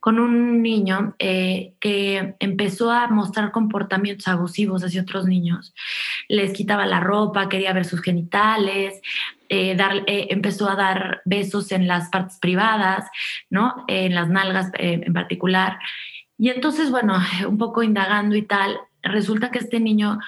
con 0.00 0.18
un 0.18 0.62
niño 0.62 1.14
eh, 1.18 1.74
que 1.80 2.34
empezó 2.38 2.90
a 2.90 3.08
mostrar 3.08 3.52
comportamientos 3.52 4.26
abusivos 4.26 4.82
hacia 4.82 5.02
otros 5.02 5.26
niños. 5.26 5.74
Les 6.26 6.54
quitaba 6.54 6.86
la 6.86 7.00
ropa, 7.00 7.50
quería 7.50 7.74
ver 7.74 7.84
sus 7.84 8.00
genitales, 8.00 9.02
eh, 9.50 9.76
dar, 9.76 9.96
eh, 10.06 10.28
empezó 10.30 10.70
a 10.70 10.76
dar 10.76 11.20
besos 11.26 11.72
en 11.72 11.86
las 11.86 12.08
partes 12.08 12.38
privadas, 12.38 13.04
¿no? 13.50 13.84
en 13.86 14.14
las 14.14 14.30
nalgas 14.30 14.70
en 14.78 15.12
particular. 15.12 15.78
Y 16.38 16.48
entonces, 16.48 16.90
bueno, 16.90 17.18
un 17.46 17.58
poco 17.58 17.82
indagando 17.82 18.34
y 18.34 18.40
tal, 18.40 18.80
resulta 19.02 19.50
que 19.50 19.58
este 19.58 19.80
niño 19.80 20.18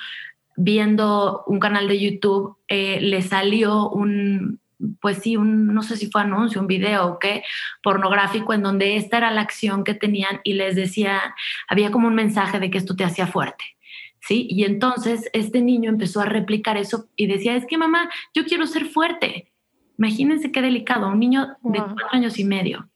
viendo 0.57 1.45
un 1.47 1.59
canal 1.59 1.89
de 1.89 1.99
YouTube 1.99 2.57
eh, 2.69 3.01
le 3.01 3.23
salió 3.23 3.89
un, 3.89 4.61
pues 5.01 5.19
sí, 5.19 5.37
un, 5.37 5.73
no 5.75 5.83
sé 5.83 5.97
si 5.97 6.11
fue 6.11 6.23
anuncio, 6.23 6.61
un 6.61 6.67
video 6.67 7.07
o 7.07 7.19
qué, 7.19 7.43
pornográfico 7.83 8.53
en 8.53 8.63
donde 8.63 8.97
esta 8.97 9.19
era 9.19 9.31
la 9.31 9.41
acción 9.41 9.85
que 9.85 9.95
tenían 9.95 10.41
y 10.45 10.55
les 10.55 10.77
decía, 10.77 11.35
había 11.69 11.91
como 11.91 12.09
un 12.09 12.15
mensaje 12.15 12.61
de 12.61 12.71
que 12.71 12.79
esto 12.79 12.97
te 12.97 13.05
hacía 13.05 13.27
fuerte. 13.27 13.65
¿Sí? 14.25 14.47
Y 14.49 14.63
entonces 14.63 15.29
este 15.33 15.61
niño 15.61 15.91
empezó 15.91 16.21
a 16.21 16.27
replicar 16.27 16.77
eso 16.77 17.09
y 17.17 17.27
decía, 17.27 17.57
es 17.57 17.67
que 17.67 17.77
mamá, 17.77 18.09
yo 18.33 18.45
quiero 18.45 18.69
ser 18.69 18.87
fuerte. 18.87 19.51
Imagínense 19.99 20.53
qué 20.53 20.63
delicado, 20.63 21.09
un 21.09 21.19
niño 21.19 21.57
de 21.65 21.81
cuatro 21.81 22.07
años 22.13 22.39
y 22.39 22.45
medio 22.45 22.89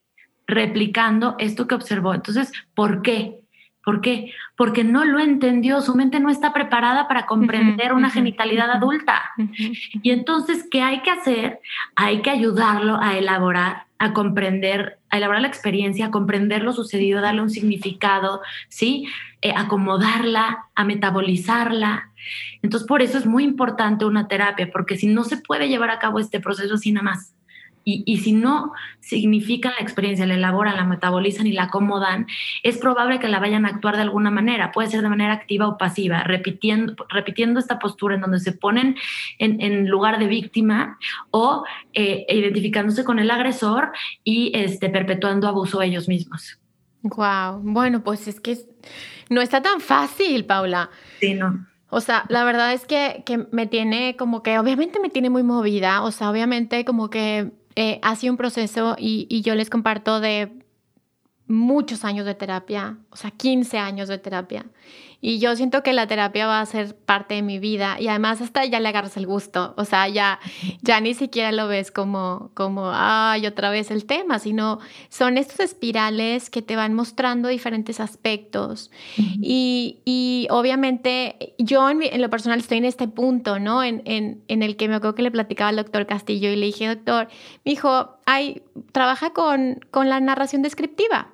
replicando 0.47 1.35
esto 1.39 1.67
que 1.67 1.75
observó. 1.75 2.15
Entonces, 2.15 2.53
¿por 2.75 3.03
qué? 3.03 3.41
¿Por 3.87 4.01
qué? 4.01 4.33
Porque 4.57 4.83
no 4.83 5.05
lo 5.05 5.21
entendió, 5.21 5.81
su 5.81 5.95
mente 5.95 6.19
no 6.19 6.29
está 6.29 6.53
preparada 6.53 7.07
para 7.07 7.25
comprender 7.25 7.93
una 7.93 8.11
genitalidad 8.11 8.69
adulta. 8.69 9.31
Y 10.03 10.11
entonces, 10.11 10.67
¿qué 10.69 10.83
hay 10.83 11.03
que 11.03 11.13
hacer? 11.13 11.61
Hay 11.95 12.21
que 12.21 12.31
ayudarlo 12.31 12.99
a 13.01 13.17
elaborar, 13.17 13.85
a 14.01 14.13
comprender, 14.13 14.99
a 15.09 15.19
elaborar 15.19 15.43
la 15.43 15.47
experiencia, 15.47 16.07
a 16.07 16.11
comprender 16.11 16.65
lo 16.65 16.73
sucedido, 16.73 17.21
darle 17.21 17.43
un 17.43 17.51
significado, 17.51 18.43
¿sí? 18.69 19.07
Eh, 19.41 19.53
acomodarla, 19.55 20.65
a 20.75 20.85
metabolizarla. 20.85 22.11
Entonces, 22.63 22.89
por 22.89 23.03
eso 23.03 23.19
es 23.19 23.25
muy 23.25 23.45
importante 23.45 24.05
una 24.05 24.27
terapia, 24.27 24.69
porque 24.73 24.97
si 24.97 25.07
no 25.07 25.23
se 25.23 25.37
puede 25.37 25.69
llevar 25.69 25.91
a 25.91 26.01
cabo 26.01 26.19
este 26.19 26.41
proceso 26.41 26.75
así 26.75 26.91
nada 26.91 27.05
más, 27.05 27.37
y, 27.89 28.17
si 28.19 28.33
no 28.33 28.73
significan 28.99 29.73
la 29.79 29.83
experiencia, 29.85 30.27
la 30.27 30.35
elaboran, 30.35 30.77
la 30.77 30.85
metabolizan 30.85 31.47
y 31.47 31.53
la 31.53 31.65
acomodan, 31.65 32.27
es 32.65 32.79
probable 32.79 33.21
que 33.21 33.29
la 33.29 33.39
vayan 33.39 33.65
a 33.65 33.69
actuar 33.69 33.95
de 33.95 34.03
alguna 34.03 34.33
manera. 34.33 34.73
Puede 34.73 34.89
ser 34.89 35.03
de 35.03 35.09
manera 35.09 35.33
activa 35.33 35.69
o 35.69 35.79
pasiva, 35.79 36.25
repitiendo, 36.25 36.97
repitiendo 37.09 37.61
esta 37.61 37.79
postura 37.79 38.17
en 38.17 38.23
donde 38.23 38.41
se 38.41 38.51
ponen 38.51 38.97
en, 39.39 39.89
lugar 39.89 40.19
de 40.19 40.27
víctima 40.27 40.99
o 41.31 41.65
eh, 41.93 42.27
identificándose 42.29 43.05
con 43.05 43.21
el 43.21 43.31
agresor 43.31 43.93
y 44.25 44.51
este, 44.57 44.91
perpetuando 44.91 45.47
abuso 45.47 45.81
ellos 45.81 46.09
mismos. 46.09 46.59
Wow, 47.03 47.61
bueno, 47.63 48.03
pues 48.03 48.27
es 48.27 48.41
que 48.41 48.59
no 49.31 49.41
está 49.41 49.63
tan 49.63 49.81
fácil, 49.81 50.45
Paula. 50.45 50.91
Sí, 51.21 51.35
no. 51.35 51.65
O 51.89 52.01
sea, 52.01 52.25
la 52.31 52.43
verdad 52.43 52.73
es 52.73 52.85
que, 52.85 53.23
que, 53.25 53.47
me 53.53 53.69
tiene 53.69 54.17
como 54.17 54.43
que, 54.43 54.59
obviamente 54.59 54.99
me 54.99 55.09
tiene 55.09 55.31
muy 55.31 55.45
movida, 55.45 56.03
o 56.03 56.11
sea, 56.11 56.31
obviamente 56.33 56.85
como 56.85 57.11
que 57.11 57.53
eh, 57.77 58.01
ha 58.03 58.17
sido 58.17 58.33
un 58.33 58.37
proceso 58.37 58.97
y, 58.99 59.27
y 59.31 59.43
yo 59.43 59.55
les 59.55 59.71
comparto 59.71 60.21
de 60.21 60.51
muchos 61.47 62.05
años 62.05 62.27
de 62.27 62.35
terapia, 62.35 62.99
o 63.11 63.17
sea, 63.17 63.31
15 63.31 63.79
años 63.79 64.09
de 64.09 64.19
terapia. 64.19 64.67
Y 65.27 65.41
yo 65.41 65.57
siento 65.57 65.83
que 65.83 65.93
la 65.93 66.07
terapia 66.07 66.47
va 66.47 66.61
a 66.61 66.67
ser 66.67 66.95
parte 66.95 67.35
de 67.35 67.43
mi 67.43 67.59
vida 67.59 67.97
y 67.99 68.07
además 68.07 68.41
hasta 68.41 68.65
ya 68.65 68.79
le 68.79 68.91
agarras 68.91 69.17
el 69.17 69.27
gusto, 69.27 69.75
o 69.77 69.85
sea, 69.85 70.07
ya, 70.07 70.39
ya 70.83 71.01
ni 71.01 71.15
siquiera 71.15 71.51
lo 71.51 71.67
ves 71.67 71.91
como, 71.91 72.53
como, 72.55 72.93
ay, 72.95 73.45
otra 73.45 73.71
vez 73.71 73.91
el 73.91 74.05
tema, 74.05 74.39
sino 74.39 74.79
son 75.09 75.37
estos 75.37 75.59
espirales 75.59 76.49
que 76.49 76.63
te 76.63 76.77
van 76.77 76.95
mostrando 76.95 77.49
diferentes 77.49 77.99
aspectos. 77.99 78.93
y, 79.19 79.99
y, 80.05 80.47
obviamente 80.49 81.57
yo 81.59 81.91
en, 81.91 82.23
lo 82.23 82.31
personal 82.31 82.61
estoy 82.61 82.79
en 82.79 82.85
este 82.85 83.09
punto, 83.09 83.59
¿no? 83.59 83.83
En, 83.83 84.03
en, 84.05 84.45
en, 84.47 84.63
el 84.63 84.77
que 84.77 84.87
me 84.87 84.95
acuerdo 84.95 85.17
que 85.17 85.23
le 85.23 85.33
platicaba 85.33 85.71
al 85.71 85.77
doctor 85.77 86.07
Castillo 86.07 86.51
y 86.51 86.55
le 86.55 86.67
dije, 86.67 86.87
doctor, 86.87 87.27
mi 87.65 87.73
hijo, 87.73 88.11
ay, 88.27 88.63
trabaja 88.93 89.31
con, 89.31 89.81
con 89.91 90.09
la 90.09 90.21
narración 90.21 90.63
descriptiva 90.63 91.33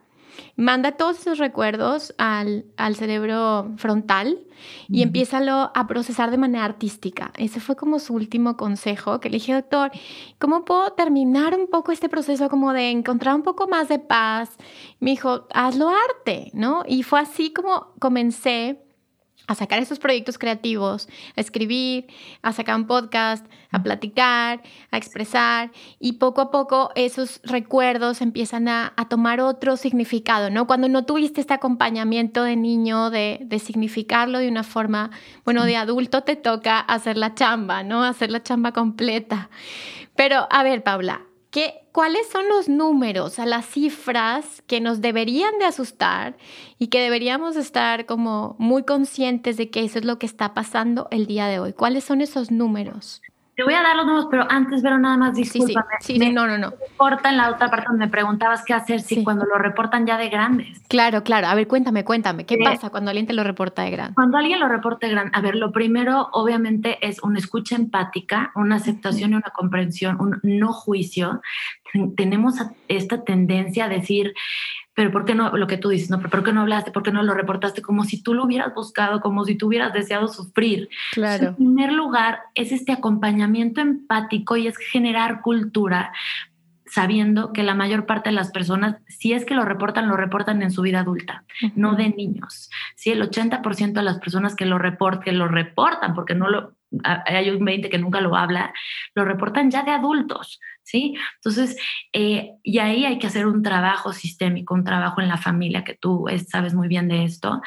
manda 0.56 0.92
todos 0.92 1.18
esos 1.18 1.38
recuerdos 1.38 2.14
al, 2.18 2.64
cerebro 2.94 3.72
frontal 3.76 4.38
y 4.88 5.02
empieza 5.02 5.40
a 5.74 5.86
procesar 5.86 6.30
de 6.30 6.38
manera 6.38 6.64
artística. 6.64 7.32
Ese 7.36 7.58
fue 7.58 7.74
como 7.74 7.98
su 7.98 8.14
último 8.14 8.56
consejo 8.56 9.18
que 9.20 9.30
le 9.30 9.36
dije, 9.36 9.54
doctor, 9.54 9.90
¿cómo 10.38 10.64
puedo 10.64 10.92
terminar 10.92 11.58
un 11.58 11.68
poco 11.68 11.90
este 11.90 12.08
proceso 12.08 12.48
como 12.48 12.72
de 12.72 12.90
encontrar 12.90 13.34
un 13.34 13.42
poco 13.42 13.66
más 13.66 13.88
de 13.88 13.98
paz? 13.98 14.50
Me 15.00 15.10
dijo, 15.10 15.46
hazlo 15.52 15.88
arte, 15.88 16.50
¿no? 16.52 16.84
Y 16.86 17.02
fue 17.02 17.20
así 17.20 17.52
como 17.52 17.92
comencé 17.98 18.81
a 19.46 19.54
sacar 19.54 19.82
esos 19.82 19.98
proyectos 19.98 20.38
creativos, 20.38 21.08
a 21.36 21.40
escribir, 21.40 22.06
a 22.42 22.52
sacar 22.52 22.76
un 22.76 22.86
podcast, 22.86 23.44
a 23.70 23.82
platicar, 23.82 24.62
a 24.90 24.96
expresar 24.96 25.70
y 25.98 26.14
poco 26.14 26.40
a 26.40 26.50
poco 26.50 26.90
esos 26.94 27.40
recuerdos 27.44 28.20
empiezan 28.20 28.68
a, 28.68 28.94
tomar 29.08 29.40
otro 29.40 29.76
significado, 29.76 30.48
¿no? 30.48 30.66
Cuando 30.66 30.88
no 30.88 31.04
tuviste 31.04 31.40
este 31.40 31.52
acompañamiento 31.52 32.44
de 32.44 32.56
niño, 32.56 33.10
de, 33.10 33.40
de, 33.42 33.58
significarlo 33.58 34.38
de 34.38 34.48
una 34.48 34.62
forma, 34.62 35.10
bueno, 35.44 35.64
de 35.64 35.76
adulto 35.76 36.22
te 36.22 36.36
toca 36.36 36.78
hacer 36.78 37.18
la 37.18 37.34
chamba, 37.34 37.82
¿no? 37.82 38.04
Hacer 38.04 38.30
la 38.30 38.42
chamba 38.42 38.72
completa. 38.72 39.50
Pero, 40.14 40.46
a 40.50 40.62
ver, 40.62 40.82
Paula, 40.82 41.22
¿Qué, 41.52 41.81
¿Cuáles 41.92 42.26
son 42.26 42.48
los 42.48 42.70
números, 42.70 43.38
a 43.38 43.44
las 43.44 43.66
cifras 43.66 44.62
que 44.66 44.80
nos 44.80 45.02
deberían 45.02 45.58
de 45.58 45.66
asustar 45.66 46.38
y 46.78 46.86
que 46.86 47.02
deberíamos 47.02 47.56
estar 47.56 48.06
como 48.06 48.56
muy 48.58 48.84
conscientes 48.84 49.58
de 49.58 49.68
que 49.68 49.84
eso 49.84 49.98
es 49.98 50.06
lo 50.06 50.18
que 50.18 50.24
está 50.24 50.54
pasando 50.54 51.06
el 51.10 51.26
día 51.26 51.48
de 51.48 51.58
hoy? 51.58 51.74
¿Cuáles 51.74 52.04
son 52.04 52.22
esos 52.22 52.50
números? 52.50 53.20
Te 53.54 53.64
voy 53.64 53.74
a 53.74 53.82
dar 53.82 53.94
los 53.96 54.06
números, 54.06 54.28
pero 54.30 54.46
antes, 54.50 54.80
pero 54.80 54.98
nada 54.98 55.18
más, 55.18 55.34
discúlpame. 55.34 55.86
Sí, 56.00 56.18
sí, 56.18 56.32
no, 56.32 56.46
no, 56.46 56.56
no. 56.56 56.70
Reporta 56.70 57.28
en 57.28 57.36
la 57.36 57.50
otra 57.50 57.68
parte 57.68 57.86
donde 57.88 58.06
me 58.06 58.10
preguntabas 58.10 58.64
qué 58.64 58.72
hacer 58.72 59.00
si 59.00 59.22
cuando 59.22 59.44
lo 59.44 59.58
reportan 59.58 60.06
ya 60.06 60.16
de 60.16 60.30
grandes. 60.30 60.80
Claro, 60.88 61.22
claro. 61.22 61.48
A 61.48 61.54
ver, 61.54 61.68
cuéntame, 61.68 62.02
cuéntame. 62.02 62.46
¿Qué 62.46 62.56
pasa 62.56 62.88
cuando 62.88 63.10
alguien 63.10 63.26
te 63.26 63.34
lo 63.34 63.44
reporta 63.44 63.82
de 63.82 63.90
grande? 63.90 64.14
Cuando 64.14 64.38
alguien 64.38 64.58
lo 64.58 64.68
reporta 64.68 65.06
de 65.06 65.12
grande, 65.12 65.32
a 65.34 65.40
ver, 65.42 65.56
lo 65.56 65.70
primero, 65.70 66.30
obviamente, 66.32 66.98
es 67.06 67.22
una 67.22 67.38
escucha 67.38 67.76
empática, 67.76 68.52
una 68.54 68.76
aceptación 68.76 69.32
y 69.32 69.34
una 69.34 69.50
comprensión, 69.54 70.18
un 70.18 70.40
no 70.42 70.72
juicio. 70.72 71.42
Tenemos 72.16 72.54
esta 72.88 73.22
tendencia 73.22 73.84
a 73.84 73.88
decir, 73.90 74.32
pero 74.94 75.10
¿por 75.10 75.24
qué 75.24 75.34
no, 75.34 75.56
lo 75.56 75.66
que 75.66 75.78
tú 75.78 75.88
dices, 75.88 76.10
no, 76.10 76.18
pero 76.18 76.30
¿por 76.30 76.44
qué 76.44 76.52
no 76.52 76.62
hablaste? 76.62 76.90
¿Por 76.90 77.02
qué 77.02 77.12
no 77.12 77.22
lo 77.22 77.34
reportaste? 77.34 77.80
Como 77.80 78.04
si 78.04 78.22
tú 78.22 78.34
lo 78.34 78.44
hubieras 78.44 78.74
buscado, 78.74 79.20
como 79.20 79.44
si 79.44 79.54
tú 79.54 79.68
hubieras 79.68 79.92
deseado 79.92 80.28
sufrir. 80.28 80.88
Claro. 81.12 81.48
en 81.48 81.54
primer 81.56 81.92
lugar, 81.92 82.40
es 82.54 82.72
este 82.72 82.92
acompañamiento 82.92 83.80
empático 83.80 84.56
y 84.56 84.66
es 84.66 84.76
generar 84.76 85.40
cultura 85.40 86.12
sabiendo 86.92 87.54
que 87.54 87.62
la 87.62 87.74
mayor 87.74 88.04
parte 88.04 88.28
de 88.28 88.34
las 88.34 88.50
personas, 88.50 88.96
si 89.08 89.32
es 89.32 89.46
que 89.46 89.54
lo 89.54 89.64
reportan, 89.64 90.08
lo 90.08 90.16
reportan 90.16 90.60
en 90.60 90.70
su 90.70 90.82
vida 90.82 91.00
adulta, 91.00 91.42
no 91.74 91.94
de 91.94 92.10
niños. 92.10 92.68
Sí, 92.96 93.10
el 93.10 93.22
80% 93.22 93.94
de 93.94 94.02
las 94.02 94.18
personas 94.18 94.54
que 94.54 94.66
lo, 94.66 94.76
report, 94.76 95.22
que 95.22 95.32
lo 95.32 95.48
reportan, 95.48 96.14
porque 96.14 96.34
no 96.34 96.50
lo, 96.50 96.74
hay 97.02 97.48
un 97.48 97.64
20 97.64 97.88
que 97.88 97.96
nunca 97.96 98.20
lo 98.20 98.36
habla, 98.36 98.74
lo 99.14 99.24
reportan 99.24 99.70
ya 99.70 99.84
de 99.84 99.92
adultos, 99.92 100.60
¿sí? 100.82 101.14
Entonces, 101.36 101.76
eh, 102.12 102.52
y 102.62 102.78
ahí 102.78 103.04
hay 103.04 103.18
que 103.18 103.26
hacer 103.26 103.46
un 103.46 103.62
trabajo 103.62 104.12
sistémico, 104.12 104.74
un 104.74 104.84
trabajo 104.84 105.20
en 105.20 105.28
la 105.28 105.38
familia, 105.38 105.84
que 105.84 105.94
tú 105.94 106.26
sabes 106.48 106.74
muy 106.74 106.88
bien 106.88 107.08
de 107.08 107.24
esto. 107.24 107.60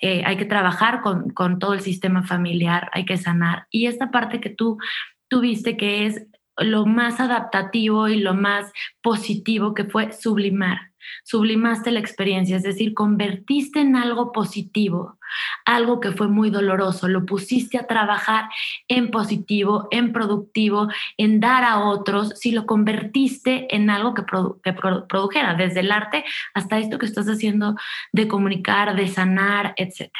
Eh, 0.00 0.22
hay 0.24 0.36
que 0.36 0.44
trabajar 0.44 1.00
con, 1.00 1.30
con 1.30 1.58
todo 1.58 1.74
el 1.74 1.80
sistema 1.80 2.22
familiar, 2.22 2.90
hay 2.92 3.04
que 3.04 3.16
sanar. 3.16 3.66
Y 3.70 3.86
esta 3.86 4.10
parte 4.10 4.40
que 4.40 4.50
tú 4.50 4.78
tuviste, 5.28 5.76
que 5.76 6.06
es 6.06 6.26
lo 6.56 6.86
más 6.86 7.20
adaptativo 7.20 8.08
y 8.08 8.20
lo 8.20 8.34
más 8.34 8.72
positivo 9.02 9.74
que 9.74 9.84
fue 9.84 10.12
sublimar. 10.12 10.92
Sublimaste 11.24 11.90
la 11.90 12.00
experiencia, 12.00 12.56
es 12.56 12.62
decir, 12.62 12.94
convertiste 12.94 13.80
en 13.80 13.96
algo 13.96 14.32
positivo 14.32 15.18
algo 15.64 16.00
que 16.00 16.12
fue 16.12 16.28
muy 16.28 16.50
doloroso, 16.50 17.08
lo 17.08 17.24
pusiste 17.24 17.78
a 17.78 17.86
trabajar 17.86 18.48
en 18.88 19.10
positivo, 19.10 19.88
en 19.90 20.12
productivo, 20.12 20.88
en 21.16 21.40
dar 21.40 21.64
a 21.64 21.80
otros, 21.80 22.32
si 22.36 22.52
lo 22.52 22.66
convertiste 22.66 23.74
en 23.74 23.90
algo 23.90 24.14
que, 24.14 24.22
produjera, 24.22 25.54
desde 25.54 25.80
el 25.80 25.92
arte 25.92 26.24
hasta 26.52 26.78
esto 26.78 26.98
que 26.98 27.06
estás 27.06 27.26
haciendo 27.26 27.76
de 28.12 28.28
comunicar, 28.28 28.94
de 28.94 29.08
sanar, 29.08 29.74
etc. 29.76 30.10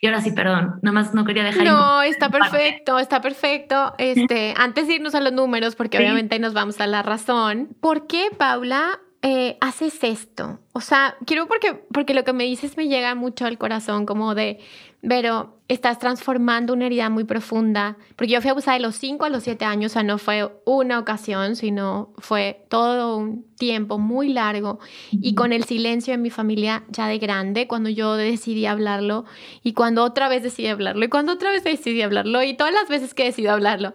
Y 0.00 0.06
ahora 0.06 0.20
sí, 0.20 0.32
perdón, 0.32 0.78
nada 0.82 0.92
más 0.92 1.14
no 1.14 1.24
quería 1.24 1.44
dejar... 1.44 1.64
No, 1.64 2.02
está 2.02 2.28
perfecto, 2.30 2.98
está 2.98 3.20
perfecto. 3.20 3.94
Este, 3.98 4.54
antes 4.56 4.86
de 4.86 4.94
irnos 4.94 5.14
a 5.14 5.20
los 5.20 5.32
números, 5.32 5.74
porque 5.74 5.98
obviamente 5.98 6.34
ahí 6.34 6.40
nos 6.40 6.54
vamos 6.54 6.80
a 6.80 6.86
la 6.86 7.02
razón, 7.02 7.70
¿por 7.80 8.06
qué, 8.06 8.28
Paula, 8.36 9.00
eh, 9.22 9.56
haces 9.60 10.02
esto? 10.02 10.58
O 10.72 10.80
sea, 10.80 11.16
quiero 11.26 11.46
porque, 11.46 11.74
porque 11.74 12.12
lo 12.12 12.24
que 12.24 12.32
me 12.32 12.44
dices 12.44 12.76
me 12.76 12.88
llega 12.88 13.14
mucho 13.14 13.46
al 13.46 13.56
corazón, 13.56 14.04
como 14.04 14.34
de, 14.34 14.58
pero 15.00 15.58
estás 15.68 16.00
transformando 16.00 16.72
una 16.72 16.86
herida 16.86 17.08
muy 17.08 17.22
profunda, 17.22 17.96
porque 18.16 18.32
yo 18.32 18.40
fui 18.40 18.50
abusada 18.50 18.78
de 18.78 18.82
los 18.82 18.96
5 18.96 19.24
a 19.24 19.28
los 19.30 19.44
7 19.44 19.64
años, 19.64 19.92
o 19.92 19.94
sea, 19.94 20.02
no 20.02 20.18
fue 20.18 20.50
una 20.64 20.98
ocasión, 20.98 21.54
sino 21.54 22.12
fue 22.18 22.66
todo 22.68 23.16
un 23.16 23.44
tiempo 23.56 23.98
muy 23.98 24.28
largo 24.28 24.80
y 25.12 25.34
con 25.34 25.52
el 25.52 25.64
silencio 25.64 26.12
de 26.12 26.18
mi 26.18 26.30
familia 26.30 26.82
ya 26.88 27.06
de 27.06 27.18
grande, 27.18 27.68
cuando 27.68 27.90
yo 27.90 28.16
decidí 28.16 28.66
hablarlo 28.66 29.24
y 29.62 29.72
cuando 29.72 30.02
otra 30.02 30.28
vez 30.28 30.42
decidí 30.42 30.66
hablarlo 30.66 31.04
y 31.04 31.08
cuando 31.08 31.32
otra 31.32 31.52
vez 31.52 31.62
decidí 31.62 32.02
hablarlo 32.02 32.42
y 32.42 32.54
todas 32.54 32.74
las 32.74 32.88
veces 32.88 33.14
que 33.14 33.24
decidí 33.24 33.46
hablarlo. 33.46 33.94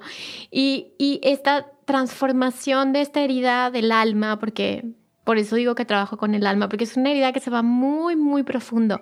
Y, 0.51 0.93
y 0.97 1.19
esta 1.21 1.67
transformación 1.83 2.93
de 2.93 3.01
esta 3.01 3.21
herida 3.21 3.71
del 3.71 3.91
alma, 3.91 4.39
porque 4.39 4.85
por 5.27 5.37
eso 5.37 5.57
digo 5.57 5.75
que 5.75 5.83
trabajo 5.83 6.15
con 6.15 6.35
el 6.35 6.47
alma, 6.47 6.69
porque 6.69 6.85
es 6.85 6.95
una 6.95 7.11
herida 7.11 7.33
que 7.33 7.41
se 7.41 7.49
va 7.49 7.61
muy, 7.61 8.15
muy 8.15 8.43
profundo. 8.43 9.01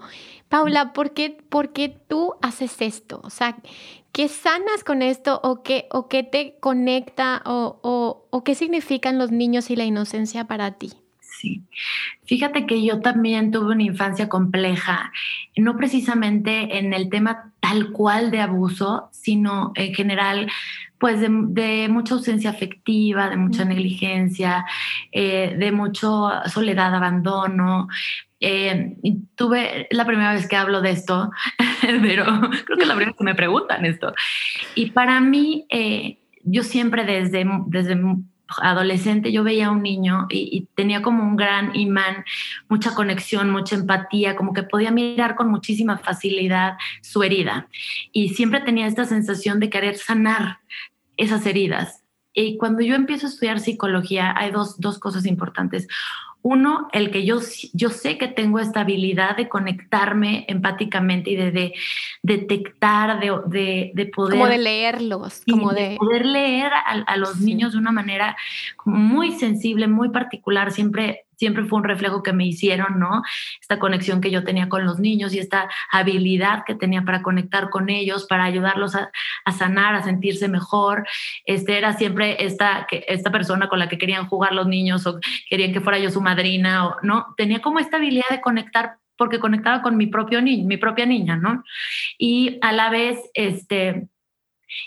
Paula, 0.49 0.91
¿por 0.91 1.13
qué, 1.13 1.37
por 1.49 1.71
qué 1.71 1.95
tú 2.07 2.33
haces 2.41 2.81
esto? 2.81 3.21
O 3.23 3.29
sea, 3.29 3.57
¿qué 4.11 4.27
sanas 4.27 4.83
con 4.83 5.03
esto 5.03 5.39
o 5.43 5.61
qué, 5.61 5.85
o 5.91 6.07
qué 6.07 6.23
te 6.23 6.57
conecta 6.59 7.43
o, 7.45 7.79
o, 7.83 8.25
o 8.31 8.43
qué 8.43 8.55
significan 8.55 9.19
los 9.19 9.29
niños 9.29 9.69
y 9.69 9.75
la 9.75 9.85
inocencia 9.85 10.45
para 10.45 10.71
ti? 10.71 10.93
Sí. 11.19 11.61
Fíjate 12.23 12.65
que 12.65 12.83
yo 12.83 13.01
también 13.01 13.51
tuve 13.51 13.73
una 13.73 13.83
infancia 13.83 14.27
compleja, 14.27 15.11
no 15.55 15.77
precisamente 15.77 16.79
en 16.79 16.95
el 16.95 17.09
tema 17.09 17.53
tal 17.59 17.91
cual 17.91 18.31
de 18.31 18.41
abuso, 18.41 19.09
sino 19.11 19.73
en 19.75 19.93
general 19.93 20.49
pues 20.99 21.19
de, 21.19 21.87
mucha 21.89 22.15
ausencia 22.15 22.49
afectiva, 22.49 23.29
de 23.29 23.37
mucha 23.37 23.65
negligencia, 23.65 24.65
eh, 25.11 25.55
de 25.57 25.71
mucho 25.71 26.29
soledad, 26.47 26.93
abandono. 26.95 27.87
Eh, 28.39 28.95
tuve 29.35 29.87
la 29.91 30.05
primera 30.05 30.33
vez 30.33 30.47
que 30.47 30.55
hablo 30.55 30.81
de 30.81 30.91
esto, 30.91 31.31
pero 31.81 32.25
creo 32.65 32.77
que 32.77 32.83
es 32.83 32.87
la 32.87 32.95
primera 32.95 33.11
vez 33.11 33.17
que 33.17 33.23
me 33.23 33.35
preguntan 33.35 33.85
esto. 33.85 34.13
Y 34.75 34.91
para 34.91 35.19
mí, 35.19 35.65
eh, 35.69 36.19
yo 36.43 36.63
siempre 36.63 37.05
desde, 37.05 37.45
desde 37.67 37.95
adolescente 38.61 39.31
yo 39.31 39.43
veía 39.43 39.67
a 39.67 39.71
un 39.71 39.81
niño 39.81 40.27
y, 40.29 40.49
y, 40.51 40.67
tenía 40.75 41.01
como 41.01 41.23
un 41.23 41.35
gran 41.35 41.75
imán, 41.75 42.25
mucha 42.69 42.93
conexión, 42.93 43.49
mucha 43.49 43.75
empatía, 43.75 44.35
como 44.35 44.53
que 44.53 44.63
podía 44.63 44.91
mirar 44.91 45.35
con 45.35 45.49
muchísima 45.49 45.97
facilidad 45.97 46.77
su 47.01 47.23
herida. 47.23 47.67
Y 48.11 48.29
siempre 48.29 48.61
tenía 48.61 48.87
esta 48.87 49.05
sensación 49.05 49.59
de 49.59 49.69
querer 49.69 49.97
sanar 49.97 50.59
esas 51.17 51.45
heridas. 51.45 52.03
Y 52.33 52.57
cuando 52.57 52.81
yo 52.81 52.95
empiezo 52.95 53.27
a 53.27 53.29
estudiar 53.29 53.59
psicología, 53.59 54.33
hay 54.35 54.51
dos, 54.51 54.79
dos 54.79 54.99
cosas 54.99 55.25
importantes. 55.25 55.87
Uno, 56.47 56.89
el 56.91 57.09
que 57.09 57.25
yo, 57.25 57.39
yo 57.73 57.89
sé 57.89 58.19
que 58.19 58.27
tengo 58.27 58.59
esta 58.59 58.81
habilidad 58.81 59.35
de 59.35 59.49
conectarme 59.49 60.45
empáticamente 60.47 61.31
y 61.31 61.35
de, 61.35 61.73
detectar, 62.21 63.19
de, 63.19 63.91
de, 63.95 64.05
poder... 64.05 64.37
Como 64.37 64.47
de 64.47 64.59
leerlos, 64.59 65.41
como 65.49 65.73
de... 65.73 65.95
poder 65.97 66.23
leer 66.23 66.71
a, 66.71 67.17
los 67.17 67.39
niños 67.39 67.73
de 67.73 67.79
una 67.79 67.91
manera 67.91 68.37
muy 68.85 69.31
sensible, 69.31 69.87
muy 69.87 70.09
particular. 70.09 70.71
Siempre 70.71 71.24
siempre 71.37 71.65
fue 71.65 71.79
un 71.79 71.85
reflejo 71.85 72.23
que 72.23 72.33
me 72.33 72.45
hicieron, 72.45 72.99
¿no? 72.99 73.21
Esta 73.61 73.79
conexión 73.79 74.21
que 74.21 74.31
yo 74.31 74.43
tenía 74.43 74.69
con 74.69 74.85
los 74.85 74.99
niños 74.99 75.33
y 75.33 75.39
esta 75.39 75.69
habilidad 75.91 76.63
que 76.65 76.75
tenía 76.75 77.03
para 77.03 77.21
conectar 77.21 77.69
con 77.69 77.89
ellos, 77.89 78.25
para 78.25 78.45
ayudarlos 78.45 78.95
a, 78.95 79.11
sanar, 79.51 79.95
a 79.95 80.03
sentirse 80.03 80.47
mejor. 80.47 81.05
Este 81.45 81.77
era 81.77 81.93
siempre 81.93 82.43
esta, 82.45 82.87
esta 82.91 83.31
persona 83.31 83.69
con 83.69 83.79
la 83.79 83.89
que 83.89 83.97
querían 83.97 84.27
jugar 84.27 84.53
los 84.53 84.67
niños 84.67 85.05
o 85.07 85.19
querían 85.49 85.73
que 85.73 85.81
fuera 85.81 85.99
yo 85.99 86.09
su 86.09 86.21
madrina, 86.21 86.87
o, 86.87 86.97
¿no? 87.01 87.33
Tenía 87.37 87.61
como 87.61 87.79
esta 87.79 87.97
habilidad 87.97 88.29
de 88.29 88.41
conectar 88.41 88.97
porque 89.17 89.39
conectaba 89.39 89.81
con 89.81 89.97
mi 89.97 90.07
propio 90.07 90.41
niño, 90.41 90.67
mi 90.67 90.77
propia 90.77 91.05
niña, 91.05 91.37
¿no? 91.37 91.63
Y 92.17 92.59
a 92.61 92.73
la 92.73 92.89
vez, 92.89 93.19
este, 93.33 94.09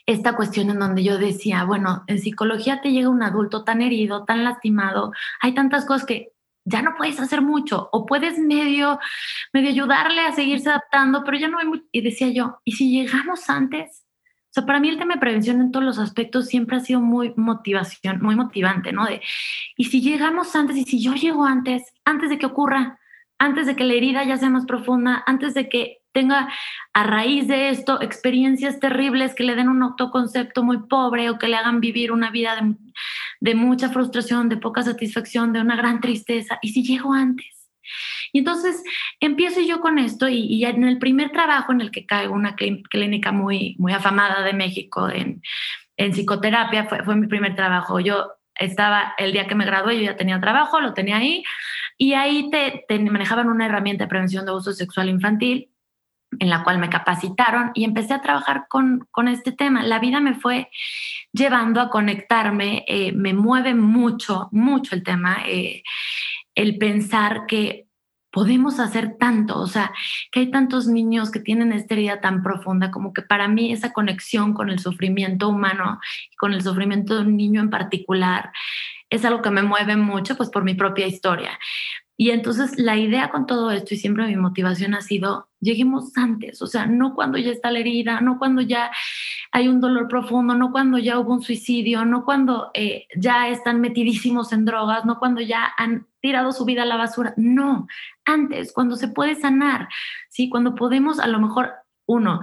esta 0.06 0.37
cuestión 0.37 0.70
en 0.70 0.78
donde 0.78 1.02
yo 1.02 1.18
decía, 1.18 1.64
bueno, 1.64 2.04
en 2.06 2.18
psicología 2.18 2.80
te 2.80 2.90
llega 2.90 3.08
un 3.08 3.22
adulto 3.22 3.64
tan 3.64 3.82
herido, 3.82 4.24
tan 4.24 4.44
lastimado, 4.44 5.12
hay 5.40 5.52
tantas 5.52 5.84
cosas 5.84 6.06
que 6.06 6.32
ya 6.68 6.83
no 6.83 6.94
puedes 6.96 7.18
hacer 7.20 7.42
mucho 7.42 7.88
o 7.92 8.07
puedes 8.07 8.38
medio, 8.38 8.98
medio 9.52 9.70
ayudarle 9.70 10.20
a 10.20 10.33
seguirse 10.33 10.68
adaptando, 10.68 11.24
pero 11.24 11.38
ya 11.38 11.48
no 11.48 11.59
hay 11.59 11.66
mucho. 11.66 11.85
Y 11.92 12.02
decía 12.02 12.28
yo, 12.28 12.59
¿y 12.64 12.72
si 12.72 12.90
llegamos 12.90 13.48
antes? 13.48 14.04
O 14.50 14.52
sea, 14.52 14.66
para 14.66 14.81
mí 14.81 14.88
el 14.88 14.98
tema 14.98 15.14
de 15.14 15.20
prevención 15.20 15.61
en 15.61 15.70
todos 15.72 15.85
los 15.85 15.98
aspectos 15.98 16.46
siempre 16.46 16.76
ha 16.76 16.81
sido 16.81 17.00
muy 17.00 17.35
motivación, 17.37 18.20
muy 18.22 18.35
motivante, 18.35 18.92
¿no? 18.92 19.04
De, 19.04 19.20
y 19.76 19.85
si 19.85 20.00
llegamos 20.00 20.54
antes, 20.57 20.76
y 20.76 20.85
si 20.85 21.02
yo 21.02 21.14
llego 21.14 21.44
antes, 21.44 21.83
antes 22.04 22.31
de 22.31 22.38
que 22.38 22.46
ocurra, 22.46 22.98
antes 23.38 23.66
de 23.66 23.76
que 23.76 23.85
la 23.85 23.94
herida 23.94 24.24
ya 24.24 24.37
sea 24.37 24.50
más 24.50 24.66
profunda, 24.66 25.22
antes 25.26 25.54
de 25.54 25.68
que 25.68 25.98
tenga 26.12 26.49
a 26.92 27.03
raíz 27.05 27.49
de 27.49 27.68
esto 27.71 28.01
experiencias 28.01 28.81
terribles 28.81 29.35
que 29.35 29.44
le 29.44 29.55
den 29.55 29.68
un 29.68 29.83
autoconcepto 29.83 30.62
muy 30.62 30.79
pobre 30.88 31.31
o 31.31 31.38
que 31.38 31.49
le 31.49 31.57
hagan 31.57 31.81
vivir 31.81 32.12
una 32.12 32.31
vida 32.31 32.57
de, 32.57 32.75
de 33.40 33.55
mucha 33.55 33.88
frustración, 33.88 34.49
de 34.49 34.57
poca 34.57 34.83
satisfacción, 34.83 35.53
de 35.53 35.61
una 35.61 35.77
gran 35.77 36.01
tristeza. 36.01 36.59
¿Y 36.62 36.71
si 36.71 36.83
llego 36.83 37.12
antes? 37.12 37.59
Y 38.33 38.40
entonces 38.40 38.83
empiezo 39.21 39.61
yo 39.61 39.81
con 39.81 39.99
esto 39.99 40.29
y, 40.29 40.64
en 40.64 40.85
el 40.85 40.99
primer 40.99 41.31
trabajo 41.31 41.73
en 41.73 41.81
el 41.81 41.90
que 41.90 42.07
caigo, 42.07 42.35
una 42.35 42.55
clínica 42.57 43.33
muy, 43.33 43.77
muy 43.79 43.92
afamada 43.92 44.42
de 44.42 44.53
México 44.53 45.09
en, 45.09 45.42
en 45.97 46.12
psicoterapia, 46.12 46.85
fue, 46.85 47.03
fue, 47.05 47.16
mi 47.16 47.27
primer 47.27 47.55
trabajo. 47.55 48.01
Yo 48.01 48.33
estaba, 48.55 49.14
el 49.18 49.33
día 49.33 49.47
que 49.47 49.55
me 49.55 49.64
gradué, 49.64 49.97
yo 49.97 50.03
ya 50.03 50.16
tenía 50.16 50.40
trabajo, 50.40 50.81
lo 50.81 50.94
tenía 50.94 51.16
ahí, 51.16 51.42
y 51.97 52.12
ahí 52.14 52.51
te, 52.51 52.85
te 52.87 52.99
manejaban 52.99 53.49
una 53.49 53.66
herramienta 53.66 54.05
de 54.05 54.09
prevención 54.09 54.44
de 54.44 54.51
abuso 54.51 54.73
sexual 54.73 55.09
infantil 55.09 55.71
en 56.38 56.51
la 56.51 56.62
cual 56.62 56.79
me 56.79 56.91
capacitaron 56.91 57.71
y 57.75 57.85
empecé 57.85 58.14
a 58.14 58.23
trabajar 58.23 58.67
con, 58.69 59.07
con 59.11 59.29
este 59.29 59.53
tema. 59.53 59.83
La 59.83 59.99
vida 59.99 60.21
me 60.21 60.35
fue 60.35 60.71
llevando 61.33 61.81
a 61.81 61.91
conectarme, 61.91 62.85
eh, 62.87 63.12
me 63.12 63.35
mueve 63.35 63.75
mucho, 63.75 64.49
mucho 64.53 64.95
el 64.95 65.03
tema, 65.03 65.38
eh, 65.47 65.83
el 66.55 66.79
pensar 66.79 67.47
que 67.47 67.88
podemos 68.31 68.79
hacer 68.79 69.17
tanto, 69.19 69.59
o 69.59 69.67
sea, 69.67 69.93
que 70.31 70.41
hay 70.41 70.51
tantos 70.51 70.87
niños 70.87 71.31
que 71.31 71.41
tienen 71.41 71.73
esta 71.73 71.95
herida 71.95 72.21
tan 72.21 72.43
profunda, 72.43 72.91
como 72.91 73.12
que 73.12 73.23
para 73.23 73.49
mí 73.49 73.73
esa 73.73 73.93
conexión 73.93 74.53
con 74.53 74.69
el 74.71 74.79
sufrimiento 74.79 75.49
humano, 75.49 75.99
con 76.38 76.53
el 76.53 76.62
sufrimiento 76.62 77.14
de 77.14 77.23
un 77.23 77.37
niño 77.37 77.61
en 77.61 77.71
particular, 77.71 78.53
es 79.11 79.25
algo 79.25 79.41
que 79.41 79.51
me 79.51 79.62
mueve 79.62 79.97
mucho, 79.97 80.37
pues 80.37 80.51
por 80.51 80.62
mi 80.62 80.75
propia 80.75 81.07
historia. 81.07 81.59
Y 82.20 82.31
entonces 82.31 82.76
la 82.81 82.96
idea 82.96 83.31
con 83.31 83.46
todo 83.46 83.70
esto 83.70 83.94
y 83.94 83.96
siempre 83.96 84.26
mi 84.26 84.35
motivación 84.35 84.92
ha 84.94 85.02
sido, 85.02 85.48
lleguemos 85.61 86.16
antes, 86.16 86.61
o 86.61 86.66
sea, 86.66 86.85
no 86.85 87.14
cuando 87.14 87.38
ya 87.38 87.52
está 87.52 87.70
la 87.70 87.78
herida, 87.78 88.20
no 88.20 88.40
cuando 88.40 88.61
ya 88.61 88.90
hay 89.52 89.68
un 89.68 89.81
dolor 89.81 90.09
profundo, 90.09 90.57
no 90.57 90.72
cuando 90.72 90.98
ya 90.98 91.20
hubo 91.20 91.33
un 91.33 91.42
suicidio, 91.42 92.04
no 92.04 92.24
cuando 92.24 92.72
eh, 92.74 93.07
ya 93.16 93.48
están 93.48 93.81
metidísimos 93.81 94.52
en 94.52 94.64
drogas, 94.64 95.04
no 95.04 95.20
cuando 95.20 95.40
ya 95.42 95.72
han 95.76 96.09
tirado 96.20 96.50
su 96.50 96.64
vida 96.64 96.83
a 96.83 96.87
la 96.87 96.97
basura, 96.97 97.34
no, 97.36 97.86
antes, 98.24 98.72
cuando 98.72 98.97
se 98.97 99.07
puede 99.07 99.36
sanar, 99.36 99.88
¿sí? 100.28 100.49
Cuando 100.49 100.74
podemos 100.74 101.20
a 101.20 101.28
lo 101.28 101.38
mejor, 101.38 101.70
uno, 102.05 102.40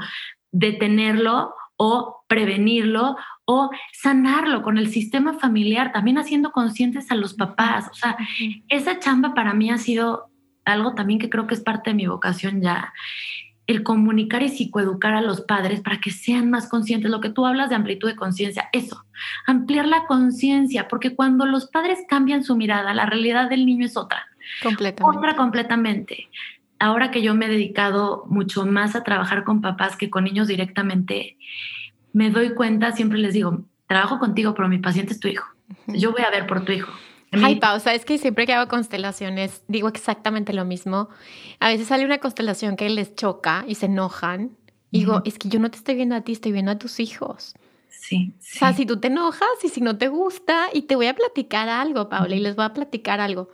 detenerlo 0.53 1.53
o 1.75 2.23
prevenirlo 2.29 3.17
o 3.45 3.69
sanarlo 3.93 4.63
con 4.63 4.77
el 4.77 4.89
sistema 4.89 5.33
familiar, 5.33 5.91
también 5.91 6.17
haciendo 6.17 6.51
conscientes 6.51 7.11
a 7.11 7.15
los 7.15 7.35
papás. 7.35 7.87
O 7.91 7.93
sea, 7.93 8.17
esa 8.69 8.99
chamba 8.99 9.33
para 9.33 9.53
mí 9.53 9.69
ha 9.69 9.77
sido 9.77 10.31
algo 10.65 10.95
también 10.95 11.19
que 11.19 11.29
creo 11.29 11.47
que 11.47 11.53
es 11.53 11.61
parte 11.61 11.91
de 11.91 11.95
mi 11.95 12.07
vocación 12.07 12.61
ya, 12.61 12.91
el 13.67 13.83
comunicar 13.83 14.43
y 14.43 14.49
psicoeducar 14.49 15.15
a 15.15 15.21
los 15.21 15.41
padres 15.41 15.81
para 15.81 15.99
que 15.99 16.11
sean 16.11 16.49
más 16.49 16.69
conscientes. 16.69 17.09
Lo 17.09 17.21
que 17.21 17.29
tú 17.29 17.45
hablas 17.45 17.69
de 17.69 17.75
amplitud 17.75 18.07
de 18.07 18.15
conciencia, 18.15 18.69
eso, 18.73 19.05
ampliar 19.47 19.87
la 19.87 20.05
conciencia, 20.05 20.87
porque 20.87 21.15
cuando 21.15 21.45
los 21.45 21.67
padres 21.67 21.99
cambian 22.07 22.43
su 22.43 22.55
mirada, 22.55 22.93
la 22.93 23.05
realidad 23.05 23.49
del 23.49 23.65
niño 23.65 23.85
es 23.85 23.97
otra. 23.97 24.27
Completamente. 24.61 25.17
Otra 25.17 25.35
completamente. 25.35 26.29
Ahora 26.77 27.09
que 27.09 27.21
yo 27.21 27.33
me 27.33 27.45
he 27.45 27.49
dedicado 27.49 28.25
mucho 28.27 28.65
más 28.65 28.95
a 28.95 29.03
trabajar 29.03 29.43
con 29.43 29.61
papás 29.61 29.95
que 29.95 30.09
con 30.09 30.25
niños 30.25 30.47
directamente, 30.47 31.37
me 32.15 32.29
doy 32.29 32.53
cuenta, 32.53 32.93
siempre 32.93 33.19
les 33.19 33.33
digo, 33.33 33.65
trabajo 33.87 34.19
contigo, 34.19 34.53
pero 34.55 34.69
mi 34.69 34.77
paciente 34.77 35.11
es 35.11 35.19
tu 35.19 35.27
hijo. 35.27 35.45
Yo 35.87 36.13
voy 36.13 36.21
a 36.21 36.29
ver 36.29 36.47
por 36.47 36.63
tu 36.63 36.71
hijo. 36.71 36.89
Ay, 37.33 37.57
pausa, 37.57 37.93
es 37.93 38.05
que 38.05 38.17
siempre 38.17 38.45
que 38.45 38.53
hago 38.53 38.69
constelaciones 38.69 39.63
digo 39.67 39.89
exactamente 39.89 40.53
lo 40.53 40.63
mismo. 40.63 41.09
A 41.59 41.67
veces 41.67 41.87
sale 41.87 42.05
una 42.05 42.19
constelación 42.19 42.77
que 42.77 42.89
les 42.89 43.15
choca 43.15 43.65
y 43.67 43.75
se 43.75 43.87
enojan. 43.87 44.51
Digo, 44.91 45.23
es 45.25 45.37
que 45.37 45.49
yo 45.49 45.59
no 45.59 45.69
te 45.69 45.77
estoy 45.77 45.95
viendo 45.95 46.15
a 46.15 46.21
ti, 46.21 46.31
estoy 46.31 46.53
viendo 46.53 46.71
a 46.71 46.77
tus 46.77 47.01
hijos. 47.01 47.53
Sí, 47.89 48.33
sí. 48.39 48.55
O 48.55 48.59
sea, 48.59 48.71
si 48.71 48.85
tú 48.85 48.97
te 49.01 49.07
enojas 49.07 49.49
y 49.61 49.67
si 49.67 49.81
no 49.81 49.97
te 49.97 50.07
gusta, 50.07 50.67
y 50.71 50.83
te 50.83 50.95
voy 50.95 51.07
a 51.07 51.15
platicar 51.15 51.67
algo, 51.67 52.07
Paula, 52.07 52.33
y 52.33 52.39
les 52.39 52.55
voy 52.55 52.63
a 52.63 52.73
platicar 52.73 53.19
algo. 53.19 53.49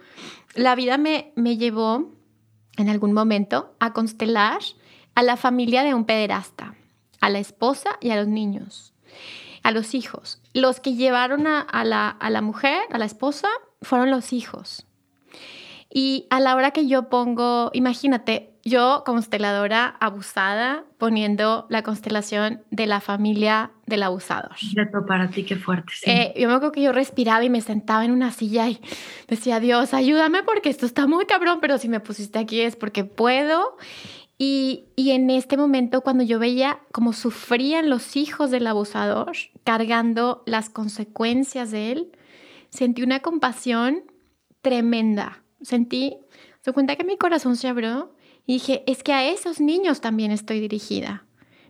La 0.53 0.75
vida 0.75 0.99
me, 0.99 1.31
me 1.35 1.57
llevó 1.57 2.11
en 2.77 2.89
algún 2.89 3.13
momento 3.13 3.73
a 3.79 3.91
constelar 3.91 4.59
a 5.15 5.23
la 5.23 5.35
familia 5.35 5.81
de 5.81 5.95
un 5.95 6.05
pederasta, 6.05 6.75
a 7.21 7.29
la 7.29 7.39
esposa 7.39 7.97
y 8.01 8.09
a 8.09 8.17
los 8.17 8.27
niños, 8.27 8.93
a 9.63 9.71
los 9.71 9.93
hijos. 9.93 10.41
Los 10.53 10.79
que 10.79 10.95
llevaron 10.95 11.47
a, 11.47 11.83
la, 11.85 12.09
a 12.09 12.29
la 12.29 12.41
mujer, 12.41 12.81
a 12.91 12.97
la 12.97 13.05
esposa, 13.05 13.47
fueron 13.81 14.11
los 14.11 14.33
hijos. 14.33 14.85
Y 15.93 16.27
a 16.29 16.39
la 16.39 16.55
hora 16.55 16.71
que 16.71 16.87
yo 16.87 17.09
pongo, 17.09 17.69
imagínate, 17.73 18.51
yo 18.63 19.03
consteladora 19.05 19.95
abusada 19.99 20.85
poniendo 20.97 21.65
la 21.69 21.83
constelación 21.83 22.61
de 22.69 22.85
la 22.85 23.01
familia 23.01 23.71
del 23.87 24.03
abusador. 24.03 24.51
Reto 24.73 25.05
para 25.05 25.29
ti, 25.29 25.43
qué 25.43 25.55
fuerte. 25.55 25.91
Eh, 26.05 26.33
yo 26.37 26.47
me 26.47 26.53
acuerdo 26.53 26.71
que 26.71 26.81
yo 26.81 26.91
respiraba 26.91 27.43
y 27.43 27.49
me 27.49 27.61
sentaba 27.61 28.05
en 28.05 28.11
una 28.11 28.31
silla 28.31 28.69
y 28.69 28.79
decía, 29.27 29.59
Dios, 29.59 29.93
ayúdame 29.93 30.43
porque 30.43 30.69
esto 30.69 30.85
está 30.85 31.07
muy 31.07 31.25
cabrón, 31.25 31.59
pero 31.59 31.77
si 31.77 31.89
me 31.89 31.99
pusiste 31.99 32.39
aquí 32.39 32.61
es 32.61 32.75
porque 32.75 33.03
puedo. 33.03 33.77
Y, 34.43 34.85
y 34.95 35.11
en 35.11 35.29
este 35.29 35.55
momento, 35.55 36.01
cuando 36.01 36.23
yo 36.23 36.39
veía 36.39 36.79
cómo 36.91 37.13
sufrían 37.13 37.91
los 37.91 38.15
hijos 38.15 38.49
del 38.49 38.65
abusador, 38.65 39.33
cargando 39.63 40.41
las 40.47 40.71
consecuencias 40.71 41.69
de 41.69 41.91
él, 41.91 42.11
sentí 42.71 43.03
una 43.03 43.19
compasión 43.19 44.01
tremenda. 44.63 45.43
Sentí, 45.61 46.17
se 46.61 46.73
cuenta 46.73 46.95
que 46.95 47.03
mi 47.03 47.17
corazón 47.17 47.55
se 47.55 47.67
abrió 47.67 48.15
y 48.47 48.53
dije, 48.53 48.83
es 48.87 49.03
que 49.03 49.13
a 49.13 49.29
esos 49.29 49.59
niños 49.61 50.01
también 50.01 50.31
estoy 50.31 50.59
dirigida. 50.59 51.27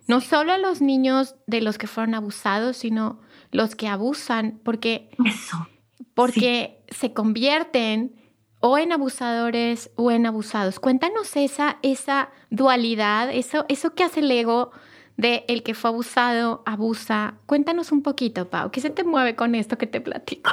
No 0.08 0.22
solo 0.22 0.54
a 0.54 0.58
los 0.58 0.80
niños 0.80 1.34
de 1.46 1.60
los 1.60 1.76
que 1.76 1.86
fueron 1.86 2.14
abusados, 2.14 2.78
sino 2.78 3.20
los 3.50 3.76
que 3.76 3.88
abusan, 3.88 4.62
porque, 4.64 5.10
Eso. 5.26 5.68
porque 6.14 6.82
se 6.88 7.12
convierten 7.12 8.14
o 8.62 8.78
en 8.78 8.92
abusadores 8.92 9.90
o 9.96 10.10
en 10.10 10.24
abusados. 10.24 10.78
Cuéntanos 10.78 11.36
esa, 11.36 11.78
esa 11.82 12.30
dualidad, 12.48 13.28
eso, 13.32 13.66
eso 13.68 13.94
que 13.94 14.04
hace 14.04 14.20
el 14.20 14.30
ego 14.30 14.70
de 15.16 15.44
el 15.48 15.64
que 15.64 15.74
fue 15.74 15.90
abusado, 15.90 16.62
abusa. 16.64 17.34
Cuéntanos 17.46 17.90
un 17.90 18.02
poquito, 18.02 18.48
Pau, 18.48 18.70
¿qué 18.70 18.80
se 18.80 18.90
te 18.90 19.02
mueve 19.02 19.34
con 19.34 19.56
esto 19.56 19.76
que 19.76 19.88
te 19.88 20.00
platico? 20.00 20.52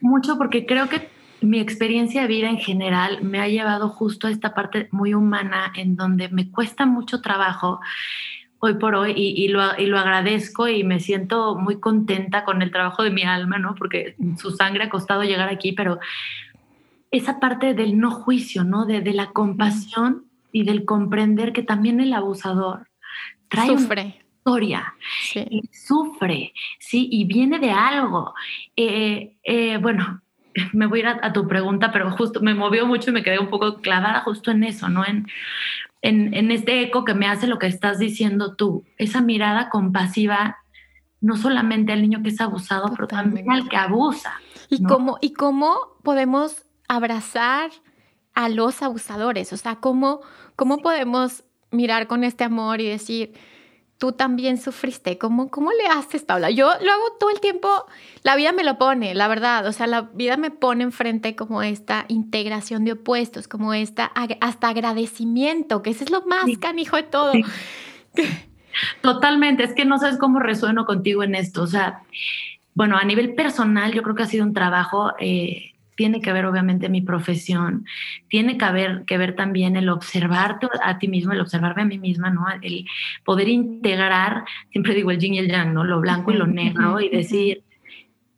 Mucho 0.00 0.38
porque 0.38 0.64
creo 0.64 0.88
que 0.88 1.10
mi 1.42 1.60
experiencia 1.60 2.22
de 2.22 2.28
vida 2.28 2.48
en 2.48 2.58
general 2.58 3.22
me 3.22 3.40
ha 3.40 3.48
llevado 3.48 3.90
justo 3.90 4.26
a 4.26 4.30
esta 4.30 4.54
parte 4.54 4.88
muy 4.90 5.12
humana 5.12 5.72
en 5.76 5.96
donde 5.96 6.30
me 6.30 6.50
cuesta 6.50 6.86
mucho 6.86 7.20
trabajo 7.20 7.80
hoy 8.58 8.74
por 8.74 8.94
hoy 8.94 9.12
y, 9.16 9.48
lo, 9.48 9.62
y, 9.78 9.86
lo, 9.86 9.98
agradezco 9.98 10.68
y 10.68 10.84
me 10.84 11.00
siento 11.00 11.56
muy 11.56 11.78
contenta 11.78 12.44
con 12.44 12.62
el 12.62 12.70
trabajo 12.70 13.02
de 13.02 13.10
mi 13.10 13.22
alma, 13.22 13.58
¿no? 13.58 13.74
Porque 13.74 14.16
su 14.38 14.50
sangre 14.50 14.84
ha 14.84 14.90
costado 14.90 15.22
llegar 15.22 15.48
aquí, 15.48 15.72
pero 15.72 15.98
esa 17.10 17.40
parte 17.40 17.74
del 17.74 17.98
no 17.98 18.10
juicio, 18.10 18.64
¿no? 18.64 18.86
De, 18.86 19.00
de 19.00 19.12
la 19.12 19.32
compasión 19.32 20.26
y 20.52 20.64
del 20.64 20.84
comprender 20.84 21.52
que 21.52 21.62
también 21.62 22.00
el 22.00 22.12
abusador 22.12 22.88
trae 23.48 23.68
Sufre. 23.76 24.02
una 24.02 24.14
historia 24.40 24.94
Sí. 25.22 25.44
y 25.50 25.62
sufre, 25.72 26.52
¿sí? 26.78 27.08
Y 27.10 27.24
viene 27.24 27.58
de 27.58 27.70
algo. 27.72 28.34
Eh, 28.76 29.36
eh, 29.42 29.78
bueno, 29.78 30.22
me 30.72 30.86
voy 30.86 31.00
a 31.00 31.02
ir 31.02 31.06
a, 31.08 31.18
a, 31.22 31.32
tu 31.32 31.46
pregunta, 31.46 31.92
pero 31.92 32.10
justo 32.12 32.40
me 32.40 32.54
movió 32.54 32.86
mucho 32.86 33.10
y 33.10 33.12
me 33.12 33.22
quedé 33.22 33.38
un 33.38 33.50
poco 33.50 33.76
clavada 33.80 34.20
justo 34.22 34.50
en 34.50 34.64
eso, 34.64 34.88
¿no? 34.88 35.04
En, 35.04 35.26
en, 36.02 36.32
en 36.34 36.50
este 36.50 36.80
eco 36.82 37.04
que 37.04 37.14
me 37.14 37.26
hace 37.26 37.46
lo 37.46 37.58
que 37.58 37.66
estás 37.66 37.98
diciendo 37.98 38.54
tú, 38.56 38.84
esa 38.96 39.20
mirada 39.20 39.68
compasiva, 39.68 40.56
no 41.20 41.36
solamente 41.36 41.92
al 41.92 42.00
niño 42.02 42.22
que 42.22 42.30
es 42.30 42.40
abusado, 42.40 42.90
pero 42.94 43.06
también 43.06 43.50
al 43.50 43.68
que 43.68 43.76
abusa. 43.76 44.32
¿Y, 44.70 44.82
cómo, 44.82 45.18
¿Y 45.20 45.34
cómo 45.34 45.76
podemos 46.02 46.64
abrazar 46.96 47.70
a 48.34 48.48
los 48.48 48.82
abusadores? 48.82 49.52
O 49.52 49.56
sea, 49.56 49.76
¿cómo, 49.76 50.20
cómo 50.56 50.78
podemos 50.78 51.44
mirar 51.70 52.06
con 52.06 52.24
este 52.24 52.44
amor 52.44 52.80
y 52.80 52.88
decir, 52.88 53.32
tú 54.00 54.12
también 54.12 54.58
sufriste. 54.58 55.18
¿Cómo, 55.18 55.50
¿Cómo 55.50 55.70
le 55.72 55.86
haces, 55.86 56.24
Paula? 56.24 56.50
Yo 56.50 56.66
lo 56.66 56.90
hago 56.90 57.16
todo 57.20 57.30
el 57.30 57.40
tiempo, 57.40 57.68
la 58.22 58.34
vida 58.34 58.52
me 58.52 58.64
lo 58.64 58.78
pone, 58.78 59.14
la 59.14 59.28
verdad. 59.28 59.66
O 59.66 59.72
sea, 59.72 59.86
la 59.86 60.02
vida 60.02 60.36
me 60.38 60.50
pone 60.50 60.84
enfrente 60.84 61.36
como 61.36 61.62
esta 61.62 62.06
integración 62.08 62.84
de 62.84 62.92
opuestos, 62.92 63.46
como 63.46 63.74
esta 63.74 64.10
hasta 64.40 64.68
agradecimiento, 64.68 65.82
que 65.82 65.90
ese 65.90 66.04
es 66.04 66.10
lo 66.10 66.22
más 66.22 66.46
sí. 66.46 66.56
canijo 66.56 66.96
de 66.96 67.02
todo. 67.04 67.32
Sí. 67.32 67.44
Totalmente, 69.02 69.64
es 69.64 69.74
que 69.74 69.84
no 69.84 69.98
sabes 69.98 70.16
cómo 70.16 70.38
resueno 70.38 70.86
contigo 70.86 71.22
en 71.22 71.34
esto. 71.34 71.62
O 71.62 71.66
sea, 71.66 72.02
bueno, 72.74 72.96
a 72.96 73.04
nivel 73.04 73.34
personal, 73.34 73.92
yo 73.92 74.02
creo 74.02 74.14
que 74.14 74.22
ha 74.22 74.26
sido 74.26 74.46
un 74.46 74.54
trabajo. 74.54 75.12
Eh, 75.18 75.69
tiene 76.00 76.22
que 76.22 76.32
ver 76.32 76.46
obviamente 76.46 76.88
mi 76.88 77.02
profesión, 77.02 77.84
tiene 78.28 78.56
que 78.56 78.72
ver, 78.72 79.04
que 79.06 79.18
ver 79.18 79.36
también 79.36 79.76
el 79.76 79.90
observarte 79.90 80.66
a 80.82 80.98
ti 80.98 81.08
mismo, 81.08 81.34
el 81.34 81.42
observarme 81.42 81.82
a 81.82 81.84
mí 81.84 81.98
misma, 81.98 82.30
¿no? 82.30 82.46
El 82.62 82.86
poder 83.22 83.50
integrar, 83.50 84.44
siempre 84.70 84.94
digo 84.94 85.10
el 85.10 85.18
yin 85.18 85.34
y 85.34 85.40
el 85.40 85.50
yang, 85.50 85.74
¿no? 85.74 85.84
Lo 85.84 86.00
blanco 86.00 86.30
y 86.30 86.36
lo 86.38 86.46
negro 86.46 87.02
y 87.02 87.10
decir, 87.10 87.64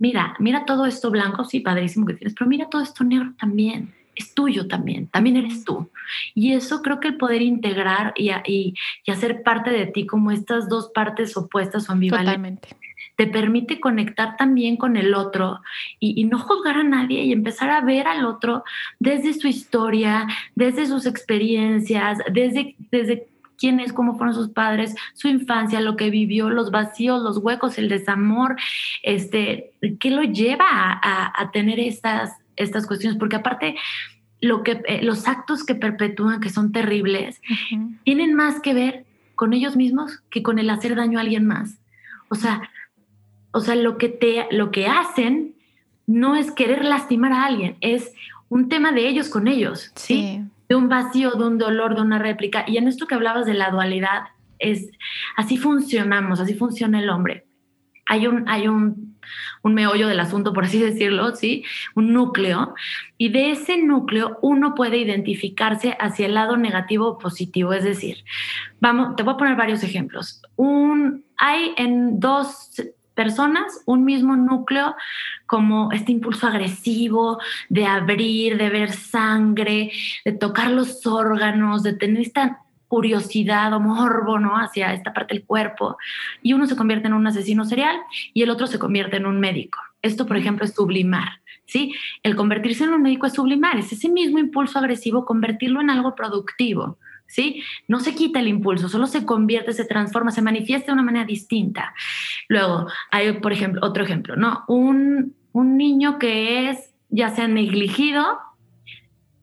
mira, 0.00 0.34
mira 0.40 0.64
todo 0.64 0.86
esto 0.86 1.12
blanco, 1.12 1.44
sí, 1.44 1.60
padrísimo 1.60 2.04
que 2.04 2.14
tienes, 2.14 2.34
pero 2.36 2.48
mira 2.50 2.68
todo 2.68 2.82
esto 2.82 3.04
negro 3.04 3.32
también, 3.38 3.94
es 4.22 4.34
tuyo 4.34 4.68
también, 4.68 5.08
también 5.08 5.36
eres 5.36 5.64
tú. 5.64 5.90
Y 6.34 6.52
eso 6.52 6.82
creo 6.82 7.00
que 7.00 7.08
el 7.08 7.16
poder 7.16 7.42
integrar 7.42 8.12
y, 8.16 8.30
y, 8.46 8.74
y 9.04 9.10
hacer 9.10 9.42
parte 9.42 9.70
de 9.70 9.86
ti 9.86 10.06
como 10.06 10.30
estas 10.30 10.68
dos 10.68 10.90
partes 10.94 11.36
opuestas 11.36 11.88
o 11.88 11.92
ambivalentes. 11.92 12.34
Totalmente 12.34 12.82
te 13.16 13.26
permite 13.26 13.78
conectar 13.78 14.36
también 14.36 14.76
con 14.76 14.96
el 14.96 15.14
otro 15.14 15.60
y, 16.00 16.20
y, 16.20 16.24
no 16.24 16.38
juzgar 16.38 16.76
a 16.76 16.82
nadie 16.82 17.22
y 17.22 17.32
empezar 17.32 17.70
a 17.70 17.80
ver 17.82 18.06
al 18.06 18.24
otro 18.24 18.64
desde 18.98 19.34
su 19.34 19.48
historia, 19.48 20.26
desde 20.54 20.86
sus 20.86 21.06
experiencias, 21.06 22.18
desde, 22.32 22.74
desde 22.90 23.26
quién 23.58 23.80
es, 23.80 23.92
cómo 23.92 24.16
fueron 24.16 24.34
sus 24.34 24.48
padres, 24.48 24.94
su 25.14 25.28
infancia, 25.28 25.80
lo 25.80 25.96
que 25.96 26.10
vivió, 26.10 26.50
los 26.50 26.70
vacíos, 26.70 27.22
los 27.22 27.38
huecos, 27.38 27.78
el 27.78 27.88
desamor, 27.88 28.56
este, 29.02 29.70
qué 30.00 30.10
lo 30.10 30.22
lleva 30.22 30.66
a, 30.68 30.92
a, 30.92 31.42
a 31.42 31.50
tener 31.50 31.78
estas, 31.78 32.32
estas 32.56 32.86
cuestiones, 32.86 33.18
porque 33.18 33.36
aparte 33.36 33.76
lo 34.43 34.62
que, 34.62 34.82
eh, 34.86 35.03
los 35.03 35.26
actos 35.28 35.64
que 35.64 35.74
perpetúan, 35.74 36.40
que 36.40 36.51
son 36.51 36.72
terribles, 36.72 37.40
uh 37.49 37.55
-huh. 37.55 37.99
tienen 38.05 38.34
más 38.34 38.61
que 38.61 38.74
ver 38.74 39.07
con 39.34 39.55
ellos 39.55 39.76
mismos 39.76 40.22
que 40.30 40.43
con 40.43 40.59
el 40.59 40.68
hacer 40.68 40.95
daño 40.97 41.18
a 41.18 41.22
alguien 41.22 41.47
más. 41.47 41.78
O 42.28 42.34
sea, 42.34 42.68
o 43.53 43.61
sea, 43.61 43.76
lo 43.76 43.97
que, 43.99 44.09
te, 44.09 44.49
lo 44.51 44.70
que 44.70 44.88
hacen 44.88 45.55
no 46.07 46.36
es 46.36 46.51
querer 46.51 46.84
lastimar 46.84 47.32
a 47.32 47.45
alguien, 47.45 47.76
es 47.80 48.12
un 48.49 48.68
tema 48.68 48.93
de 48.93 49.09
ellos 49.09 49.28
con 49.28 49.47
ellos, 49.47 49.93
¿sí? 49.95 50.14
sí. 50.14 50.40
De 50.68 50.74
un 50.74 50.88
vacío, 50.88 51.32
de 51.32 51.47
un 51.47 51.59
dolor, 51.59 51.95
de 51.95 52.03
una 52.03 52.18
réplica. 52.18 52.64
Y 52.66 52.78
en 52.78 52.88
esto 52.88 53.07
que 53.07 53.14
hablabas 53.14 53.47
de 53.47 53.55
la 53.55 53.70
dualidad, 53.70 54.24
es 54.59 54.90
así 55.36 55.57
funcionamos, 55.57 56.40
así 56.40 56.55
funciona 56.55 57.01
el 57.01 57.11
hombre. 57.11 57.45
Hay 58.07 58.26
un, 58.26 58.49
hay 58.49 58.68
un, 58.68 59.11
un 59.62 59.74
meollo 59.74 60.08
del 60.08 60.20
asunto, 60.20 60.52
por 60.52 60.64
así 60.64 60.80
decirlo, 60.80 61.34
¿sí? 61.34 61.64
Un 61.94 62.12
núcleo. 62.12 62.74
Y 63.16 63.30
de 63.30 63.52
ese 63.52 63.78
núcleo 63.78 64.38
uno 64.42 64.74
puede 64.74 64.98
identificarse 64.98 65.96
hacia 66.00 66.26
el 66.26 66.34
lado 66.34 66.56
negativo 66.56 67.08
o 67.08 67.18
positivo. 67.18 67.72
Es 67.72 67.84
decir, 67.84 68.24
vamos, 68.80 69.16
te 69.16 69.22
voy 69.22 69.34
a 69.34 69.36
poner 69.36 69.56
varios 69.56 69.82
ejemplos. 69.82 70.42
Un, 70.56 71.24
hay 71.36 71.72
en 71.76 72.18
dos 72.18 72.70
personas 73.14 73.82
un 73.84 74.04
mismo 74.04 74.36
núcleo 74.36 74.94
como 75.46 75.92
este 75.92 76.12
impulso 76.12 76.46
agresivo 76.46 77.38
de 77.68 77.86
abrir, 77.86 78.56
de 78.56 78.70
ver 78.70 78.92
sangre, 78.92 79.92
de 80.24 80.32
tocar 80.32 80.70
los 80.70 81.06
órganos, 81.06 81.82
de 81.82 81.92
tener 81.92 82.22
esta 82.22 82.61
curiosidad 82.93 83.72
o 83.72 83.80
morbo, 83.80 84.38
¿no? 84.38 84.59
Hacia 84.59 84.93
esta 84.93 85.14
parte 85.14 85.32
del 85.32 85.47
cuerpo. 85.47 85.97
Y 86.43 86.53
uno 86.53 86.66
se 86.66 86.76
convierte 86.76 87.07
en 87.07 87.14
un 87.14 87.26
asesino 87.26 87.64
serial 87.64 87.97
y 88.34 88.43
el 88.43 88.51
otro 88.51 88.66
se 88.66 88.78
convierte 88.78 89.16
en 89.16 89.24
un 89.24 89.40
médico. 89.40 89.78
Esto, 90.03 90.26
por 90.26 90.36
ejemplo, 90.36 90.66
es 90.66 90.74
sublimar. 90.74 91.40
¿Sí? 91.64 91.95
El 92.22 92.36
convertirse 92.36 92.84
en 92.84 92.90
un 92.90 93.01
médico 93.01 93.24
es 93.24 93.32
sublimar, 93.32 93.78
es 93.78 93.90
ese 93.93 94.11
mismo 94.11 94.38
impulso 94.38 94.78
agresivo, 94.78 95.24
convertirlo 95.24 95.80
en 95.80 95.88
algo 95.88 96.14
productivo. 96.14 96.99
¿sí? 97.26 97.62
No 97.88 98.01
se 98.01 98.14
quita 98.14 98.40
el 98.40 98.49
impulso, 98.49 98.90
solo 98.90 99.07
se 99.07 99.24
convierte, 99.24 99.72
se 99.72 99.86
transforma, 99.86 100.30
se 100.30 100.43
manifiesta 100.43 100.88
de 100.88 100.93
una 100.93 101.03
manera 101.03 101.24
distinta. 101.24 101.95
Luego, 102.49 102.88
hay, 103.11 103.32
por 103.40 103.55
ejemplo, 103.55 103.80
otro 103.82 104.05
ejemplo, 104.05 104.36
¿no? 104.36 104.64
Un, 104.68 105.34
niño 105.55 106.18
que 106.18 106.68
es 106.68 106.90
ya 107.09 107.30
sea 107.30 107.49
negligido 107.49 108.38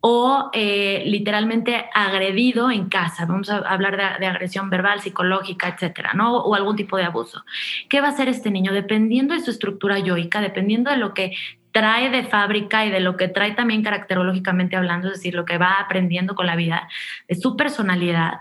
o 0.00 0.50
eh, 0.52 1.02
literalmente 1.06 1.86
agredido 1.94 2.70
en 2.70 2.88
casa. 2.88 3.26
Vamos 3.26 3.50
a 3.50 3.58
hablar 3.58 4.18
de, 4.18 4.26
agresión 4.26 4.70
verbal, 4.70 5.00
psicológica, 5.00 5.68
etcétera, 5.68 6.12
¿no? 6.14 6.38
O 6.38 6.54
algún 6.54 6.76
tipo 6.76 6.96
de 6.96 7.04
abuso. 7.04 7.44
¿Qué 7.88 8.00
va 8.00 8.08
a 8.08 8.10
hacer 8.10 8.28
este 8.28 8.50
niño? 8.50 8.72
Dependiendo 8.72 9.34
de 9.34 9.40
su 9.40 9.50
estructura 9.50 9.98
yoica, 9.98 10.40
dependiendo 10.40 10.90
de 10.90 10.96
lo 10.96 11.12
que 11.12 11.36
trae 11.72 12.10
de 12.10 12.24
fábrica 12.24 12.84
y 12.86 12.90
de 12.90 13.00
lo 13.00 13.16
que 13.16 13.28
trae 13.28 13.52
también 13.52 13.82
caracterológicamente 13.82 14.76
hablando, 14.76 15.08
es 15.08 15.14
decir, 15.14 15.34
lo 15.34 15.44
que 15.44 15.58
va 15.58 15.74
aprendiendo 15.74 16.34
con 16.34 16.46
la 16.46 16.56
vida, 16.56 16.88
de 17.28 17.34
su 17.34 17.56
personalidad, 17.56 18.38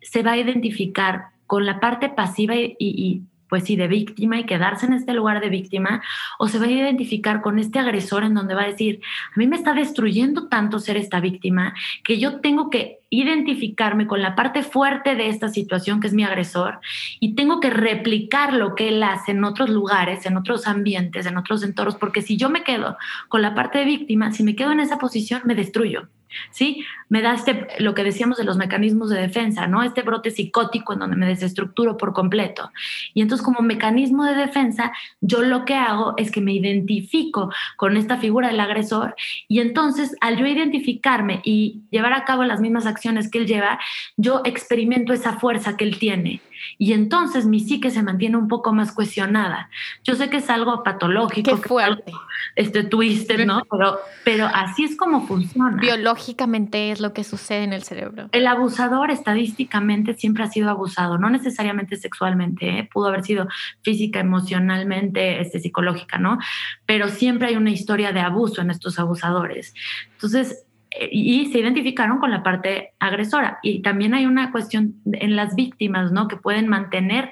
se 0.00 0.22
va 0.22 0.32
a 0.32 0.36
identificar 0.36 1.28
con 1.46 1.64
la 1.64 1.80
parte 1.80 2.08
pasiva 2.10 2.54
y, 2.56 3.22
pues 3.48 3.64
sí, 3.64 3.76
de 3.76 3.88
víctima 3.88 4.38
y 4.38 4.44
quedarse 4.44 4.86
en 4.86 4.92
este 4.92 5.12
lugar 5.12 5.40
de 5.40 5.48
víctima, 5.48 6.02
o 6.38 6.48
se 6.48 6.58
va 6.58 6.66
a 6.66 6.70
identificar 6.70 7.40
con 7.40 7.58
este 7.58 7.78
agresor 7.78 8.24
en 8.24 8.34
donde 8.34 8.54
va 8.54 8.62
a 8.62 8.68
decir, 8.68 9.00
a 9.34 9.38
mí 9.38 9.46
me 9.46 9.56
está 9.56 9.72
destruyendo 9.74 10.48
tanto 10.48 10.78
ser 10.78 10.96
esta 10.96 11.20
víctima 11.20 11.74
que 12.04 12.18
yo 12.18 12.40
tengo 12.40 12.70
que 12.70 13.00
identificarme 13.10 14.06
con 14.06 14.20
la 14.20 14.34
parte 14.34 14.62
fuerte 14.62 15.14
de 15.14 15.28
esta 15.28 15.48
situación 15.48 16.00
que 16.00 16.08
es 16.08 16.12
mi 16.12 16.24
agresor 16.24 16.80
y 17.20 17.34
tengo 17.34 17.58
que 17.60 17.70
replicar 17.70 18.52
lo 18.52 18.74
que 18.74 18.88
él 18.88 19.02
hace 19.02 19.32
en 19.32 19.44
otros 19.44 19.70
lugares, 19.70 20.26
en 20.26 20.36
otros 20.36 20.66
ambientes, 20.66 21.26
en 21.26 21.38
otros 21.38 21.62
entornos, 21.62 21.96
porque 21.96 22.22
si 22.22 22.36
yo 22.36 22.50
me 22.50 22.62
quedo 22.62 22.96
con 23.28 23.42
la 23.42 23.54
parte 23.54 23.78
de 23.78 23.84
víctima, 23.84 24.32
si 24.32 24.42
me 24.42 24.54
quedo 24.54 24.72
en 24.72 24.80
esa 24.80 24.98
posición, 24.98 25.42
me 25.44 25.54
destruyo. 25.54 26.08
¿Sí? 26.50 26.84
Me 27.08 27.22
da 27.22 27.34
este, 27.34 27.68
lo 27.78 27.94
que 27.94 28.04
decíamos 28.04 28.38
de 28.38 28.44
los 28.44 28.56
mecanismos 28.56 29.10
de 29.10 29.20
defensa, 29.20 29.66
¿no? 29.66 29.82
Este 29.82 30.02
brote 30.02 30.30
psicótico 30.30 30.92
en 30.92 30.98
donde 31.00 31.16
me 31.16 31.26
desestructuro 31.26 31.96
por 31.96 32.12
completo. 32.12 32.70
Y 33.14 33.22
entonces 33.22 33.44
como 33.44 33.60
mecanismo 33.60 34.24
de 34.24 34.34
defensa, 34.34 34.92
yo 35.20 35.42
lo 35.42 35.64
que 35.64 35.74
hago 35.74 36.14
es 36.16 36.30
que 36.30 36.40
me 36.40 36.52
identifico 36.52 37.52
con 37.76 37.96
esta 37.96 38.18
figura 38.18 38.48
del 38.48 38.60
agresor 38.60 39.14
y 39.48 39.60
entonces 39.60 40.16
al 40.20 40.36
yo 40.36 40.46
identificarme 40.46 41.40
y 41.44 41.82
llevar 41.90 42.12
a 42.12 42.24
cabo 42.24 42.44
las 42.44 42.60
mismas 42.60 42.86
acciones 42.86 43.30
que 43.30 43.38
él 43.38 43.46
lleva, 43.46 43.78
yo 44.16 44.42
experimento 44.44 45.12
esa 45.12 45.34
fuerza 45.38 45.76
que 45.76 45.84
él 45.84 45.98
tiene 45.98 46.40
y 46.78 46.92
entonces 46.92 47.46
mi 47.46 47.60
psique 47.60 47.90
se 47.90 48.02
mantiene 48.02 48.36
un 48.36 48.48
poco 48.48 48.72
más 48.72 48.92
cuestionada. 48.92 49.70
Yo 50.04 50.14
sé 50.14 50.30
que 50.30 50.38
es 50.38 50.50
algo 50.50 50.82
patológico, 50.82 51.60
Qué 51.60 51.68
fuerte. 51.68 52.12
este 52.56 52.84
twister, 52.84 53.46
¿no? 53.46 53.62
Pero, 53.70 53.98
pero 54.24 54.46
así 54.46 54.84
es 54.84 54.96
como 54.96 55.26
funciona. 55.26 55.76
Biológicamente 55.80 56.90
es 56.90 57.00
lo 57.00 57.12
que 57.12 57.24
sucede 57.24 57.64
en 57.64 57.72
el 57.72 57.82
cerebro. 57.82 58.28
El 58.32 58.46
abusador 58.46 59.10
estadísticamente 59.10 60.14
siempre 60.14 60.44
ha 60.44 60.48
sido 60.48 60.70
abusado, 60.70 61.18
no 61.18 61.30
necesariamente 61.30 61.96
sexualmente, 61.96 62.78
¿eh? 62.78 62.88
pudo 62.92 63.08
haber 63.08 63.24
sido 63.24 63.48
física, 63.82 64.20
emocionalmente, 64.20 65.40
este, 65.40 65.60
psicológica, 65.60 66.18
¿no? 66.18 66.38
Pero 66.86 67.08
siempre 67.08 67.48
hay 67.48 67.56
una 67.56 67.70
historia 67.70 68.12
de 68.12 68.20
abuso 68.20 68.60
en 68.60 68.70
estos 68.70 68.98
abusadores. 68.98 69.74
Entonces, 70.12 70.64
y 71.10 71.46
se 71.46 71.60
identificaron 71.60 72.18
con 72.18 72.30
la 72.30 72.42
parte 72.42 72.92
agresora. 72.98 73.58
Y 73.62 73.82
también 73.82 74.14
hay 74.14 74.26
una 74.26 74.50
cuestión 74.52 74.94
en 75.12 75.36
las 75.36 75.54
víctimas, 75.54 76.12
¿no? 76.12 76.28
Que 76.28 76.36
pueden 76.36 76.68
mantener 76.68 77.30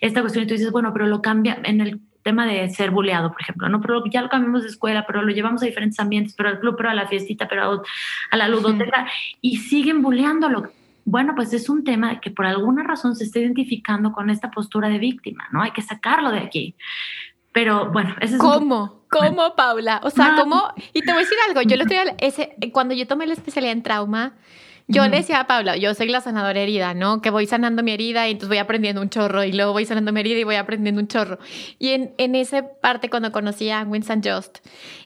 esta 0.00 0.20
cuestión 0.20 0.44
y 0.44 0.46
tú 0.46 0.54
dices, 0.54 0.72
bueno, 0.72 0.92
pero 0.92 1.06
lo 1.06 1.22
cambia 1.22 1.58
en 1.64 1.80
el 1.80 2.00
tema 2.22 2.46
de 2.46 2.68
ser 2.68 2.90
buleado, 2.90 3.32
por 3.32 3.40
ejemplo, 3.40 3.68
¿no? 3.68 3.80
Pero 3.80 4.04
ya 4.10 4.20
lo 4.20 4.28
cambiamos 4.28 4.62
de 4.62 4.68
escuela, 4.68 5.06
pero 5.06 5.22
lo 5.22 5.32
llevamos 5.32 5.62
a 5.62 5.66
diferentes 5.66 5.98
ambientes, 5.98 6.34
pero 6.36 6.50
al 6.50 6.60
club, 6.60 6.74
pero 6.76 6.90
a 6.90 6.94
la 6.94 7.08
fiestita, 7.08 7.48
pero 7.48 7.82
a 8.30 8.36
la 8.36 8.48
ludoteca, 8.48 9.06
y 9.40 9.56
siguen 9.56 10.02
buleándolo. 10.02 10.70
Bueno, 11.06 11.34
pues 11.34 11.54
es 11.54 11.70
un 11.70 11.84
tema 11.84 12.20
que 12.20 12.30
por 12.30 12.44
alguna 12.44 12.82
razón 12.82 13.16
se 13.16 13.24
está 13.24 13.38
identificando 13.38 14.12
con 14.12 14.28
esta 14.28 14.50
postura 14.50 14.90
de 14.90 14.98
víctima, 14.98 15.48
¿no? 15.52 15.62
Hay 15.62 15.70
que 15.70 15.80
sacarlo 15.80 16.30
de 16.30 16.40
aquí. 16.40 16.74
Pero 17.52 17.90
bueno, 17.90 18.14
ese 18.20 18.34
es 18.34 18.40
¿Cómo? 18.40 18.98
¿Cómo, 19.10 19.54
Paula? 19.56 20.00
O 20.04 20.10
sea, 20.10 20.36
¿cómo? 20.38 20.62
Y 20.92 21.00
te 21.00 21.12
voy 21.12 21.22
a 21.22 21.24
decir 21.24 21.38
algo. 21.48 21.62
Yo 21.62 21.76
lo 21.76 21.84
estoy, 21.84 21.98
ese, 22.18 22.56
cuando 22.72 22.94
yo 22.94 23.06
tomé 23.06 23.26
la 23.26 23.32
especialidad 23.32 23.72
en 23.72 23.82
trauma, 23.82 24.34
yo 24.90 25.06
le 25.06 25.18
decía 25.18 25.40
a 25.40 25.46
Paula, 25.46 25.76
yo 25.76 25.94
soy 25.94 26.08
la 26.08 26.22
sanadora 26.22 26.60
herida, 26.60 26.94
¿no? 26.94 27.20
Que 27.20 27.28
voy 27.28 27.46
sanando 27.46 27.82
mi 27.82 27.92
herida 27.92 28.26
y 28.26 28.32
entonces 28.32 28.48
voy 28.48 28.58
aprendiendo 28.58 29.02
un 29.02 29.10
chorro 29.10 29.44
y 29.44 29.52
luego 29.52 29.72
voy 29.72 29.84
sanando 29.84 30.12
mi 30.12 30.20
herida 30.20 30.38
y 30.38 30.44
voy 30.44 30.54
aprendiendo 30.54 31.00
un 31.00 31.08
chorro. 31.08 31.38
Y 31.78 31.90
en, 31.90 32.14
en 32.16 32.34
esa 32.34 32.66
parte 32.80 33.10
cuando 33.10 33.30
conocí 33.30 33.68
a 33.70 33.82
Winston 33.82 34.22
Just, 34.24 34.58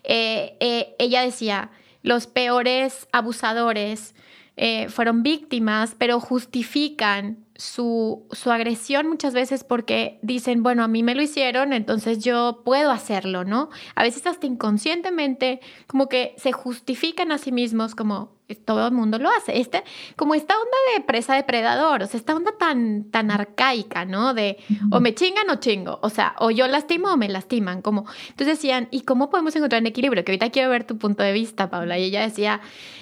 eh, 0.04 0.56
eh, 0.60 0.94
ella 1.00 1.22
decía, 1.22 1.70
los 2.02 2.28
peores 2.28 3.08
abusadores 3.10 4.14
eh, 4.56 4.88
fueron 4.88 5.24
víctimas, 5.24 5.96
pero 5.98 6.20
justifican 6.20 7.38
su, 7.62 8.26
su, 8.32 8.50
agresión 8.50 9.08
muchas 9.08 9.34
veces 9.34 9.62
porque 9.62 10.18
dicen, 10.22 10.64
bueno, 10.64 10.82
a 10.82 10.88
mí 10.88 11.04
me 11.04 11.14
lo 11.14 11.22
hicieron, 11.22 11.72
entonces 11.72 12.18
yo 12.18 12.62
puedo 12.64 12.90
hacerlo, 12.90 13.44
¿no? 13.44 13.70
A 13.94 14.02
veces 14.02 14.26
hasta 14.26 14.46
inconscientemente 14.46 15.60
como 15.86 16.08
que 16.08 16.34
se 16.38 16.50
justifican 16.50 17.30
a 17.30 17.38
sí 17.38 17.52
mismos 17.52 17.94
como 17.94 18.32
todo 18.56 18.88
el 18.88 18.92
mundo 18.92 19.18
lo 19.20 19.30
hace. 19.30 19.60
Este, 19.60 19.84
como 20.16 20.34
esta 20.34 20.54
onda 20.54 20.76
de 20.96 21.04
presa 21.04 21.36
depredador, 21.36 22.02
o 22.02 22.06
sea, 22.06 22.18
esta 22.18 22.34
onda 22.34 22.50
tan, 22.58 23.04
tan 23.10 23.30
arcaica, 23.30 24.04
¿no? 24.04 24.34
De 24.34 24.58
o 24.90 24.98
me 24.98 25.14
chingan 25.14 25.48
o 25.48 25.56
chingo, 25.56 26.00
o 26.02 26.10
sea, 26.10 26.34
o 26.40 26.50
yo 26.50 26.66
lastimo 26.66 27.12
o 27.12 27.16
me 27.16 27.28
lastiman, 27.28 27.80
como. 27.80 28.06
Entonces 28.30 28.58
decían, 28.58 28.88
¿y 28.90 29.02
cómo 29.02 29.30
podemos 29.30 29.54
encontrar 29.54 29.80
un 29.80 29.86
equilibrio? 29.86 30.24
Que 30.24 30.32
ahorita 30.32 30.50
quiero 30.50 30.68
ver 30.68 30.84
tu 30.84 30.98
punto 30.98 31.22
de 31.22 31.32
vista, 31.32 31.70
Paula. 31.70 31.96
Y 31.96 32.04
ella 32.04 32.22
decía, 32.22 32.60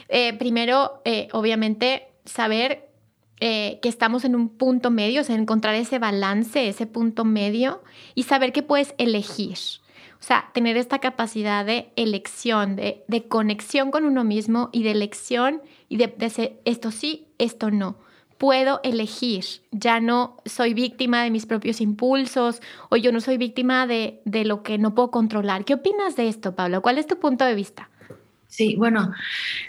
eh, 0.09 0.35
primero, 0.35 1.01
eh, 1.07 1.29
obviamente, 1.33 2.09
saber 2.27 2.90
eh, 3.41 3.79
que 3.81 3.89
estamos 3.89 4.25
en 4.25 4.37
un 4.37 4.51
punto 4.51 4.91
medio, 4.91 5.23
o 5.23 5.25
sea, 5.25 5.35
encontrar 5.35 5.75
ese 5.75 5.99
balance, 5.99 6.69
ese 6.69 6.87
punto 6.87 7.25
medio 7.25 7.83
y 8.15 8.25
saber 8.25 8.53
que 8.53 8.63
puedes 8.63 8.95
elegir. 8.99 9.57
O 10.21 10.23
sea, 10.23 10.51
tener 10.53 10.77
esta 10.77 10.99
capacidad 10.99 11.65
de 11.65 11.91
elección, 11.97 12.77
de, 12.77 13.25
conexión 13.29 13.91
con 13.91 14.05
uno 14.05 14.25
mismo 14.25 14.69
y 14.73 14.83
de 14.83 14.91
elección 14.91 15.63
y 15.89 15.97
de, 15.97 16.09
de 16.09 16.59
esto 16.67 16.91
sí, 16.91 17.29
esto 17.39 17.71
no. 17.71 17.97
Puedo 18.37 18.81
elegir, 18.85 19.45
ya 19.71 20.01
no 20.01 20.37
soy 20.45 20.75
víctima 20.75 21.23
de 21.23 21.31
mis 21.31 21.47
propios 21.47 21.81
impulsos 21.81 22.61
o 22.91 22.97
yo 22.97 23.11
no 23.11 23.23
soy 23.23 23.39
víctima 23.39 23.87
de, 23.87 24.21
de 24.27 24.45
lo 24.45 24.63
que 24.63 24.77
no 24.77 24.95
puedo 24.95 25.11
controlar. 25.11 25.65
¿Qué 25.65 25.73
opinas 25.73 26.15
de 26.17 26.29
esto, 26.29 26.55
Pablo? 26.55 26.83
¿Cuál 26.83 26.99
es 26.99 27.07
tu 27.07 27.19
punto 27.19 27.47
de 27.47 27.55
vista? 27.55 27.89
Sí, 28.49 28.77
bueno, 28.77 29.13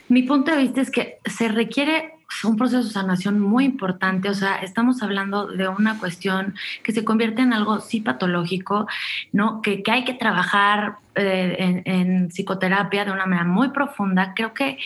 mi 0.09 0.23
punto 0.23 0.51
de 0.51 0.57
vista 0.57 0.81
es 0.81 0.91
que 0.91 1.19
se 1.25 1.47
requiere 1.47 2.15
un 2.43 2.57
proceso 2.57 2.83
de 2.83 2.93
sanación 2.93 3.39
muy 3.39 3.65
importante, 3.65 4.29
o 4.29 4.33
sea, 4.33 4.57
estamos 4.57 5.03
hablando 5.03 5.47
de 5.47 5.67
una 5.67 5.99
cuestión 5.99 6.55
que 6.83 6.91
se 6.91 7.03
convierte 7.03 7.41
en 7.41 7.53
algo 7.53 7.79
sí 7.79 8.01
patológico, 8.01 8.87
¿no? 9.31 9.61
Que, 9.61 9.83
hay 9.91 10.03
que 10.03 10.13
trabajar 10.13 10.95
eh, 11.15 11.83
en, 11.85 12.29
psicoterapia 12.29 13.05
de 13.05 13.11
una 13.11 13.25
manera 13.25 13.45
muy 13.45 13.69
profunda. 13.69 14.33
Creo 14.33 14.53
que 14.53 14.77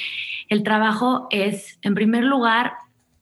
el 0.49 0.63
trabajo 0.63 1.27
es, 1.29 1.77
en 1.81 1.93
primer 1.95 2.23
lugar, 2.23 2.73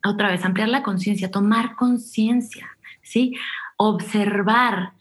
otra 0.03 0.29
vez, 0.29 0.43
ampliar 0.45 0.69
la 0.69 0.83
conciencia, 0.83 1.31
tomar 1.31 1.75
conciencia, 1.75 2.67
¿sí? 3.01 3.35
Observar, 3.77 4.93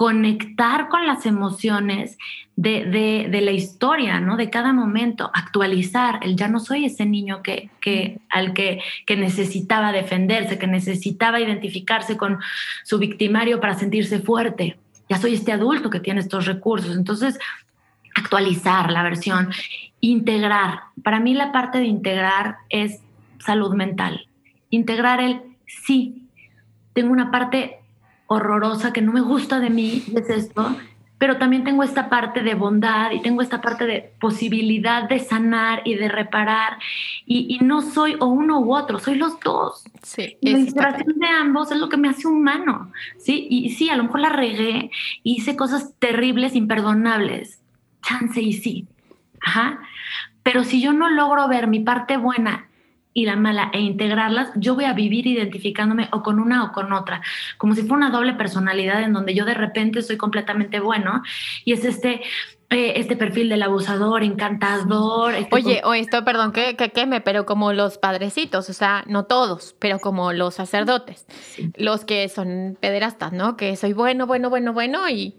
conectar 0.00 0.88
con 0.88 1.06
las 1.06 1.26
emociones 1.26 2.16
de, 2.56 3.28
la 3.30 3.50
historia, 3.50 4.18
¿no? 4.18 4.38
De 4.38 4.48
cada 4.48 4.72
momento, 4.72 5.30
actualizar. 5.34 6.20
El 6.22 6.36
ya 6.36 6.48
no 6.48 6.58
soy 6.58 6.86
ese 6.86 7.04
niño 7.04 7.42
que, 7.42 7.68
al 8.30 8.54
que 8.54 8.80
necesitaba 9.10 9.92
defenderse, 9.92 10.58
que 10.58 10.66
necesitaba 10.66 11.38
identificarse 11.38 12.16
con 12.16 12.38
su 12.82 12.98
victimario 12.98 13.60
para 13.60 13.74
sentirse 13.74 14.20
fuerte. 14.20 14.78
Ya 15.10 15.18
soy 15.18 15.34
este 15.34 15.52
adulto 15.52 15.90
que 15.90 16.00
tiene 16.00 16.20
estos 16.20 16.46
recursos. 16.46 16.96
Entonces, 16.96 17.38
actualizar 18.14 18.90
la 18.90 19.02
versión, 19.02 19.50
integrar. 20.00 20.80
Para 21.04 21.20
mí 21.20 21.34
la 21.34 21.52
parte 21.52 21.76
de 21.76 21.84
integrar 21.84 22.56
es 22.70 23.02
salud 23.38 23.74
mental. 23.74 24.28
Integrar 24.70 25.20
el 25.20 25.42
sí. 25.66 26.26
Tengo 26.94 27.12
una 27.12 27.30
parte 27.30 27.79
horrorosa 28.32 28.92
que 28.92 29.02
no 29.02 29.12
me 29.12 29.20
gusta 29.20 29.58
de 29.58 29.70
mí, 29.70 30.04
es 30.14 30.30
esto, 30.30 30.76
pero 31.18 31.38
también 31.38 31.64
tengo 31.64 31.82
esta 31.82 32.08
parte 32.08 32.44
de 32.44 32.54
bondad 32.54 33.10
y 33.10 33.20
tengo 33.22 33.42
esta 33.42 33.60
parte 33.60 33.86
de 33.86 34.12
posibilidad 34.20 35.08
de 35.08 35.18
sanar 35.18 35.82
y 35.84 35.96
de 35.96 36.08
reparar. 36.08 36.78
Y, 37.26 37.58
no 37.60 37.82
soy 37.82 38.16
o 38.20 38.26
uno 38.26 38.60
u 38.60 38.72
otro, 38.72 39.00
soy 39.00 39.16
los 39.16 39.40
dos. 39.40 39.82
Sí, 40.04 40.36
la 40.42 40.50
inspiración 40.50 41.18
de 41.18 41.26
ambos 41.26 41.72
es 41.72 41.78
lo 41.78 41.88
que 41.88 41.96
me 41.96 42.08
hace 42.08 42.28
humano, 42.28 42.92
¿sí? 43.18 43.48
Y 43.50 43.70
sí, 43.70 43.90
a 43.90 43.96
lo 43.96 44.04
mejor 44.04 44.20
la 44.20 44.28
regué, 44.28 44.92
hice 45.24 45.56
cosas 45.56 45.92
terribles, 45.98 46.54
imperdonables, 46.54 47.60
chance 48.00 48.40
y 48.40 48.52
sí, 48.52 48.86
ajá, 49.44 49.80
pero 50.44 50.62
si 50.62 50.80
yo 50.80 50.92
no 50.92 51.10
logro 51.10 51.48
ver 51.48 51.66
mi 51.66 51.80
parte 51.80 52.16
buena 52.16 52.69
y 53.12 53.26
la 53.26 53.36
mala 53.36 53.70
e 53.72 53.80
integrarlas, 53.80 54.50
yo 54.54 54.74
voy 54.74 54.84
a 54.84 54.92
vivir 54.92 55.26
identificándome 55.26 56.08
o 56.12 56.22
con 56.22 56.38
una 56.38 56.64
o 56.64 56.72
con 56.72 56.92
otra, 56.92 57.22
como 57.58 57.74
si 57.74 57.82
fuera 57.82 57.96
una 57.96 58.10
doble 58.10 58.34
personalidad 58.34 59.02
en 59.02 59.12
donde 59.12 59.34
yo 59.34 59.44
de 59.44 59.54
repente 59.54 60.02
soy 60.02 60.16
completamente 60.16 60.80
bueno 60.80 61.22
y 61.64 61.72
es 61.72 61.84
este 61.84 62.22
eh, 62.72 63.00
este 63.00 63.16
perfil 63.16 63.48
del 63.48 63.64
abusador, 63.64 64.22
encantador. 64.22 65.34
Este 65.34 65.52
Oye, 65.56 65.80
o 65.82 65.92
esto, 65.92 66.24
perdón 66.24 66.52
que, 66.52 66.76
que 66.76 66.90
queme, 66.90 67.20
pero 67.20 67.44
como 67.44 67.72
los 67.72 67.98
padrecitos, 67.98 68.70
o 68.70 68.72
sea, 68.72 69.02
no 69.08 69.24
todos, 69.24 69.74
pero 69.80 69.98
como 69.98 70.32
los 70.32 70.54
sacerdotes, 70.54 71.26
los 71.76 72.04
que 72.04 72.28
son 72.28 72.78
pederastas, 72.80 73.32
¿no? 73.32 73.56
Que 73.56 73.74
soy 73.74 73.92
bueno, 73.92 74.28
bueno, 74.28 74.50
bueno, 74.50 74.72
bueno 74.72 75.08
y 75.08 75.34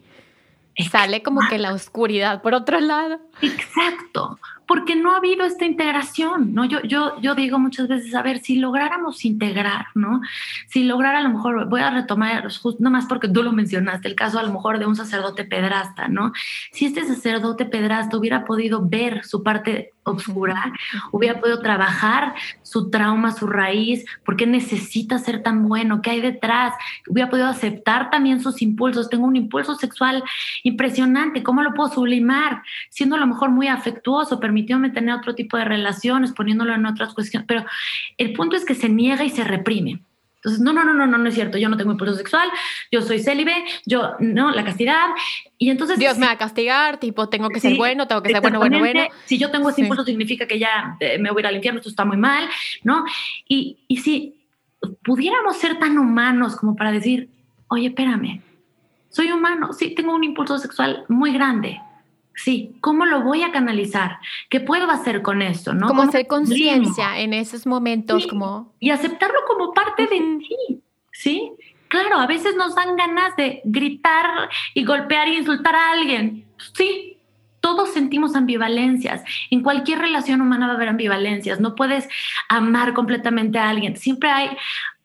sale 0.92 1.24
como 1.24 1.40
que 1.50 1.58
la 1.58 1.72
oscuridad 1.72 2.42
por 2.42 2.54
otro 2.54 2.82
lado. 2.82 3.22
Exacto 3.42 4.38
porque 4.68 4.96
no 4.96 5.14
ha 5.14 5.18
habido 5.18 5.46
esta 5.46 5.66
integración, 5.66 6.54
¿no? 6.54 6.66
Yo, 6.66 6.82
yo, 6.84 7.20
yo 7.22 7.36
digo 7.36 7.60
muchas 7.60 7.88
veces, 7.88 8.16
a 8.16 8.22
ver, 8.22 8.40
si 8.40 8.56
lográramos 8.56 9.26
integrar, 9.26 9.88
¿no? 9.96 10.22
Si 10.68 10.84
lograra 10.84 11.20
a 11.20 11.24
lo 11.24 11.30
mejor, 11.30 11.68
voy 11.68 11.82
a 11.82 11.92
retomar, 11.92 12.52
justo 12.52 12.90
más 12.90 13.06
porque 13.06 13.28
tú 13.28 13.44
lo 13.44 13.52
mencionaste, 13.52 14.08
el 14.08 14.16
caso 14.16 14.40
a 14.40 14.44
lo 14.44 14.54
mejor 14.54 14.80
de 14.80 14.86
un 14.86 14.96
sacerdote 14.96 15.44
pedrasta, 15.44 16.08
¿no? 16.08 16.32
Si 16.72 16.86
este 16.86 17.06
sacerdote 17.06 17.66
pedrasta 17.66 18.18
hubiera 18.18 18.46
podido 18.46 18.88
ver 18.88 19.26
su 19.26 19.44
parte 19.44 19.92
oscura, 20.04 20.74
hubiera 21.12 21.40
podido 21.40 21.60
trabajar 21.60 22.34
su 22.64 22.90
trauma, 22.90 23.32
su 23.32 23.48
raíz, 23.48 24.06
por 24.26 24.36
qué 24.36 24.48
necesita 24.48 25.20
ser 25.20 25.44
tan 25.44 25.68
bueno, 25.68 26.02
qué 26.02 26.12
hay 26.12 26.22
detrás, 26.22 26.74
hubiera 27.08 27.30
podido 27.30 27.48
aceptar 27.48 28.10
también 28.10 28.42
sus 28.42 28.62
impulsos, 28.62 29.10
tengo 29.10 29.26
un 29.26 29.36
impulso 29.36 29.76
sexual 29.76 30.24
impresionante, 30.64 31.44
¿cómo 31.44 31.62
lo 31.62 31.74
puedo 31.74 31.90
sublimar? 31.90 32.64
Siendo 32.90 33.16
a 33.16 33.20
lo 33.20 33.28
mejor 33.28 33.52
muy 33.52 33.68
afectuoso, 33.68 34.40
permitiéndome 34.40 34.90
tener 34.90 35.16
otro 35.16 35.36
tipo 35.36 35.58
de 35.58 35.66
relaciones, 35.66 36.32
poniéndolo 36.32 36.74
en 36.74 36.86
otras 36.86 37.14
cuestiones, 37.14 37.48
pero 37.48 37.66
el 38.18 38.34
punto 38.34 38.56
es 38.56 38.66
que 38.66 38.76
se 38.76 38.90
niega 38.90 39.24
y 39.24 39.30
se 39.30 39.44
reprime. 39.44 40.02
Entonces, 40.44 40.60
no, 40.60 40.74
no, 40.74 40.84
no, 40.84 40.94
no, 40.94 41.06
no, 41.06 41.30
es 41.30 41.36
cierto, 41.36 41.60
yo 41.60 41.70
no 41.70 41.78
tengo 41.78 41.92
impulso 41.92 42.16
sexual, 42.16 42.50
yo 42.92 43.04
soy 43.04 43.20
célibe, 43.20 43.54
yo, 43.86 44.14
no, 44.20 44.50
la 44.50 44.66
castidad. 44.66 45.10
Y 45.60 45.70
entonces... 45.70 46.00
Dios 46.00 46.18
me 46.18 46.26
va 46.26 46.32
a 46.32 46.38
castigar, 46.40 46.98
tipo, 46.98 47.30
tengo 47.30 47.50
que 47.50 47.60
ser 47.60 47.78
bueno, 47.78 48.08
tengo 48.08 48.24
que 48.24 48.32
ser 48.32 48.42
bueno, 48.42 48.58
bueno, 48.58 48.80
bueno. 48.80 49.04
Si 49.26 49.38
yo 49.38 49.52
tengo 49.52 49.70
ese 49.70 49.82
impulso 49.82 50.04
significa 50.04 50.48
que 50.48 50.58
ya 50.58 50.98
eh, 51.00 51.20
me 51.20 51.30
voy 51.30 51.42
a 51.42 51.42
ir 51.42 51.48
al 51.48 51.56
infierno, 51.58 51.80
esto 51.80 51.92
está 51.92 52.06
muy 52.06 52.18
mal, 52.18 52.50
¿no? 52.84 53.06
Y, 53.48 53.78
y 53.88 53.98
si 53.98 54.42
pudiéramos 55.04 55.58
ser 55.58 55.78
tan 55.78 56.00
humanos 56.00 56.56
como 56.56 56.76
para 56.76 56.92
decir, 56.92 57.30
oye, 57.68 57.90
espérame, 57.90 58.42
soy 59.10 59.32
humano, 59.32 59.74
sí, 59.74 59.94
tengo 59.94 60.16
un 60.16 60.24
impulso 60.24 60.58
sexual 60.58 61.06
muy 61.08 61.34
grande, 61.34 61.80
Sí, 62.36 62.76
¿cómo 62.82 63.06
lo 63.06 63.22
voy 63.22 63.44
a 63.44 63.52
canalizar? 63.52 64.20
¿Qué 64.50 64.60
puedo 64.60 64.90
hacer 64.90 65.22
con 65.22 65.42
esto? 65.42 65.74
¿no? 65.74 65.88
Como 65.88 66.04
hacer 66.04 66.28
conciencia 66.28 67.20
en 67.20 67.34
esos 67.34 67.68
momentos, 67.68 68.26
como... 68.28 68.74
Y 68.80 68.90
aceptarlo 68.90 69.40
como 69.48 69.74
parte 69.74 70.04
de 70.04 70.20
ti, 70.40 70.82
¿sí? 71.12 71.52
Claro, 71.88 72.18
a 72.18 72.28
veces 72.28 72.56
nos 72.56 72.74
dan 72.74 72.96
ganas 72.96 73.36
de 73.36 73.62
gritar 73.66 74.50
y 74.74 74.86
golpear 74.86 75.28
e 75.28 75.36
insultar 75.36 75.76
a 75.76 75.92
alguien. 75.92 76.46
Sí, 76.74 77.18
todos 77.60 77.92
sentimos 77.94 78.36
ambivalencias. 78.36 79.24
En 79.50 79.62
cualquier 79.62 80.00
relación 80.00 80.42
humana 80.42 80.68
va 80.68 80.74
a 80.74 80.76
haber 80.78 80.90
ambivalencias. 80.90 81.60
No 81.60 81.76
puedes 81.76 82.08
amar 82.50 82.94
completamente 82.94 83.60
a 83.60 83.70
alguien. 83.70 83.98
Siempre 83.98 84.30
hay, 84.30 84.50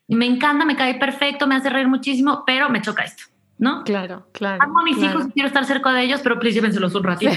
me 0.07 0.25
encanta, 0.25 0.65
me 0.65 0.75
cae 0.75 0.95
perfecto, 0.95 1.45
me 1.45 1.55
hace 1.55 1.69
reír 1.69 1.87
muchísimo, 1.87 2.43
pero 2.45 2.69
me 2.69 2.81
choca 2.81 3.03
esto. 3.03 3.23
¿No? 3.57 3.83
Claro, 3.83 4.27
claro. 4.31 4.61
Amo 4.61 4.79
a 4.79 4.83
mis 4.83 4.97
hijos 4.97 5.27
y 5.27 5.31
quiero 5.31 5.47
estar 5.47 5.65
cerca 5.65 5.91
de 5.93 6.03
ellos, 6.03 6.21
pero 6.21 6.39
please 6.39 6.55
llévenselos 6.55 6.93
un 6.95 7.03
ratito, 7.03 7.31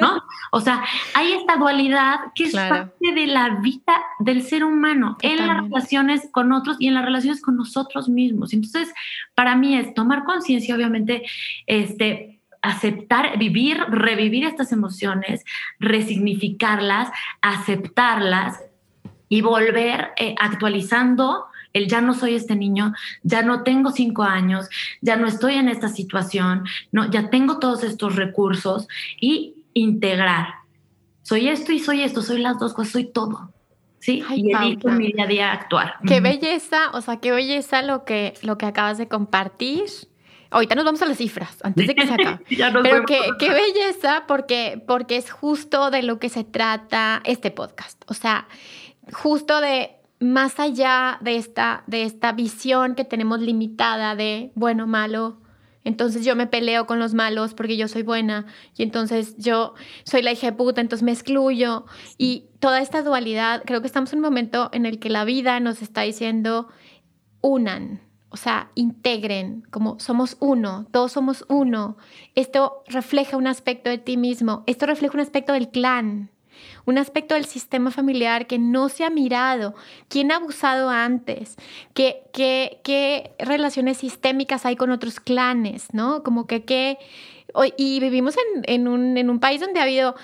¿no? 0.00 0.22
O 0.52 0.60
sea, 0.60 0.84
hay 1.14 1.32
esta 1.32 1.56
dualidad 1.56 2.18
que 2.34 2.44
es 2.44 2.54
parte 2.54 3.12
de 3.12 3.26
la 3.26 3.60
vida 3.60 4.02
del 4.18 4.42
ser 4.42 4.64
humano 4.64 5.16
en 5.22 5.46
las 5.46 5.62
relaciones 5.62 6.28
con 6.32 6.52
otros 6.52 6.76
y 6.80 6.88
en 6.88 6.94
las 6.94 7.04
relaciones 7.04 7.40
con 7.40 7.56
nosotros 7.56 8.08
mismos. 8.08 8.52
Entonces, 8.52 8.92
para 9.34 9.54
mí 9.54 9.76
es 9.76 9.94
tomar 9.94 10.24
conciencia, 10.24 10.74
obviamente, 10.74 11.22
este, 11.66 12.40
aceptar, 12.62 13.38
vivir, 13.38 13.78
revivir 13.88 14.44
estas 14.44 14.72
emociones, 14.72 15.44
resignificarlas, 15.78 17.10
aceptarlas 17.42 18.60
y 19.28 19.42
volver 19.42 20.10
eh, 20.16 20.34
actualizando 20.40 21.46
el 21.72 21.88
ya 21.88 22.00
no 22.00 22.14
soy 22.14 22.34
este 22.34 22.56
niño, 22.56 22.92
ya 23.22 23.42
no 23.42 23.62
tengo 23.62 23.90
cinco 23.90 24.22
años, 24.22 24.68
ya 25.00 25.16
no 25.16 25.26
estoy 25.26 25.54
en 25.54 25.68
esta 25.68 25.88
situación, 25.88 26.64
no, 26.92 27.10
ya 27.10 27.30
tengo 27.30 27.58
todos 27.58 27.84
estos 27.84 28.16
recursos 28.16 28.88
y 29.20 29.64
integrar. 29.74 30.54
Soy 31.22 31.48
esto 31.48 31.72
y 31.72 31.78
soy 31.78 32.02
esto, 32.02 32.22
soy 32.22 32.40
las 32.40 32.58
dos 32.58 32.74
cosas, 32.74 32.92
soy 32.92 33.04
todo. 33.04 33.52
Sí, 34.00 34.24
y 34.34 34.52
elijo 34.52 34.88
mi 34.88 35.12
día 35.12 35.24
a 35.24 35.26
día 35.26 35.52
actuar. 35.52 35.96
Qué 36.06 36.20
belleza, 36.20 36.90
o 36.94 37.02
sea, 37.02 37.18
qué 37.18 37.32
belleza 37.32 37.82
lo 37.82 38.04
que, 38.04 38.32
lo 38.42 38.56
que 38.56 38.64
acabas 38.64 38.96
de 38.96 39.08
compartir. 39.08 39.84
Ahorita 40.48 40.74
nos 40.74 40.84
vamos 40.84 41.02
a 41.02 41.06
las 41.06 41.18
cifras, 41.18 41.58
antes 41.62 41.86
de 41.86 41.94
que 41.94 42.06
se 42.06 42.14
acabe. 42.14 42.40
Pero 42.82 43.04
qué, 43.04 43.20
qué, 43.38 43.50
belleza, 43.50 44.24
porque, 44.26 44.82
porque 44.86 45.16
es 45.16 45.30
justo 45.30 45.90
de 45.90 46.02
lo 46.02 46.18
que 46.18 46.30
se 46.30 46.44
trata 46.44 47.20
este 47.24 47.50
podcast. 47.50 48.02
O 48.06 48.14
sea, 48.14 48.48
justo 49.12 49.60
de 49.60 49.99
más 50.20 50.60
allá 50.60 51.18
de 51.22 51.36
esta, 51.36 51.82
de 51.86 52.04
esta 52.04 52.32
visión 52.32 52.94
que 52.94 53.04
tenemos 53.04 53.40
limitada 53.40 54.14
de 54.14 54.52
bueno, 54.54 54.86
malo, 54.86 55.38
entonces 55.82 56.24
yo 56.24 56.36
me 56.36 56.46
peleo 56.46 56.86
con 56.86 56.98
los 56.98 57.14
malos 57.14 57.54
porque 57.54 57.76
yo 57.76 57.88
soy 57.88 58.02
buena 58.02 58.46
y 58.76 58.82
entonces 58.82 59.34
yo 59.38 59.74
soy 60.04 60.22
la 60.22 60.32
hija 60.32 60.48
de 60.48 60.52
puta, 60.52 60.80
entonces 60.80 61.02
me 61.02 61.12
excluyo. 61.12 61.86
Y 62.18 62.50
toda 62.58 62.80
esta 62.80 63.02
dualidad, 63.02 63.62
creo 63.64 63.80
que 63.80 63.86
estamos 63.86 64.12
en 64.12 64.18
un 64.18 64.24
momento 64.24 64.68
en 64.72 64.84
el 64.84 64.98
que 64.98 65.08
la 65.08 65.24
vida 65.24 65.58
nos 65.58 65.80
está 65.80 66.02
diciendo, 66.02 66.68
unan, 67.40 68.02
o 68.28 68.36
sea, 68.36 68.70
integren, 68.74 69.62
como 69.70 69.98
somos 69.98 70.36
uno, 70.40 70.86
todos 70.90 71.12
somos 71.12 71.46
uno. 71.48 71.96
Esto 72.34 72.82
refleja 72.86 73.38
un 73.38 73.46
aspecto 73.46 73.88
de 73.88 73.98
ti 73.98 74.18
mismo, 74.18 74.64
esto 74.66 74.84
refleja 74.84 75.14
un 75.14 75.20
aspecto 75.20 75.54
del 75.54 75.70
clan, 75.70 76.30
un 76.86 76.98
aspecto 76.98 77.34
del 77.34 77.44
sistema 77.44 77.90
familiar 77.90 78.46
que 78.46 78.58
no 78.58 78.88
se 78.88 79.04
ha 79.04 79.10
mirado, 79.10 79.74
quién 80.08 80.32
ha 80.32 80.36
abusado 80.36 80.90
antes, 80.90 81.56
qué, 81.94 82.22
qué, 82.32 82.80
qué 82.84 83.32
relaciones 83.38 83.98
sistémicas 83.98 84.66
hay 84.66 84.76
con 84.76 84.90
otros 84.90 85.20
clanes, 85.20 85.92
¿no? 85.92 86.22
Como 86.22 86.46
que 86.46 86.64
qué... 86.64 86.98
Y 87.76 87.98
vivimos 87.98 88.36
en, 88.36 88.62
en, 88.66 88.88
un, 88.88 89.16
en 89.16 89.28
un 89.28 89.40
país 89.40 89.60
donde 89.60 89.80
ha 89.80 89.82
habido 89.82 90.14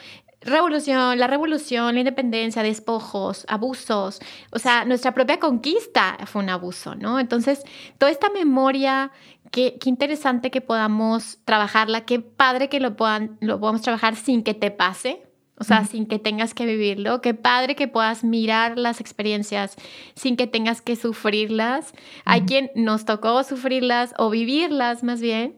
revolución, 0.46 1.18
la 1.18 1.26
revolución, 1.26 1.94
la 1.94 2.00
independencia, 2.00 2.62
despojos, 2.62 3.44
abusos, 3.48 4.20
o 4.52 4.58
sea, 4.58 4.84
nuestra 4.84 5.12
propia 5.12 5.38
conquista 5.38 6.16
fue 6.26 6.42
un 6.42 6.50
abuso, 6.50 6.94
¿no? 6.94 7.18
Entonces, 7.18 7.64
toda 7.98 8.12
esta 8.12 8.30
memoria, 8.30 9.10
qué, 9.50 9.76
qué 9.78 9.88
interesante 9.88 10.50
que 10.50 10.60
podamos 10.60 11.38
trabajarla, 11.44 12.04
qué 12.04 12.20
padre 12.20 12.68
que 12.68 12.80
lo, 12.80 12.96
puedan, 12.96 13.36
lo 13.40 13.58
podamos 13.58 13.82
trabajar 13.82 14.16
sin 14.16 14.42
que 14.42 14.54
te 14.54 14.70
pase, 14.70 15.25
o 15.58 15.64
sea, 15.64 15.84
sin 15.84 16.06
que 16.06 16.18
tengas 16.18 16.54
que 16.54 16.66
vivirlo. 16.66 17.20
Qué 17.20 17.34
padre 17.34 17.74
que 17.74 17.88
puedas 17.88 18.24
mirar 18.24 18.76
las 18.76 19.00
experiencias 19.00 19.76
sin 20.14 20.36
que 20.36 20.46
tengas 20.46 20.82
que 20.82 20.96
sufrirlas. 20.96 21.92
Hay 22.24 22.42
quien 22.42 22.70
nos 22.74 23.04
tocó 23.04 23.42
sufrirlas 23.42 24.14
o 24.18 24.28
vivirlas 24.28 25.02
más 25.02 25.20
bien. 25.20 25.56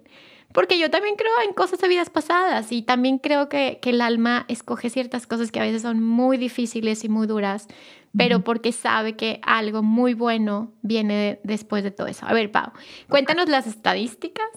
Porque 0.53 0.79
yo 0.79 0.91
también 0.91 1.17
creo 1.17 1.33
en 1.47 1.53
cosas 1.53 1.79
de 1.79 1.89
vidas 1.89 2.09
pasadas 2.09 2.73
y 2.73 2.81
también 2.81 3.19
creo 3.19 3.51
que, 3.51 3.81
que 3.83 3.91
el 3.91 4.01
alma 4.01 4.47
escoge 4.49 4.89
ciertas 4.89 5.27
cosas 5.27 5.53
que 5.53 5.61
a 5.61 5.63
veces 5.63 5.83
son 5.83 6.03
muy 6.03 6.39
difíciles 6.39 7.05
y 7.05 7.11
muy 7.11 7.27
duras, 7.27 7.69
pero 8.17 8.43
porque 8.45 8.73
sabe 8.73 9.15
que 9.15 9.41
algo 9.43 9.83
muy 9.83 10.15
bueno 10.15 10.73
viene 10.81 11.39
después 11.45 11.85
de 11.85 11.91
todo 11.91 12.07
eso. 12.07 12.25
A 12.27 12.33
ver, 12.33 12.51
Pau, 12.51 12.73
cuéntanos 13.11 13.51
las 13.51 13.67
estadísticas 13.67 14.49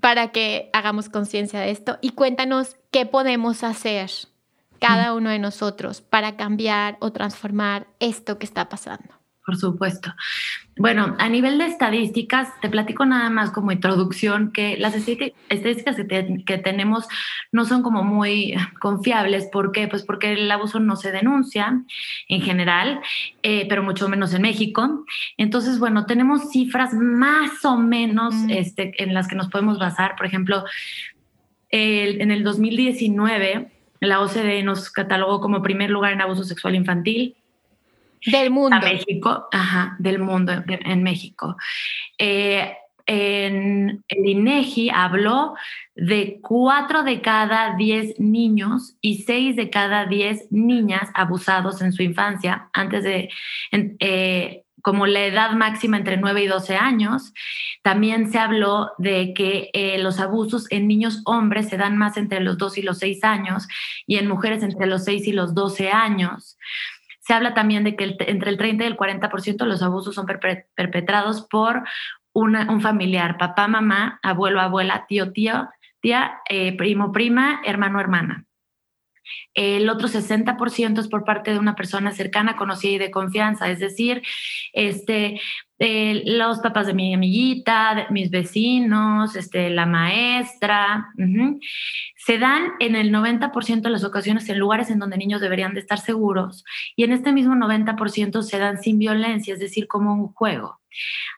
para 0.00 0.30
que 0.30 0.68
hagamos 0.74 1.08
conciencia 1.08 1.60
de 1.60 1.70
esto 1.70 1.96
y 2.02 2.10
cuéntanos 2.10 2.76
qué 2.90 3.06
podemos 3.06 3.64
hacer 3.64 4.10
cada 4.80 5.14
uno 5.14 5.30
de 5.30 5.38
nosotros 5.38 6.00
para 6.00 6.36
cambiar 6.36 6.96
o 7.00 7.12
transformar 7.12 7.86
esto 8.00 8.38
que 8.38 8.46
está 8.46 8.68
pasando. 8.68 9.14
Por 9.44 9.56
supuesto. 9.56 10.14
Bueno, 10.78 11.16
a 11.18 11.28
nivel 11.28 11.58
de 11.58 11.66
estadísticas, 11.66 12.48
te 12.62 12.70
platico 12.70 13.04
nada 13.04 13.28
más 13.28 13.50
como 13.50 13.72
introducción 13.72 14.52
que 14.52 14.78
las 14.78 14.94
estadísticas 14.94 15.96
que, 15.96 16.58
tenemos 16.58 17.06
no 17.52 17.66
son 17.66 17.82
como 17.82 18.02
muy 18.02 18.54
confiables. 18.80 19.46
¿Por 19.52 19.70
qué? 19.70 19.86
Pues 19.86 20.02
porque 20.02 20.32
el 20.32 20.50
abuso 20.50 20.80
no 20.80 20.96
se 20.96 21.12
denuncia 21.12 21.84
en 22.28 22.40
general, 22.40 23.00
eh, 23.42 23.66
pero 23.68 23.82
mucho 23.82 24.08
menos 24.08 24.32
en 24.32 24.42
México. 24.42 25.04
Entonces, 25.36 25.78
bueno, 25.78 26.06
tenemos 26.06 26.50
cifras 26.50 26.94
más 26.94 27.62
o 27.66 27.76
menos 27.76 28.34
mm. 28.34 28.50
este, 28.50 29.02
en 29.02 29.12
las 29.12 29.28
que 29.28 29.36
nos 29.36 29.48
podemos 29.48 29.78
basar. 29.78 30.16
Por 30.16 30.24
ejemplo, 30.24 30.64
en 31.68 32.30
el 32.30 32.44
2019 32.44 33.73
la 34.08 34.20
OCDE 34.20 34.62
nos 34.62 34.90
catalogó 34.90 35.40
como 35.40 35.62
primer 35.62 35.90
lugar 35.90 36.12
en 36.12 36.20
abuso 36.20 36.44
sexual 36.44 36.74
infantil. 36.74 37.36
Del 38.26 38.50
mundo. 38.50 38.76
A 38.76 38.80
México, 38.80 39.48
ajá, 39.52 39.96
del 39.98 40.18
mundo 40.18 40.52
en 40.66 41.02
México. 41.02 41.56
Eh, 42.16 42.74
en 43.06 44.02
el 44.08 44.26
INEGI 44.26 44.90
habló 44.90 45.54
de 45.94 46.38
cuatro 46.40 47.02
de 47.02 47.20
cada 47.20 47.76
diez 47.76 48.18
niños 48.18 48.96
y 49.02 49.22
seis 49.24 49.56
de 49.56 49.68
cada 49.68 50.06
diez 50.06 50.50
niñas 50.50 51.10
abusados 51.12 51.82
en 51.82 51.92
su 51.92 52.02
infancia 52.02 52.70
antes 52.72 53.04
de 53.04 53.28
eh, 53.72 54.63
como 54.84 55.06
la 55.06 55.24
edad 55.24 55.52
máxima 55.52 55.96
entre 55.96 56.18
9 56.18 56.42
y 56.42 56.46
12 56.46 56.76
años. 56.76 57.32
También 57.80 58.30
se 58.30 58.38
habló 58.38 58.92
de 58.98 59.32
que 59.32 59.70
eh, 59.72 59.96
los 59.98 60.20
abusos 60.20 60.70
en 60.70 60.86
niños 60.86 61.22
hombres 61.24 61.70
se 61.70 61.78
dan 61.78 61.96
más 61.96 62.18
entre 62.18 62.40
los 62.40 62.58
2 62.58 62.78
y 62.78 62.82
los 62.82 62.98
6 62.98 63.24
años 63.24 63.66
y 64.06 64.16
en 64.18 64.28
mujeres 64.28 64.62
entre 64.62 64.86
los 64.86 65.04
6 65.04 65.26
y 65.26 65.32
los 65.32 65.54
12 65.54 65.90
años. 65.90 66.58
Se 67.20 67.32
habla 67.32 67.54
también 67.54 67.82
de 67.82 67.96
que 67.96 68.14
entre 68.20 68.50
el 68.50 68.58
30 68.58 68.84
y 68.84 68.86
el 68.86 68.98
40% 68.98 69.56
de 69.56 69.66
los 69.66 69.82
abusos 69.82 70.14
son 70.14 70.26
perpetrados 70.26 71.46
por 71.48 71.82
un 72.34 72.80
familiar, 72.82 73.38
papá, 73.38 73.66
mamá, 73.68 74.20
abuelo, 74.22 74.60
abuela, 74.60 75.06
tío, 75.08 75.32
tío, 75.32 75.70
tía, 76.00 76.40
eh, 76.50 76.76
primo, 76.76 77.10
prima, 77.10 77.62
hermano, 77.64 78.00
hermana. 78.00 78.44
El 79.54 79.88
otro 79.88 80.08
60% 80.08 81.00
es 81.00 81.08
por 81.08 81.24
parte 81.24 81.52
de 81.52 81.58
una 81.58 81.74
persona 81.74 82.12
cercana, 82.12 82.56
conocida 82.56 82.92
y 82.92 82.98
de 82.98 83.10
confianza, 83.10 83.70
es 83.70 83.78
decir, 83.78 84.22
este, 84.72 85.40
los 85.78 86.60
papás 86.60 86.86
de 86.86 86.94
mi 86.94 87.14
amiguita, 87.14 88.06
mis 88.10 88.30
vecinos, 88.30 89.36
este, 89.36 89.70
la 89.70 89.86
maestra. 89.86 91.08
Se 92.24 92.38
dan 92.38 92.72
en 92.80 92.96
el 92.96 93.12
90% 93.12 93.82
de 93.82 93.90
las 93.90 94.04
ocasiones 94.04 94.48
en 94.48 94.58
lugares 94.58 94.90
en 94.90 94.98
donde 94.98 95.18
niños 95.18 95.40
deberían 95.40 95.74
de 95.74 95.80
estar 95.80 95.98
seguros 95.98 96.64
y 96.96 97.04
en 97.04 97.12
este 97.12 97.32
mismo 97.32 97.54
90% 97.54 98.42
se 98.42 98.58
dan 98.58 98.80
sin 98.80 98.98
violencia, 98.98 99.52
es 99.52 99.60
decir, 99.60 99.86
como 99.86 100.14
un 100.14 100.32
juego. 100.32 100.80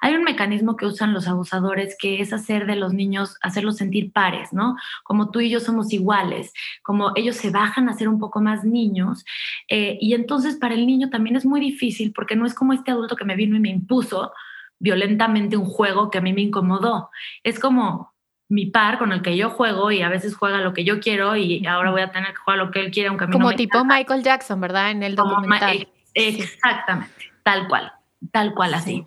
Hay 0.01 0.15
un 0.15 0.23
mecanismo 0.23 0.77
que 0.77 0.87
usan 0.87 1.13
los 1.13 1.27
abusadores 1.27 1.97
que 1.99 2.21
es 2.21 2.33
hacer 2.33 2.67
de 2.67 2.77
los 2.77 2.93
niños, 2.93 3.37
hacerlos 3.41 3.79
sentir 3.79 4.13
pares, 4.13 4.53
¿no? 4.53 4.77
Como 5.03 5.31
tú 5.31 5.41
y 5.41 5.51
yo 5.51 5.61
somos 5.61 5.93
iguales, 5.93 6.53
como 6.83 7.13
ellos 7.17 7.37
se 7.37 7.51
bajan 7.51 7.89
a 7.89 7.95
ser 7.95 8.09
un 8.09 8.19
poco 8.19 8.41
más 8.41 8.65
niños. 8.65 9.25
Eh, 9.69 9.99
y 10.01 10.15
entonces 10.15 10.57
para 10.57 10.75
el 10.75 10.87
niño 10.87 11.11
también 11.11 11.37
es 11.37 11.47
muy 11.47 11.61
difícil 11.61 12.13
porque 12.13 12.37
no 12.37 12.47
es 12.47 12.55
como 12.55 12.73
este 12.73 12.91
adulto 12.91 13.17
que 13.17 13.25
me 13.25 13.37
vino 13.37 13.57
y 13.57 13.61
me 13.61 13.71
impuso 13.71 14.33
violentamente 14.79 15.57
un 15.57 15.65
juego 15.65 16.11
que 16.11 16.19
a 16.19 16.21
mí 16.21 16.33
me 16.33 16.43
incomodó. 16.43 17.11
Es 17.43 17.59
como 17.59 18.16
mi 18.49 18.67
par 18.67 18.99
con 18.99 19.13
el 19.13 19.23
que 19.23 19.37
yo 19.37 19.51
juego 19.51 19.91
y 19.91 20.03
a 20.03 20.09
veces 20.09 20.37
juega 20.37 20.61
lo 20.61 20.73
que 20.73 20.85
yo 20.85 21.01
quiero 21.01 21.37
y 21.37 21.67
ahora 21.67 21.91
voy 21.91 22.03
a 22.03 22.13
tener 22.13 22.31
que 22.31 22.37
jugar 22.37 22.59
lo 22.59 22.71
que 22.71 22.81
él 22.81 22.91
quiere 22.91 23.09
aunque 23.09 23.25
a 23.25 23.27
mí 23.27 23.33
como 23.33 23.51
no 23.51 23.57
tipo 23.57 23.85
Michael 23.85 24.23
Jackson, 24.23 24.61
¿verdad? 24.61 24.91
En 24.91 25.03
el 25.03 25.17
documental. 25.17 25.89
Exactamente, 26.15 27.13
tal 27.43 27.67
cual 27.69 27.93
tal 28.31 28.55
cual 28.55 28.75
así. 28.75 29.07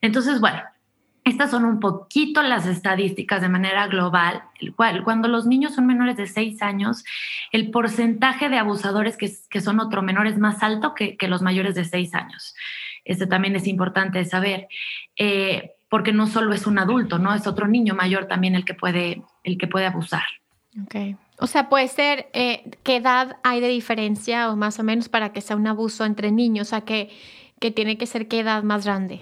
Entonces, 0.00 0.40
bueno, 0.40 0.60
estas 1.24 1.50
son 1.50 1.64
un 1.64 1.80
poquito 1.80 2.42
las 2.42 2.66
estadísticas 2.66 3.40
de 3.40 3.48
manera 3.48 3.86
global. 3.86 4.42
Cuando 5.04 5.28
los 5.28 5.46
niños 5.46 5.74
son 5.74 5.86
menores 5.86 6.16
de 6.16 6.26
6 6.26 6.62
años, 6.62 7.04
el 7.52 7.70
porcentaje 7.70 8.48
de 8.48 8.58
abusadores 8.58 9.16
que, 9.16 9.30
que 9.48 9.60
son 9.60 9.80
otro 9.80 10.02
menor 10.02 10.26
es 10.26 10.38
más 10.38 10.62
alto 10.62 10.94
que, 10.94 11.16
que, 11.16 11.28
los 11.28 11.42
mayores 11.42 11.74
de 11.74 11.84
6 11.84 12.14
años. 12.14 12.54
Esto 13.04 13.28
también 13.28 13.56
es 13.56 13.66
importante 13.66 14.24
saber, 14.24 14.68
eh, 15.16 15.72
porque 15.92 16.14
no 16.14 16.26
solo 16.26 16.54
es 16.54 16.66
un 16.66 16.78
adulto, 16.78 17.18
¿no? 17.18 17.34
Es 17.34 17.46
otro 17.46 17.68
niño 17.68 17.94
mayor 17.94 18.24
también 18.24 18.54
el 18.54 18.64
que 18.64 18.72
puede, 18.72 19.20
el 19.44 19.58
que 19.58 19.66
puede 19.66 19.84
abusar. 19.84 20.22
Ok. 20.84 21.18
O 21.38 21.46
sea, 21.46 21.68
puede 21.68 21.86
ser, 21.88 22.30
eh, 22.32 22.62
¿qué 22.82 22.96
edad 22.96 23.36
hay 23.42 23.60
de 23.60 23.68
diferencia 23.68 24.50
o 24.50 24.56
más 24.56 24.78
o 24.78 24.84
menos 24.84 25.10
para 25.10 25.34
que 25.34 25.42
sea 25.42 25.54
un 25.54 25.66
abuso 25.66 26.06
entre 26.06 26.32
niños? 26.32 26.68
O 26.68 26.70
sea, 26.70 26.80
que 26.80 27.10
que 27.62 27.70
tiene 27.70 27.96
que 27.96 28.06
ser 28.06 28.26
qué 28.26 28.40
edad 28.40 28.64
más 28.64 28.84
grande? 28.84 29.20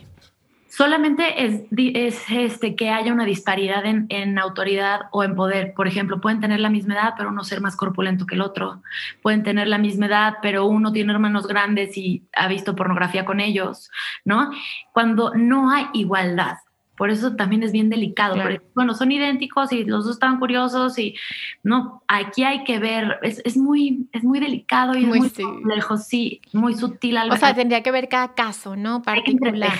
Solamente 0.70 1.44
es, 1.44 1.62
es 1.76 2.22
este, 2.30 2.76
que 2.76 2.90
haya 2.90 3.12
una 3.12 3.24
disparidad 3.24 3.84
en, 3.84 4.06
en, 4.08 4.38
autoridad 4.38 5.00
o 5.10 5.24
en 5.24 5.34
poder. 5.34 5.74
Por 5.74 5.88
ejemplo, 5.88 6.20
pueden 6.20 6.40
tener 6.40 6.60
la 6.60 6.70
misma 6.70 6.94
edad, 6.94 7.14
pero 7.16 7.30
uno 7.30 7.42
ser 7.42 7.60
más 7.60 7.74
corpulento 7.74 8.24
que 8.24 8.36
el 8.36 8.40
otro. 8.40 8.80
Pueden 9.20 9.42
tener 9.42 9.66
la 9.66 9.78
misma 9.78 10.06
edad, 10.06 10.34
pero 10.42 10.66
uno 10.66 10.92
tiene 10.92 11.12
hermanos 11.12 11.48
grandes 11.48 11.98
y 11.98 12.22
ha 12.32 12.46
visto 12.46 12.76
pornografía 12.76 13.24
con 13.24 13.40
ellos, 13.40 13.90
¿no? 14.24 14.52
Cuando 14.92 15.34
no 15.34 15.72
hay 15.72 15.86
igualdad. 15.92 16.58
Por 16.96 17.10
eso 17.10 17.34
también 17.34 17.64
es 17.64 17.72
bien 17.72 17.90
delicado. 17.90 18.36
bueno, 18.74 18.94
son 18.94 19.10
idénticos 19.10 19.72
y 19.72 19.84
los 19.84 20.04
dos 20.04 20.16
estaban 20.16 20.38
curiosos 20.38 20.98
y 20.98 21.16
no, 21.64 22.04
aquí 22.06 22.44
hay 22.44 22.62
que 22.62 22.78
ver, 22.78 23.18
es, 23.22 23.42
es 23.44 23.56
muy, 23.56 24.06
es 24.12 24.22
muy 24.22 24.38
delicado 24.38 24.94
y 24.94 25.04
muy, 25.04 25.18
muy 25.18 25.30
sí. 25.30 26.40
muy 26.52 26.74
sutil. 26.74 27.16
o 27.28 27.36
sea, 27.38 27.54
tendría 27.54 27.82
que 27.82 27.90
ver 27.90 28.08
cada 28.08 28.34
caso, 28.34 28.76
¿no? 28.76 29.02
Particular. 29.02 29.72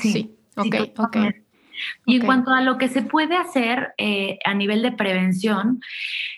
Sí, 0.00 0.12
sí. 0.12 0.36
ok, 0.56 0.98
ok. 0.98 1.16
Y 2.06 2.16
en 2.16 2.26
cuanto 2.26 2.52
a 2.52 2.60
lo 2.60 2.78
que 2.78 2.88
se 2.88 3.02
puede 3.02 3.36
hacer 3.36 3.94
eh, 3.98 4.38
a 4.44 4.54
nivel 4.54 4.82
de 4.82 4.92
prevención, 4.92 5.80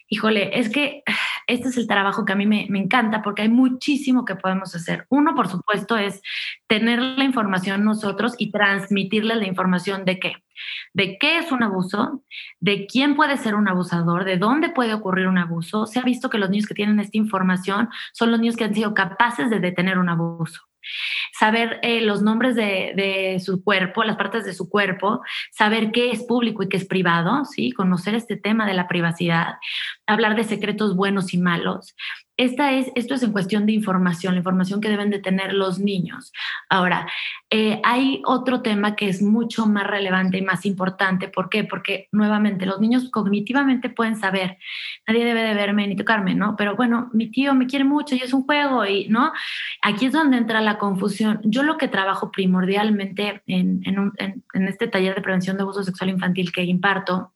híjole, 0.09 0.59
es 0.59 0.69
que 0.69 1.03
este 1.47 1.69
es 1.69 1.77
el 1.77 1.87
trabajo 1.87 2.25
que 2.25 2.33
a 2.33 2.37
mí 2.37 2.47
me, 2.47 2.67
me, 2.71 2.79
encanta 2.79 3.23
porque 3.23 3.43
hay 3.43 3.49
muchísimo 3.49 4.25
que 4.25 4.37
podemos 4.37 4.75
hacer. 4.75 5.07
Uno, 5.09 5.35
por 5.35 5.49
supuesto, 5.49 5.97
es 5.97 6.23
tener 6.67 7.01
la 7.01 7.25
información 7.25 7.85
nosotros 7.85 8.35
y 8.39 8.51
transmitirle 8.51 9.35
la 9.37 9.47
información 9.47 10.05
de 10.05 10.19
qué. 10.19 10.37
De 10.93 11.19
qué 11.19 11.39
es 11.39 11.51
un 11.51 11.63
abuso, 11.65 12.23
de 12.61 12.87
quién 12.87 13.17
puede 13.17 13.37
ser 13.37 13.57
un 13.57 13.69
abusador, 13.69 14.25
de 14.25 14.39
dónde 14.39 14.71
puede 14.71 14.95
ocurrir 14.95 15.27
un 15.27 15.39
abuso. 15.39 15.87
Se 15.87 15.99
ha 15.99 16.03
visto 16.03 16.31
que 16.31 16.39
los 16.39 16.49
niños 16.49 16.67
que 16.67 16.75
tienen 16.75 17.01
esta 17.01 17.19
información 17.19 17.89
son 18.13 18.31
los 18.31 18.41
niños 18.41 18.57
que 18.57 18.65
han 18.65 18.75
sido 18.75 18.95
capaces 18.95 19.51
de 19.51 19.59
detener 19.59 19.99
un 19.99 20.09
abuso 20.09 20.63
saber 21.33 21.79
eh, 21.83 22.01
los 22.01 22.23
nombres 22.23 22.55
de, 22.55 23.41
su 23.45 23.63
cuerpo, 23.63 24.05
las 24.05 24.17
partes 24.17 24.45
de 24.45 24.55
su 24.55 24.69
cuerpo, 24.69 25.21
saber 25.51 25.91
qué 25.93 26.11
es 26.11 26.23
público 26.23 26.63
y 26.63 26.69
qué 26.69 26.77
es 26.77 26.87
privado, 26.87 27.45
¿sí? 27.45 27.73
conocer 27.73 28.15
este 28.15 28.37
tema 28.37 28.67
de 28.67 28.75
la 28.75 28.89
privacidad, 28.89 29.55
hablar 30.07 30.37
de 30.37 30.45
secretos 30.45 30.97
buenos 30.97 31.35
y 31.35 31.39
malos, 31.39 31.95
esta 32.37 32.73
es, 32.73 32.91
esto 32.95 33.15
es 33.15 33.23
en 33.23 33.33
cuestión 33.33 33.65
de 33.67 33.73
información, 33.73 34.35
la 34.35 34.39
información 34.39 34.81
que 34.81 34.89
deben 34.89 35.11
de 35.11 35.21
tener 35.21 35.53
los 35.53 35.79
niños. 35.79 36.33
Ahora, 36.69 37.07
eh, 37.51 37.81
hay 37.85 38.23
otro 38.27 38.61
tema 38.61 38.97
que 38.97 39.09
es 39.09 39.23
mucho 39.23 39.67
más 39.67 39.87
relevante 39.87 40.39
y 40.39 40.43
más 40.43 40.67
importante. 40.67 41.29
¿Por 41.29 41.49
qué? 41.49 41.63
Porque 41.63 42.09
nuevamente 42.11 42.67
los 42.67 42.81
niños 42.81 43.11
cognitivamente 43.11 43.89
pueden 43.89 44.17
saber, 44.17 44.59
nadie 45.07 45.25
debe 45.25 45.43
de 45.43 45.55
verme 45.55 45.87
ni 45.87 45.97
tocarme, 45.97 46.35
¿no? 46.35 46.57
Pero 46.57 46.75
bueno, 46.75 47.11
mi 47.13 47.31
tío 47.31 47.55
me 47.55 47.67
quiere 47.67 47.85
mucho 47.85 48.17
y 48.17 48.19
es 48.19 48.33
un 48.33 48.43
juego 48.43 48.85
y, 48.85 49.07
¿no? 49.09 49.33
Aquí 49.83 50.07
es 50.07 50.13
donde 50.13 50.37
entra 50.37 50.61
la 50.61 50.79
confusión. 50.79 51.41
Yo 51.45 51.63
lo 51.63 51.79
que 51.79 51.89
trabajo 51.89 52.33
primordialmente 52.33 53.43
en, 53.47 53.83
en 53.85 54.69
este 54.69 54.89
taller 54.89 55.15
de 55.15 55.23
prevención 55.23 55.57
de 55.57 55.63
abuso 55.63 55.85
sexual 55.85 56.11
infantil 56.11 56.53
que 56.53 56.65
imparto 56.65 57.34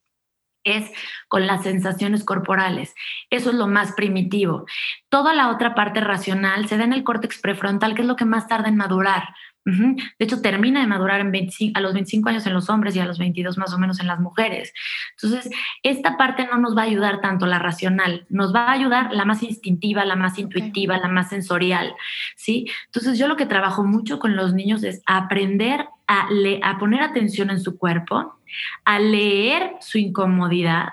es 0.77 0.91
con 1.29 1.47
las 1.47 1.63
sensaciones 1.63 2.25
corporales. 2.25 2.95
Eso 3.31 3.51
es 3.51 3.57
lo 3.57 3.67
más 3.67 3.93
primitivo. 3.93 4.67
Toda 5.09 5.35
la 5.35 5.49
otra 5.49 5.75
parte 5.75 6.01
racional 6.01 6.69
se 6.69 6.77
da 6.77 6.85
en 6.85 6.93
el 6.93 7.05
córtex 7.05 7.41
prefrontal, 7.41 7.95
que 7.95 8.03
es 8.03 8.09
lo 8.09 8.17
que 8.17 8.25
más 8.25 8.49
tarda 8.49 8.69
en 8.69 8.77
madurar. 8.77 9.29
De 9.65 10.25
hecho, 10.25 10.41
termina 10.41 10.81
de 10.81 10.87
madurar 10.87 11.21
en 11.21 11.29
a 11.75 11.81
los 11.81 11.93
25 11.93 12.29
años 12.29 12.47
en 12.47 12.55
los 12.55 12.71
hombres 12.71 12.97
y 12.97 13.01
a 13.01 13.05
los 13.05 13.19
22 13.19 13.59
más 13.59 13.73
o 13.75 13.79
menos 13.79 14.01
en 14.01 14.07
las 14.07 14.19
mujeres. 14.19 14.73
Entonces, 15.21 15.51
esta 15.83 16.17
parte 16.17 16.47
no 16.47 16.59
nos 16.59 16.77
va 16.77 16.83
a 16.83 16.87
ayudar 16.87 17.21
tanto 17.21 17.47
la 17.47 17.59
racional, 17.59 18.27
nos 18.31 18.55
va 18.55 18.69
a 18.69 18.73
ayudar 18.73 19.13
la 19.13 19.25
más 19.25 19.43
instintiva, 19.43 20.05
la 20.05 20.17
más 20.17 20.39
intuitiva, 20.39 20.97
la 20.97 21.09
más 21.09 21.29
sensorial, 21.29 21.95
¿sí? 22.37 22.67
Entonces, 22.87 23.19
yo 23.19 23.29
lo 23.29 23.37
que 23.37 23.47
trabajo 23.47 23.85
mucho 23.85 24.19
con 24.19 24.37
los 24.37 24.55
niños 24.55 24.83
es 24.85 25.03
aprender 25.07 25.87
a, 26.07 26.29
a 26.63 26.79
poner 26.79 27.03
atención 27.03 27.51
en 27.51 27.61
su 27.61 27.77
cuerpo, 27.77 28.38
a 28.85 28.99
leer 28.99 29.73
su 29.81 29.99
incomodidad, 29.99 30.89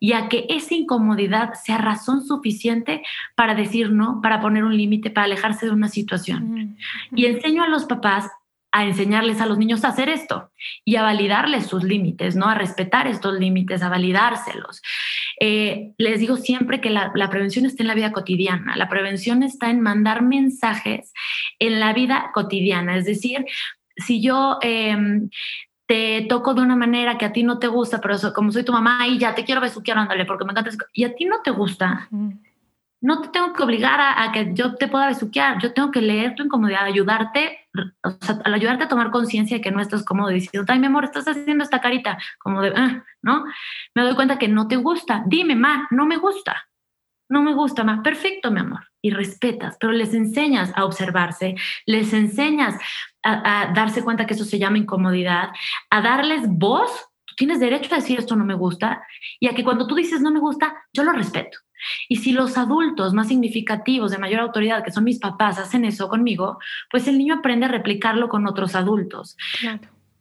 y 0.00 0.12
a 0.12 0.28
que 0.28 0.46
esa 0.48 0.74
incomodidad 0.74 1.54
sea 1.54 1.78
razón 1.78 2.24
suficiente 2.24 3.02
para 3.34 3.54
decir 3.54 3.90
no, 3.92 4.20
para 4.22 4.40
poner 4.40 4.64
un 4.64 4.76
límite, 4.76 5.10
para 5.10 5.26
alejarse 5.26 5.66
de 5.66 5.72
una 5.72 5.88
situación. 5.88 6.78
Y 7.14 7.26
enseño 7.26 7.62
a 7.62 7.68
los 7.68 7.84
papás 7.84 8.30
a 8.70 8.84
enseñarles 8.84 9.40
a 9.40 9.46
los 9.46 9.56
niños 9.56 9.84
a 9.84 9.88
hacer 9.88 10.10
esto 10.10 10.50
y 10.84 10.96
a 10.96 11.02
validarles 11.02 11.66
sus 11.66 11.84
límites, 11.84 12.36
¿no? 12.36 12.46
A 12.48 12.54
respetar 12.54 13.06
estos 13.06 13.38
límites, 13.38 13.82
a 13.82 13.88
validárselos. 13.88 14.82
Eh, 15.40 15.92
les 15.96 16.20
digo 16.20 16.36
siempre 16.36 16.80
que 16.80 16.90
la, 16.90 17.12
prevención 17.30 17.64
está 17.64 17.82
en 17.82 17.86
la 17.86 17.94
vida 17.94 18.12
cotidiana, 18.12 18.76
la 18.76 18.88
prevención 18.88 19.42
está 19.42 19.70
en 19.70 19.80
mandar 19.80 20.22
mensajes 20.22 21.12
en 21.58 21.80
la 21.80 21.92
vida 21.94 22.30
cotidiana, 22.34 22.96
es 22.96 23.06
decir, 23.06 23.46
si 23.96 24.20
yo 24.20 24.58
em, 24.60 25.30
te 25.88 26.26
toco 26.28 26.52
de 26.52 26.60
una 26.60 26.76
manera 26.76 27.16
que 27.16 27.24
a 27.24 27.32
ti 27.32 27.42
no 27.42 27.58
te 27.58 27.66
gusta, 27.66 27.98
pero 27.98 28.14
como 28.34 28.52
soy 28.52 28.62
tu 28.62 28.72
mamá 28.72 29.08
y 29.08 29.18
ya 29.18 29.34
te 29.34 29.44
quiero 29.44 29.62
besuquear, 29.62 29.96
ándale, 29.96 30.26
porque 30.26 30.44
me 30.44 30.52
encanta. 30.52 30.70
Y 30.92 31.04
a 31.04 31.14
ti 31.14 31.24
no 31.24 31.40
te 31.40 31.50
gusta. 31.50 32.08
No 33.00 33.22
te 33.22 33.28
tengo 33.28 33.54
que 33.54 33.62
obligar 33.62 33.98
a, 33.98 34.30
que 34.30 34.50
yo 34.52 34.74
te 34.74 34.86
pueda 34.88 35.06
besuquear. 35.06 35.58
Yo 35.62 35.72
tengo 35.72 35.90
que 35.90 36.02
leer 36.02 36.34
tu 36.34 36.42
incomodidad, 36.42 36.84
ayudarte, 36.84 37.68
o 38.04 38.10
sea, 38.20 38.38
al 38.44 38.52
ayudarte 38.52 38.84
a 38.84 38.88
tomar 38.88 39.10
conciencia 39.10 39.56
de 39.56 39.62
que 39.62 39.70
no 39.70 39.80
estás 39.80 40.04
cómodo 40.04 40.28
diciendo, 40.28 40.70
ay, 40.70 40.78
mi 40.78 40.86
amor, 40.88 41.04
estás 41.04 41.26
haciendo 41.26 41.64
esta 41.64 41.80
carita, 41.80 42.18
como 42.38 42.60
de, 42.60 42.74
ah", 42.76 43.02
¿no? 43.22 43.46
Me 43.94 44.02
doy 44.02 44.14
cuenta 44.14 44.38
que 44.38 44.48
no 44.48 44.68
te 44.68 44.76
gusta. 44.76 45.22
Dime, 45.26 45.54
ma, 45.54 45.88
no 45.90 46.04
me 46.04 46.18
gusta. 46.18 46.67
No 47.28 47.42
me 47.42 47.54
gusta 47.54 47.84
más. 47.84 48.00
Perfecto, 48.00 48.50
mi 48.50 48.60
amor. 48.60 48.80
Y 49.02 49.10
respetas, 49.10 49.76
pero 49.78 49.92
les 49.92 50.14
enseñas 50.14 50.72
a 50.74 50.84
observarse, 50.84 51.54
les 51.86 52.12
enseñas 52.12 52.74
a, 53.22 53.62
a 53.62 53.72
darse 53.72 54.02
cuenta 54.02 54.26
que 54.26 54.34
eso 54.34 54.44
se 54.44 54.58
llama 54.58 54.78
incomodidad, 54.78 55.50
a 55.90 56.00
darles 56.00 56.42
voz. 56.46 56.90
Tú 57.24 57.34
tienes 57.36 57.60
derecho 57.60 57.94
a 57.94 57.98
decir 57.98 58.18
esto 58.18 58.36
no 58.36 58.44
me 58.44 58.54
gusta 58.54 59.02
y 59.38 59.48
a 59.48 59.54
que 59.54 59.64
cuando 59.64 59.86
tú 59.86 59.94
dices 59.94 60.20
no 60.20 60.30
me 60.30 60.40
gusta, 60.40 60.74
yo 60.92 61.04
lo 61.04 61.12
respeto. 61.12 61.58
Y 62.08 62.16
si 62.16 62.32
los 62.32 62.56
adultos 62.58 63.14
más 63.14 63.28
significativos, 63.28 64.10
de 64.10 64.18
mayor 64.18 64.40
autoridad, 64.40 64.84
que 64.84 64.90
son 64.90 65.04
mis 65.04 65.18
papás, 65.18 65.58
hacen 65.58 65.84
eso 65.84 66.08
conmigo, 66.08 66.58
pues 66.90 67.06
el 67.08 67.18
niño 67.18 67.34
aprende 67.34 67.66
a 67.66 67.70
replicarlo 67.70 68.28
con 68.28 68.46
otros 68.46 68.74
adultos. 68.74 69.36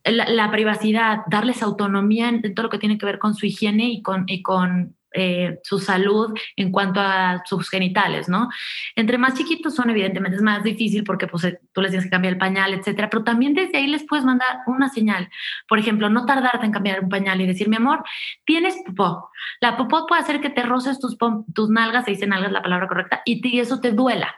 La, 0.03 0.51
privacidad, 0.51 1.23
darles 1.27 1.61
autonomía 1.61 2.29
en, 2.29 2.53
todo 2.53 2.63
lo 2.63 2.69
que 2.69 2.79
tiene 2.79 2.97
que 2.97 3.05
ver 3.05 3.19
con 3.19 3.35
su 3.35 3.45
higiene 3.45 3.89
y 3.89 4.01
con, 4.01 4.23
y 4.27 4.41
con 4.41 4.95
eh, 5.19 5.59
su 5.63 5.79
salud 5.79 6.37
en 6.55 6.71
cuanto 6.71 6.99
a 6.99 7.41
sus 7.45 7.69
genitales, 7.69 8.29
¿no? 8.29 8.49
Entre 8.95 9.17
más 9.17 9.33
chiquitos 9.33 9.73
son, 9.73 9.89
evidentemente 9.89 10.37
es 10.37 10.43
más 10.43 10.63
difícil 10.63 11.03
porque 11.03 11.25
pues, 11.25 11.43
eh, 11.45 11.59
tú 11.73 11.81
les 11.81 11.89
tienes 11.89 12.05
que 12.05 12.11
cambiar 12.11 12.33
el 12.33 12.39
pañal, 12.39 12.73
etcétera, 12.73 13.09
pero 13.09 13.23
también 13.23 13.55
desde 13.55 13.77
ahí 13.77 13.87
les 13.87 14.05
puedes 14.05 14.25
mandar 14.25 14.59
una 14.67 14.89
señal. 14.89 15.29
Por 15.67 15.79
ejemplo, 15.79 16.09
no 16.09 16.25
tardarte 16.25 16.65
en 16.67 16.71
cambiar 16.71 17.03
un 17.03 17.09
pañal 17.09 17.41
y 17.41 17.47
decir, 17.47 17.67
mi 17.67 17.77
amor, 17.77 18.03
tienes 18.45 18.75
popó. 18.85 19.31
La 19.59 19.75
popó 19.75 20.05
puede 20.05 20.21
hacer 20.21 20.39
que 20.39 20.51
te 20.51 20.61
roces 20.63 20.99
tus, 20.99 21.17
tus 21.53 21.69
nalgas, 21.69 22.05
se 22.05 22.11
dice 22.11 22.27
nalgas 22.27 22.51
la 22.51 22.61
palabra 22.61 22.87
correcta, 22.87 23.21
y, 23.25 23.59
eso 23.59 23.79
te 23.79 23.91
duela. 23.91 24.35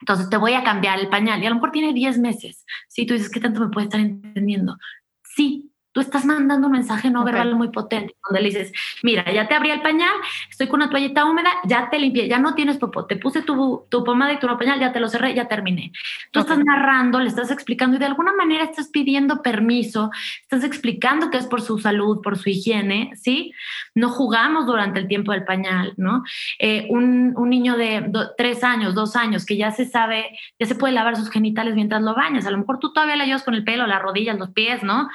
Entonces 0.00 0.30
te 0.30 0.36
voy 0.36 0.54
a 0.54 0.64
cambiar 0.64 0.98
el 0.98 1.08
pañal 1.08 1.42
y 1.42 1.46
a 1.46 1.50
lo 1.50 1.56
mejor 1.56 1.72
tiene 1.72 1.92
10 1.92 2.18
meses. 2.18 2.64
Si 2.88 3.06
tú 3.06 3.14
dices, 3.14 3.30
¿qué 3.30 3.40
tanto 3.40 3.60
me 3.60 3.68
puede 3.68 3.86
estar 3.86 4.00
entendiendo? 4.00 4.78
Sí, 5.22 5.72
Tú 5.96 6.02
estás 6.02 6.26
mandando 6.26 6.66
un 6.66 6.74
mensaje 6.74 7.08
no 7.08 7.24
verbal 7.24 7.54
muy 7.54 7.68
potente, 7.68 8.14
donde 8.28 8.42
le 8.42 8.48
dices, 8.48 8.70
mira, 9.02 9.32
ya 9.32 9.48
te 9.48 9.54
abrí 9.54 9.70
el 9.70 9.80
pañal, 9.80 10.12
estoy 10.50 10.66
con 10.68 10.82
una 10.82 10.90
toallita 10.90 11.24
húmeda, 11.24 11.48
ya 11.64 11.88
te 11.88 11.98
limpié, 11.98 12.28
ya 12.28 12.38
no 12.38 12.54
tienes 12.54 12.76
popó, 12.76 13.06
te 13.06 13.16
puse 13.16 13.40
tu, 13.40 13.86
tu 13.88 14.04
pomada 14.04 14.34
y 14.34 14.38
tu 14.38 14.46
pañal, 14.58 14.78
ya 14.78 14.92
te 14.92 15.00
lo 15.00 15.08
cerré, 15.08 15.32
ya 15.32 15.48
terminé. 15.48 15.92
Tú 16.32 16.40
estás 16.40 16.58
narrando, 16.62 17.18
le 17.18 17.28
estás 17.28 17.50
explicando 17.50 17.96
y 17.96 17.98
de 17.98 18.04
alguna 18.04 18.34
manera 18.34 18.64
estás 18.64 18.88
pidiendo 18.88 19.40
permiso, 19.40 20.10
estás 20.42 20.64
explicando 20.64 21.30
que 21.30 21.38
es 21.38 21.46
por 21.46 21.62
su 21.62 21.78
salud, 21.78 22.20
por 22.20 22.36
su 22.36 22.50
higiene, 22.50 23.12
¿sí? 23.14 23.54
No 23.94 24.10
jugamos 24.10 24.66
durante 24.66 25.00
el 25.00 25.08
tiempo 25.08 25.32
del 25.32 25.46
pañal, 25.46 25.94
¿no? 25.96 26.24
Eh, 26.58 26.88
un, 26.90 27.32
un, 27.38 27.48
niño 27.48 27.78
de 27.78 28.12
tres 28.36 28.62
años, 28.64 28.94
dos 28.94 29.16
años, 29.16 29.46
que 29.46 29.56
ya 29.56 29.70
se 29.70 29.86
sabe, 29.86 30.36
ya 30.58 30.66
se 30.66 30.74
puede 30.74 30.92
lavar 30.92 31.16
sus 31.16 31.30
genitales 31.30 31.74
mientras 31.74 32.02
lo 32.02 32.14
bañas, 32.14 32.44
a 32.44 32.50
lo 32.50 32.58
mejor 32.58 32.80
tú 32.80 32.92
todavía 32.92 33.16
le 33.16 33.22
ayudas 33.22 33.44
con 33.44 33.54
el 33.54 33.64
pelo, 33.64 33.86
las 33.86 34.02
rodillas, 34.02 34.38
los 34.38 34.50
pies, 34.50 34.82
¿no? 34.82 35.08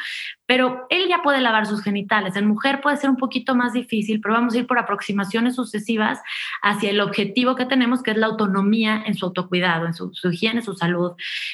Pero 0.51 0.85
él 0.89 1.07
ya 1.07 1.21
puede 1.21 1.39
lavar 1.39 1.65
sus 1.65 1.81
genitales. 1.81 2.35
En 2.35 2.45
mujer 2.45 2.81
puede 2.81 2.97
ser 2.97 3.09
un 3.09 3.15
poquito 3.15 3.55
más 3.55 3.71
difícil, 3.71 4.19
pero 4.19 4.33
vamos 4.33 4.53
a 4.53 4.57
ir 4.57 4.67
por 4.67 4.77
aproximaciones 4.77 5.55
sucesivas 5.55 6.19
hacia 6.61 6.89
el 6.89 6.99
objetivo 6.99 7.55
que 7.55 7.65
tenemos, 7.65 8.03
que 8.03 8.11
es 8.11 8.17
la 8.17 8.25
autonomía 8.25 9.01
en 9.05 9.15
su 9.15 9.27
autocuidado, 9.27 9.85
en 9.85 9.93
su, 9.93 10.11
higiene, 10.29 10.61
su 10.61 10.73
salud 10.73 11.13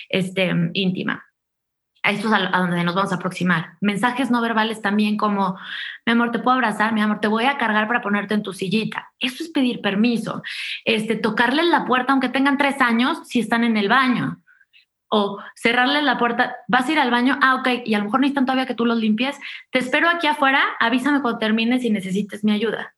este, 0.10 0.52
íntima. 0.74 1.24
A 2.02 2.10
esto 2.10 2.28
es 2.28 2.34
a, 2.34 2.58
donde 2.58 2.84
nos 2.84 2.96
vamos 2.96 3.12
a 3.12 3.18
aproximar. 3.18 3.74
Mensajes 3.82 4.32
no 4.32 4.42
verbales 4.42 4.82
también 4.82 5.16
como, 5.16 5.60
mi 6.08 6.14
amor, 6.14 6.32
te 6.32 6.40
puedo 6.40 6.56
abrazar, 6.56 6.92
mi 6.92 7.02
amor, 7.02 7.20
te 7.20 7.28
voy 7.28 7.46
a 7.46 7.60
cargar 7.60 7.88
para 7.88 8.02
ponerte 8.02 8.34
en 8.34 8.42
tu 8.42 8.52
sillita. 8.52 9.12
Eso 9.20 9.44
es 9.44 9.52
pedir 9.52 9.80
permiso. 9.80 10.42
Este, 10.86 11.16
tocarles 11.16 11.68
la 11.68 11.86
puerta, 11.86 12.14
aunque 12.14 12.30
tengan 12.30 12.58
tres 12.58 12.82
años, 12.82 13.20
si 13.28 13.42
están 13.42 13.64
en 13.64 13.78
el 13.78 13.90
baño 13.90 14.42
o 15.10 15.40
cerrarles 15.56 16.04
la 16.04 16.18
puerta, 16.18 16.58
vas 16.68 16.88
a 16.88 16.92
ir 16.92 17.00
al 17.00 17.12
baño, 17.12 17.38
ah, 17.42 17.56
ok, 17.56 17.84
y 17.86 17.94
a 17.94 18.00
lo 18.00 18.06
mejor 18.06 18.20
necesitan 18.20 18.46
todavía 18.46 18.66
que 18.66 18.76
tú 18.76 18.86
los 18.86 18.98
limpies, 18.98 19.38
te 19.72 19.80
espero 19.80 20.10
aquí 20.10 20.28
afuera, 20.28 20.64
avísame 20.80 21.22
cuando 21.22 21.40
termines 21.40 21.82
si 21.82 21.90
necesites 21.90 22.44
mi 22.44 22.52
ayuda. 22.52 22.94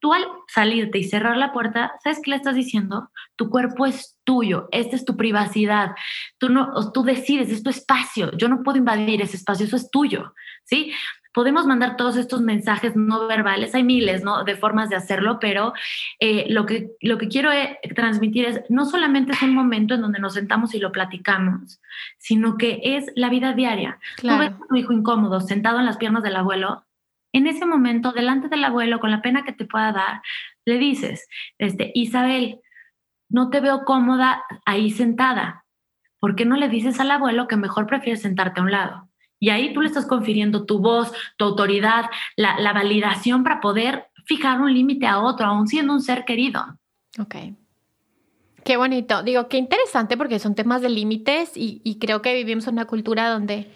Tú 0.00 0.12
al 0.12 0.26
salirte 0.48 0.98
y 0.98 1.04
cerrar 1.04 1.36
la 1.36 1.52
puerta, 1.52 1.92
¿sabes 2.02 2.20
qué 2.22 2.30
le 2.30 2.36
estás 2.36 2.56
diciendo? 2.56 3.10
Tu 3.36 3.48
cuerpo 3.48 3.86
es 3.86 4.18
tuyo, 4.24 4.68
esta 4.72 4.96
es 4.96 5.04
tu 5.04 5.16
privacidad, 5.16 5.92
tú, 6.38 6.48
no, 6.48 6.90
tú 6.92 7.04
decides, 7.04 7.50
es 7.50 7.62
tu 7.62 7.70
espacio, 7.70 8.32
yo 8.36 8.48
no 8.48 8.64
puedo 8.64 8.78
invadir 8.78 9.22
ese 9.22 9.36
espacio, 9.36 9.66
eso 9.66 9.76
es 9.76 9.90
tuyo, 9.90 10.34
¿sí? 10.64 10.92
Podemos 11.32 11.66
mandar 11.66 11.96
todos 11.96 12.16
estos 12.16 12.40
mensajes 12.40 12.94
no 12.96 13.26
verbales, 13.26 13.74
hay 13.74 13.82
miles 13.82 14.22
¿no? 14.22 14.44
de 14.44 14.56
formas 14.56 14.88
de 14.88 14.96
hacerlo, 14.96 15.38
pero 15.40 15.72
eh, 16.20 16.46
lo, 16.48 16.66
que, 16.66 16.90
lo 17.00 17.18
que 17.18 17.28
quiero 17.28 17.50
eh, 17.52 17.78
transmitir 17.94 18.44
es, 18.44 18.60
no 18.68 18.84
solamente 18.84 19.32
es 19.32 19.42
un 19.42 19.54
momento 19.54 19.94
en 19.94 20.02
donde 20.02 20.18
nos 20.18 20.34
sentamos 20.34 20.74
y 20.74 20.78
lo 20.78 20.92
platicamos, 20.92 21.80
sino 22.18 22.56
que 22.56 22.80
es 22.82 23.06
la 23.16 23.30
vida 23.30 23.52
diaria. 23.54 23.98
Tú 24.20 24.28
ves 24.28 24.50
a 24.50 24.58
tu 24.68 24.76
hijo 24.76 24.92
incómodo 24.92 25.40
sentado 25.40 25.78
en 25.78 25.86
las 25.86 25.96
piernas 25.96 26.22
del 26.22 26.36
abuelo, 26.36 26.84
en 27.32 27.46
ese 27.46 27.64
momento, 27.64 28.12
delante 28.12 28.48
del 28.48 28.64
abuelo, 28.64 29.00
con 29.00 29.10
la 29.10 29.22
pena 29.22 29.42
que 29.42 29.52
te 29.52 29.64
pueda 29.64 29.90
dar, 29.92 30.22
le 30.66 30.78
dices, 30.78 31.26
este, 31.58 31.90
Isabel, 31.94 32.60
no 33.30 33.48
te 33.48 33.60
veo 33.60 33.84
cómoda 33.84 34.44
ahí 34.66 34.90
sentada. 34.90 35.64
¿Por 36.20 36.36
qué 36.36 36.44
no 36.44 36.56
le 36.56 36.68
dices 36.68 37.00
al 37.00 37.10
abuelo 37.10 37.48
que 37.48 37.56
mejor 37.56 37.86
prefieres 37.86 38.20
sentarte 38.20 38.60
a 38.60 38.62
un 38.62 38.70
lado? 38.70 39.08
Y 39.42 39.50
ahí 39.50 39.74
tú 39.74 39.80
le 39.80 39.88
estás 39.88 40.06
confiriendo 40.06 40.66
tu 40.66 40.78
voz, 40.78 41.10
tu 41.36 41.46
autoridad, 41.46 42.04
la, 42.36 42.72
validación 42.72 43.42
para 43.42 43.60
poder 43.60 44.06
fijar 44.24 44.60
un 44.60 44.72
límite 44.72 45.08
a 45.08 45.18
otro, 45.18 45.46
aún 45.46 45.66
siendo 45.66 45.94
un 45.94 46.00
ser 46.00 46.24
querido. 46.24 46.62
Ok. 47.18 47.34
Qué 48.62 48.76
bonito. 48.76 49.24
Digo, 49.24 49.48
qué 49.48 49.56
interesante 49.56 50.16
porque 50.16 50.38
son 50.38 50.54
temas 50.54 50.80
de 50.80 50.90
límites 50.90 51.50
y, 51.56 51.98
creo 52.00 52.22
que 52.22 52.34
vivimos 52.34 52.68
en 52.68 52.74
una 52.74 52.84
cultura 52.84 53.30
donde, 53.30 53.68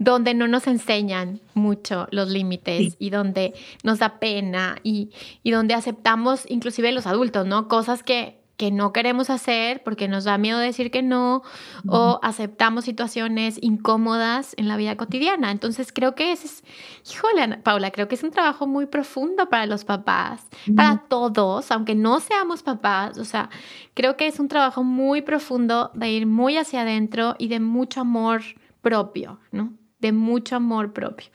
donde 0.00 0.34
no 0.34 0.48
nos 0.48 0.66
enseñan 0.66 1.40
mucho 1.54 2.08
los 2.10 2.28
límites 2.28 2.96
y 2.98 3.10
donde 3.10 3.54
nos 3.84 4.00
da 4.00 4.18
pena 4.18 4.78
y, 4.82 5.10
y 5.44 5.52
donde 5.52 5.74
aceptamos, 5.74 6.44
inclusive 6.48 6.90
los 6.90 7.06
adultos, 7.06 7.46
¿no? 7.46 7.68
Cosas 7.68 8.02
que 8.02 8.43
que 8.56 8.70
no 8.70 8.92
queremos 8.92 9.30
hacer 9.30 9.82
porque 9.82 10.08
nos 10.08 10.24
da 10.24 10.38
miedo 10.38 10.58
decir 10.58 10.90
que 10.90 11.02
no 11.02 11.42
o 11.88 12.20
aceptamos 12.22 12.84
situaciones 12.84 13.58
incómodas 13.60 14.54
en 14.56 14.68
la 14.68 14.76
vida 14.76 14.96
cotidiana. 14.96 15.50
Entonces 15.50 15.92
creo 15.92 16.14
que 16.14 16.32
ese 16.32 16.46
es, 16.46 16.64
híjole, 17.10 17.58
Paula, 17.58 17.90
creo 17.90 18.06
que 18.06 18.14
es 18.14 18.22
un 18.22 18.30
trabajo 18.30 18.66
muy 18.66 18.86
profundo 18.86 19.48
para 19.48 19.66
los 19.66 19.84
papás, 19.84 20.46
para 20.76 21.04
todos, 21.08 21.70
aunque 21.70 21.94
no 21.94 22.20
seamos 22.20 22.62
papás. 22.62 23.18
O 23.18 23.24
sea, 23.24 23.50
creo 23.94 24.16
que 24.16 24.26
es 24.26 24.38
un 24.38 24.48
trabajo 24.48 24.84
muy 24.84 25.22
profundo 25.22 25.90
de 25.94 26.10
ir 26.10 26.26
muy 26.26 26.56
hacia 26.56 26.82
adentro 26.82 27.34
y 27.38 27.48
de 27.48 27.60
mucho 27.60 28.00
amor 28.00 28.42
propio, 28.80 29.40
¿no? 29.50 29.74
De 29.98 30.12
mucho 30.12 30.56
amor 30.56 30.92
propio. 30.92 31.26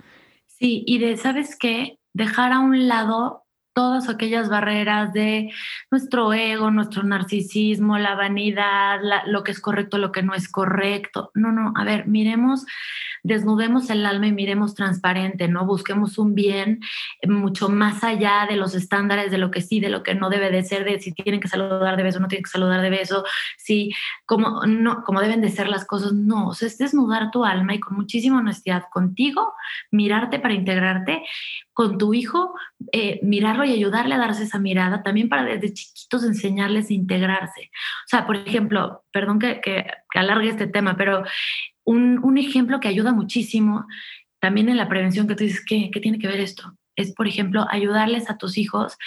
Sí, 0.45 0.84
y 0.86 0.99
de, 0.99 1.17
¿sabes 1.17 1.57
qué? 1.57 1.99
Dejar 2.13 2.51
a 2.51 2.59
un 2.59 2.88
lado 2.88 3.43
todas 3.74 4.09
aquellas 4.09 4.49
barreras 4.49 5.13
de 5.13 5.51
nuestro 5.91 6.34
ego, 6.34 6.72
nuestro 6.72 7.03
narcisismo, 7.03 7.97
la 7.97 8.15
vanidad, 8.15 8.99
lo 9.26 9.43
que 9.43 9.51
es 9.51 9.59
correcto, 9.59 9.97
lo 9.97 10.11
que 10.11 10.24
no 10.24 10.34
es 10.34 10.49
correcto. 10.49 11.32
No, 11.34 11.51
no, 11.51 11.74
a 11.76 11.84
ver, 11.84 12.07
miremos 12.07 12.65
desnudemos 13.24 13.89
el 13.89 14.05
alma 14.05 14.28
y 14.28 14.32
miremos 14.32 14.76
transparente, 14.76 15.47
¿no? 15.47 15.65
Busquemos 15.65 16.17
un 16.17 16.36
bien 16.36 16.80
mucho 17.28 17.70
más 17.70 18.03
allá 18.03 18.45
de 18.49 18.55
los 18.55 18.76
estándares 18.76 19.32
de 19.32 19.38
lo 19.38 19.51
que 19.51 19.61
sí, 19.61 19.80
de 19.80 19.89
lo 19.89 20.03
que 20.03 20.15
no 20.15 20.30
debe 20.30 20.49
de 20.49 20.63
ser, 20.63 20.86
de 20.86 20.99
si 20.99 21.13
tienen 21.13 21.41
que 21.41 21.47
saludar 21.47 21.97
de 21.97 22.03
beso, 22.03 22.20
no 22.20 22.28
tienen 22.28 22.43
que 22.43 22.49
saludar 22.49 22.82
de 22.82 22.89
beso, 22.89 23.24
si 23.57 23.91
como, 24.26 24.65
no, 24.65 25.03
como 25.03 25.22
deben 25.22 25.41
de 25.41 25.49
ser 25.49 25.67
las 25.67 25.86
cosas, 25.86 26.13
no, 26.13 26.51
es 26.51 26.78
desnudar 26.78 27.32
tu 27.32 27.45
alma 27.45 27.74
y 27.74 27.80
con 27.80 27.95
muchísima 27.95 28.39
honestidad 28.39 28.84
contigo, 28.91 29.53
mirarte 29.91 30.39
para 30.39 30.53
integrarte, 30.53 31.24
con 31.80 31.97
tu 31.97 32.13
hijo, 32.13 32.53
eh, 32.91 33.21
mirarlo 33.23 33.63
y 33.63 33.71
ayudarle 33.71 34.13
a 34.13 34.17
darse 34.17 34.43
esa 34.43 34.59
mirada, 34.59 35.01
también 35.01 35.30
para 35.30 35.45
desde 35.45 35.73
chiquitos 35.73 36.25
enseñarles 36.25 36.89
a 36.89 36.93
integrarse. 36.93 37.71
O 37.71 38.07
sea, 38.07 38.27
por 38.27 38.36
ejemplo, 38.36 39.05
perdón 39.13 39.39
que, 39.39 39.61
alargue 40.13 40.49
este 40.49 40.67
tema, 40.67 40.97
pero 40.97 41.23
un, 41.86 42.38
ejemplo 42.38 42.82
que 42.82 42.89
ayuda 42.89 43.13
muchísimo 43.13 43.88
también 44.41 44.67
en 44.67 44.75
la 44.75 44.89
prevención 44.89 45.25
que 45.25 45.36
tú 45.36 45.45
dices, 45.45 45.63
¿qué, 45.65 45.89
¿qué 45.89 46.01
tiene 46.01 46.19
que 46.19 46.27
ver 46.27 46.41
esto? 46.41 46.75
Es, 46.97 47.13
por 47.13 47.30
ejemplo, 47.30 47.65
ayudarles 47.71 48.30
a 48.30 48.38
tus 48.38 48.57
hijos 48.57 48.97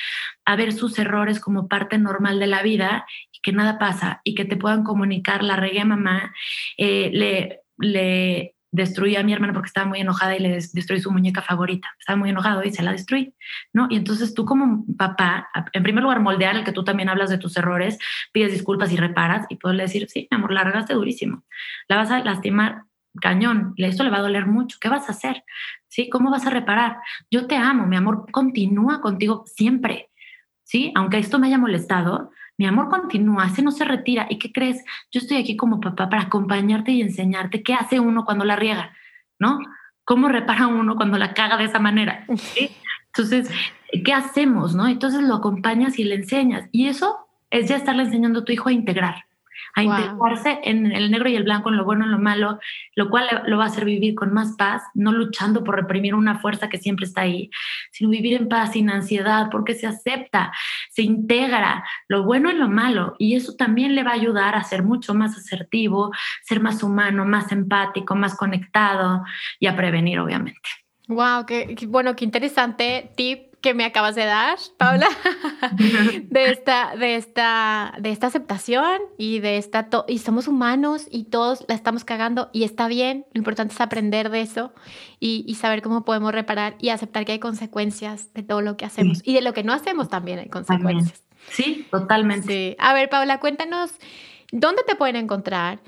a 0.47 0.57
ver 0.57 0.73
sus 0.73 0.99
errores 0.99 1.41
como 1.41 1.69
parte 1.69 1.99
normal 1.99 2.39
de 2.39 2.47
la 2.47 2.63
vida 2.63 3.05
y 3.33 3.41
que 3.43 3.53
nada 3.53 3.79
pasa 3.79 4.23
y 4.25 4.35
que 4.35 4.47
te 4.47 4.57
puedan 4.57 4.83
comunicar, 4.83 5.45
la 5.45 5.57
regué 5.57 5.85
mamá, 5.85 6.33
eh, 6.79 7.11
le, 7.13 7.61
le 7.77 8.55
destruí 8.73 9.17
a 9.17 9.23
mi 9.23 9.33
hermana 9.33 9.53
porque 9.53 9.69
estaba 9.69 9.87
muy 9.87 10.01
enojada 10.01 10.35
y 10.35 10.41
le 10.41 10.49
destruí 10.55 10.99
su 10.99 11.13
muñeca 11.13 11.43
favorita. 11.43 11.95
Estaba 12.01 12.17
muy 12.17 12.31
enojado 12.31 12.65
y 12.65 12.73
se 12.73 12.83
la 12.83 12.93
destruí, 12.93 13.35
¿no? 13.73 13.87
Y 13.91 13.97
entonces 13.97 14.35
tú 14.35 14.45
como 14.45 14.85
papá, 14.97 15.49
en 15.73 15.83
primer 15.83 16.03
lugar, 16.03 16.21
moldear 16.21 16.57
el 16.57 16.65
que 16.65 16.73
tú 16.73 16.83
también 16.83 17.11
hablas 17.11 17.31
de 17.31 17.39
tus 17.39 17.57
errores, 17.57 17.99
pides 18.33 18.51
disculpas 18.51 18.91
y 18.91 18.97
reparas 18.97 19.47
y 19.51 19.57
poderle 19.57 19.85
decir, 19.85 20.09
sí, 20.09 20.27
mi 20.31 20.37
amor, 20.37 20.53
la 20.53 20.65
regaste 20.65 20.95
durísimo. 20.95 21.45
La 21.87 21.97
vas 21.97 22.11
a 22.11 22.25
lastimar 22.25 22.85
cañón, 23.21 23.75
esto 23.77 24.05
le 24.05 24.11
va 24.11 24.19
a 24.19 24.23
doler 24.23 24.47
mucho. 24.47 24.79
¿Qué 24.81 24.89
vas 24.89 25.09
a 25.09 25.13
hacer? 25.13 25.45
¿Sí? 25.89 26.09
¿Cómo 26.09 26.31
vas 26.31 26.47
a 26.47 26.51
reparar? 26.51 26.97
Yo 27.31 27.47
te 27.47 27.57
amo, 27.57 27.87
mi 27.87 27.97
amor, 27.97 28.27
continúa 28.33 29.03
contigo 29.03 29.45
siempre. 29.47 30.11
¿Sí? 30.65 30.93
Aunque 30.95 31.19
esto 31.19 31.39
me 31.39 31.49
haya 31.49 31.59
molestado, 31.59 32.31
mi 32.59 32.67
amor 32.67 32.89
continúa, 32.89 33.47
ese 33.47 33.63
no 33.63 33.71
se 33.71 33.85
retira. 33.85 34.27
¿Y 34.29 34.39
qué 34.39 34.53
crees? 34.53 34.85
Yo 35.11 35.21
estoy 35.21 35.39
aquí 35.39 35.57
como 35.57 35.81
papá 35.81 36.09
para 36.09 36.23
acompañarte 36.23 36.93
y 36.93 37.03
enseñarte 37.03 37.63
qué 37.63 37.75
hace 37.75 37.99
uno 37.99 38.25
cuando 38.25 38.45
la 38.45 38.57
riega, 38.57 38.93
¿no? 39.39 39.59
¿Cómo 40.05 40.29
repara 40.29 40.67
uno 40.67 40.97
cuando 40.97 41.19
la 41.19 41.35
caga 41.35 41.57
de 41.57 41.65
esa 41.65 41.79
manera? 41.79 42.27
Entonces, 43.07 43.51
¿qué 44.05 44.13
hacemos? 44.13 44.75
¿no? 44.75 44.87
Entonces 44.87 45.23
lo 45.23 45.35
acompañas 45.37 45.99
y 45.99 46.05
le 46.05 46.17
enseñas. 46.17 46.69
Y 46.73 46.89
eso 46.89 47.27
es 47.51 47.69
ya 47.69 47.77
estarle 47.77 48.05
enseñando 48.05 48.41
a 48.41 48.45
tu 48.45 48.53
hijo 48.53 48.69
a 48.69 48.73
integrar 48.73 49.27
a 49.75 49.83
integrarse 49.83 50.61
en 50.65 50.93
el 50.93 51.11
negro 51.11 51.29
y 51.29 51.37
el 51.37 51.45
blanco, 51.45 51.71
en 51.71 51.77
lo 51.77 51.85
bueno 51.85 52.05
y 52.05 52.07
en 52.07 52.13
lo 52.13 52.19
malo, 52.19 52.59
lo 52.95 53.11
cual 53.11 53.43
lo 53.47 53.59
va 53.59 53.65
a 53.65 53.67
hacer 53.69 53.85
vivir 53.85 54.15
con 54.15 54.33
más 54.33 54.57
paz, 54.57 54.83
no 54.95 55.13
luchando 55.13 55.65
por 55.65 55.77
reprimir 55.77 56.15
una 56.15 56.39
fuerza 56.39 56.69
que 56.69 56.79
siempre 56.79 57.07
está 57.07 57.23
ahí, 57.23 57.51
sino 57.91 58.11
vivir 58.11 58.35
en 58.35 58.49
paz, 58.49 58.73
sin 58.73 58.91
ansiedad, 58.91 59.49
porque 59.51 59.75
se 59.75 59.87
acepta, 59.87 60.53
se 60.91 61.03
integra 61.03 61.85
lo 62.09 62.25
bueno 62.25 62.51
y 62.51 62.55
lo 62.55 62.69
malo, 62.69 63.17
y 63.19 63.35
eso 63.37 63.55
también 63.55 63.95
le 63.95 64.03
va 64.03 64.11
a 64.11 64.15
ayudar 64.15 64.55
a 64.55 64.65
ser 64.65 64.83
mucho 64.83 65.15
más 65.15 65.37
asertivo, 65.37 66.13
ser 66.43 66.61
más 66.61 66.83
humano, 66.83 67.25
más 67.25 67.53
empático, 67.53 68.15
más 68.15 68.37
conectado 68.37 69.23
y 69.59 69.67
a 69.67 69.77
prevenir, 69.77 70.19
obviamente. 70.19 70.61
Wow, 71.09 71.47
qué, 71.47 71.77
bueno, 71.89 72.15
qué 72.17 72.25
interesante 72.25 73.11
tip 73.17 73.52
que 73.63 73.75
me 73.75 73.85
acabas 73.85 74.15
de 74.15 74.25
dar, 74.25 74.59
Paula, 74.77 75.09
de 76.25 76.51
esta, 76.51 76.97
de 76.97 77.15
esta, 77.15 77.95
de 78.01 78.11
esta 78.11 78.27
aceptación 78.27 79.01
y 79.17 79.39
de 79.39 79.57
esta, 79.57 79.89
y 80.09 80.19
somos 80.19 80.49
humanos 80.49 81.07
y 81.11 81.25
todos 81.25 81.65
la 81.69 81.75
estamos 81.75 82.05
cagando 82.05 82.51
y 82.53 82.65
está 82.65 82.89
bien. 82.89 83.25
Lo 83.33 83.39
importante 83.39 83.73
es 83.73 83.81
aprender 83.81 84.31
de 84.31 84.43
eso 84.43 84.75
y, 85.21 85.55
saber 85.55 85.81
cómo 85.81 86.05
podemos 86.05 86.33
reparar 86.33 86.75
y 86.81 86.89
aceptar 86.89 87.25
que 87.25 87.33
hay 87.33 87.39
consecuencias 87.39 88.35
de 88.35 88.43
todo 88.43 88.63
lo 88.63 88.77
que 88.77 88.85
hacemos 88.85 89.23
y 89.25 89.33
de 89.33 89.43
lo 89.43 89.53
que 89.53 89.63
no 89.63 89.73
hacemos 89.73 90.09
también 90.09 90.41
hay 90.41 90.49
consecuencias. 90.49 91.23
Sí, 91.51 91.87
totalmente. 91.91 92.77
A 92.81 92.93
ver, 92.95 93.09
Paula, 93.09 93.39
cuéntanos 93.39 93.93
dónde 94.51 94.83
te 94.87 94.97
pueden 94.97 95.17
encontrar. 95.17 95.81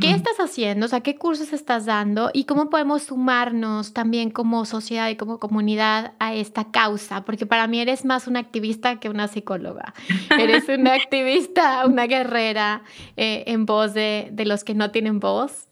¿Qué 0.00 0.12
estás 0.12 0.38
haciendo? 0.38 0.86
O 0.86 0.88
sea, 0.88 1.02
¿qué 1.02 1.16
cursos 1.16 1.52
estás 1.52 1.84
dando? 1.84 2.30
¿Y 2.32 2.44
cómo 2.44 2.70
podemos 2.70 3.02
sumarnos 3.02 3.92
también 3.92 4.30
como 4.30 4.64
sociedad 4.64 5.10
y 5.10 5.16
como 5.16 5.38
comunidad 5.38 6.14
a 6.18 6.32
esta 6.32 6.70
causa? 6.70 7.26
Porque 7.26 7.44
para 7.44 7.66
mí 7.66 7.80
eres 7.80 8.06
más 8.06 8.26
una 8.26 8.40
activista 8.40 8.98
que 8.98 9.10
una 9.10 9.28
psicóloga. 9.28 9.92
eres 10.38 10.70
una 10.70 10.94
activista, 11.02 11.84
una 11.86 12.06
guerrera 12.06 12.82
eh, 13.18 13.44
en 13.46 13.66
voz 13.66 13.92
de, 13.92 14.32
los 14.46 14.64
que 14.64 14.74
no 14.74 14.90
tienen 14.90 15.20
voz. 15.20 15.68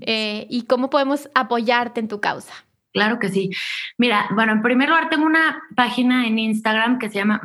Eh, 0.00 0.46
¿Y 0.48 0.62
cómo 0.62 0.88
podemos 0.88 1.28
apoyarte 1.34 1.98
en 1.98 2.06
tu 2.06 2.20
causa? 2.20 2.54
Claro 2.92 3.18
que 3.18 3.28
sí. 3.28 3.50
Mira, 3.98 4.28
bueno, 4.34 4.52
en 4.52 4.62
primer 4.62 4.88
lugar 4.88 5.10
tengo 5.10 5.26
una 5.26 5.60
página 5.74 6.26
en 6.26 6.38
Instagram 6.38 6.98
que 6.98 7.10
se 7.10 7.16
llama 7.16 7.40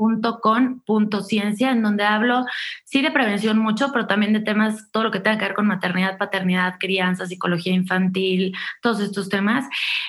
mamá.con.ciencia, 0.00 1.70
en 1.70 1.82
donde 1.82 2.04
hablo, 2.04 2.44
sí, 2.84 3.02
de 3.02 3.10
prevención 3.10 3.58
mucho, 3.58 3.90
pero 3.92 4.06
también 4.06 4.32
de 4.32 4.40
temas, 4.40 4.90
todo 4.90 5.04
lo 5.04 5.10
que 5.10 5.20
tenga 5.20 5.38
que 5.38 5.44
ver 5.44 5.54
con 5.54 5.66
maternidad, 5.66 6.18
paternidad, 6.18 6.76
crianza, 6.78 7.26
psicología 7.26 7.72
infantil, 7.72 8.56
todos 8.82 9.00
estos 9.00 9.28
temas. 9.28 9.66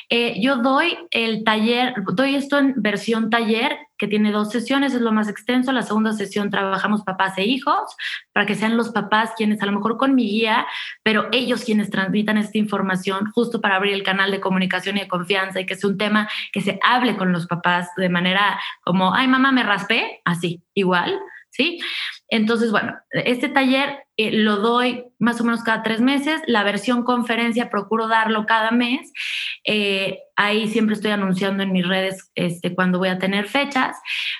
Eh, 0.09 0.41
yo 0.41 0.57
doy 0.57 0.97
el 1.11 1.43
taller, 1.43 1.93
doy 2.13 2.35
esto 2.35 2.57
en 2.57 2.73
versión 2.77 3.29
taller 3.29 3.77
que 4.01 4.07
tiene 4.07 4.31
dos 4.31 4.49
sesiones, 4.49 4.95
es 4.95 5.01
lo 5.01 5.11
más 5.11 5.29
extenso. 5.29 5.71
La 5.71 5.83
segunda 5.83 6.11
sesión 6.13 6.49
trabajamos 6.49 7.03
papás 7.03 7.37
e 7.37 7.43
hijos, 7.43 7.95
para 8.33 8.47
que 8.47 8.55
sean 8.55 8.75
los 8.75 8.89
papás 8.89 9.33
quienes 9.37 9.61
a 9.61 9.67
lo 9.67 9.73
mejor 9.73 9.97
con 9.97 10.15
mi 10.15 10.27
guía, 10.27 10.65
pero 11.03 11.27
ellos 11.31 11.63
quienes 11.63 11.91
transmitan 11.91 12.35
esta 12.39 12.57
información, 12.57 13.29
justo 13.31 13.61
para 13.61 13.75
abrir 13.75 13.93
el 13.93 14.01
canal 14.01 14.31
de 14.31 14.41
comunicación 14.41 14.97
y 14.97 15.01
de 15.01 15.07
confianza 15.07 15.59
y 15.59 15.67
que 15.67 15.75
sea 15.75 15.87
un 15.87 15.99
tema 15.99 16.27
que 16.51 16.61
se 16.61 16.79
hable 16.81 17.15
con 17.15 17.31
los 17.31 17.45
papás 17.45 17.89
de 17.95 18.09
manera 18.09 18.59
como, 18.83 19.13
ay 19.13 19.27
mamá, 19.27 19.51
me 19.51 19.61
así, 20.25 20.63
igual, 20.73 21.19
¿sí? 21.51 21.79
Entonces, 22.29 22.71
bueno, 22.71 22.95
este 23.11 23.49
taller 23.49 24.05
eh, 24.15 24.31
lo 24.31 24.57
doy 24.57 25.03
más 25.19 25.41
o 25.41 25.43
menos 25.43 25.63
cada 25.63 25.83
tres 25.83 25.99
meses. 25.99 26.41
La 26.47 26.63
versión 26.63 27.03
conferencia 27.03 27.69
procuro 27.69 28.07
darlo 28.07 28.45
cada 28.45 28.71
mes. 28.71 29.11
Eh, 29.65 30.19
ahí 30.35 30.67
siempre 30.69 30.95
estoy 30.95 31.11
anunciando 31.11 31.63
en 31.63 31.73
mis 31.73 31.87
redes 31.87 32.31
este, 32.35 32.73
cuando 32.73 32.99
voy 32.99 33.09
a 33.09 33.19
tener 33.19 33.47
fechas. 33.47 33.97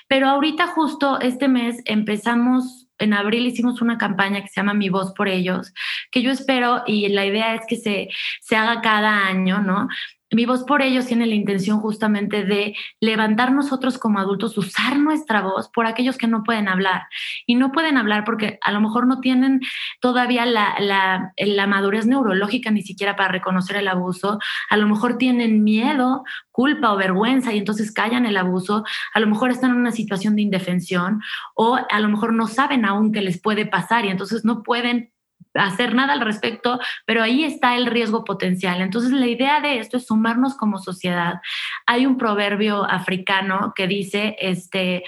Pero 0.08 0.28
ahorita 0.28 0.68
justo 0.68 1.20
este 1.20 1.48
mes 1.48 1.82
empezamos, 1.84 2.88
en 2.98 3.12
abril 3.12 3.46
hicimos 3.46 3.82
una 3.82 3.98
campaña 3.98 4.40
que 4.40 4.48
se 4.48 4.60
llama 4.60 4.74
Mi 4.74 4.88
Voz 4.88 5.12
por 5.14 5.28
Ellos, 5.28 5.74
que 6.10 6.22
yo 6.22 6.30
espero 6.30 6.84
y 6.86 7.08
la 7.08 7.26
idea 7.26 7.54
es 7.54 7.62
que 7.68 7.76
se, 7.76 8.08
se 8.40 8.56
haga 8.56 8.80
cada 8.80 9.26
año, 9.26 9.60
¿no? 9.60 9.88
Mi 10.32 10.46
voz 10.46 10.64
por 10.64 10.80
ellos 10.80 11.06
tiene 11.06 11.26
la 11.26 11.34
intención 11.34 11.80
justamente 11.80 12.44
de 12.44 12.74
levantar 13.00 13.52
nosotros 13.52 13.98
como 13.98 14.18
adultos, 14.18 14.56
usar 14.56 14.98
nuestra 14.98 15.42
voz 15.42 15.68
por 15.68 15.86
aquellos 15.86 16.16
que 16.16 16.26
no 16.26 16.42
pueden 16.42 16.68
hablar. 16.68 17.02
Y 17.46 17.54
no 17.54 17.70
pueden 17.70 17.98
hablar 17.98 18.24
porque 18.24 18.58
a 18.62 18.72
lo 18.72 18.80
mejor 18.80 19.06
no 19.06 19.20
tienen 19.20 19.60
todavía 20.00 20.46
la, 20.46 21.32
madurez 21.68 22.06
neurológica 22.06 22.70
ni 22.70 22.82
siquiera 22.82 23.14
para 23.14 23.30
reconocer 23.30 23.76
el 23.76 23.88
abuso. 23.88 24.38
A 24.70 24.76
lo 24.78 24.88
mejor 24.88 25.18
tienen 25.18 25.64
miedo, 25.64 26.24
culpa 26.50 26.92
o 26.92 26.96
vergüenza 26.96 27.52
y 27.52 27.58
entonces 27.58 27.92
callan 27.92 28.24
el 28.24 28.38
abuso. 28.38 28.84
A 29.12 29.20
lo 29.20 29.26
mejor 29.26 29.50
están 29.50 29.72
en 29.72 29.76
una 29.76 29.92
situación 29.92 30.34
de 30.36 30.42
indefensión 30.42 31.20
o 31.54 31.78
a 31.90 32.00
lo 32.00 32.08
mejor 32.08 32.32
no 32.32 32.46
saben 32.46 32.86
aún 32.86 33.12
qué 33.12 33.20
les 33.20 33.40
puede 33.40 33.66
pasar 33.66 34.06
y 34.06 34.08
entonces 34.08 34.44
no 34.44 34.62
pueden 34.62 35.11
hacer 35.54 35.94
nada 35.94 36.12
al 36.12 36.20
respecto, 36.20 36.80
pero 37.06 37.22
ahí 37.22 37.44
está 37.44 37.76
el 37.76 37.86
riesgo 37.86 38.24
potencial. 38.24 38.80
Entonces, 38.80 39.12
la 39.12 39.26
idea 39.26 39.60
de 39.60 39.78
esto 39.78 39.96
es 39.96 40.06
sumarnos 40.06 40.56
como 40.56 40.78
sociedad. 40.78 41.40
Hay 41.86 42.06
un 42.06 42.16
proverbio 42.16 42.84
africano 42.84 43.72
que 43.74 43.86
dice, 43.86 44.36
este, 44.40 45.04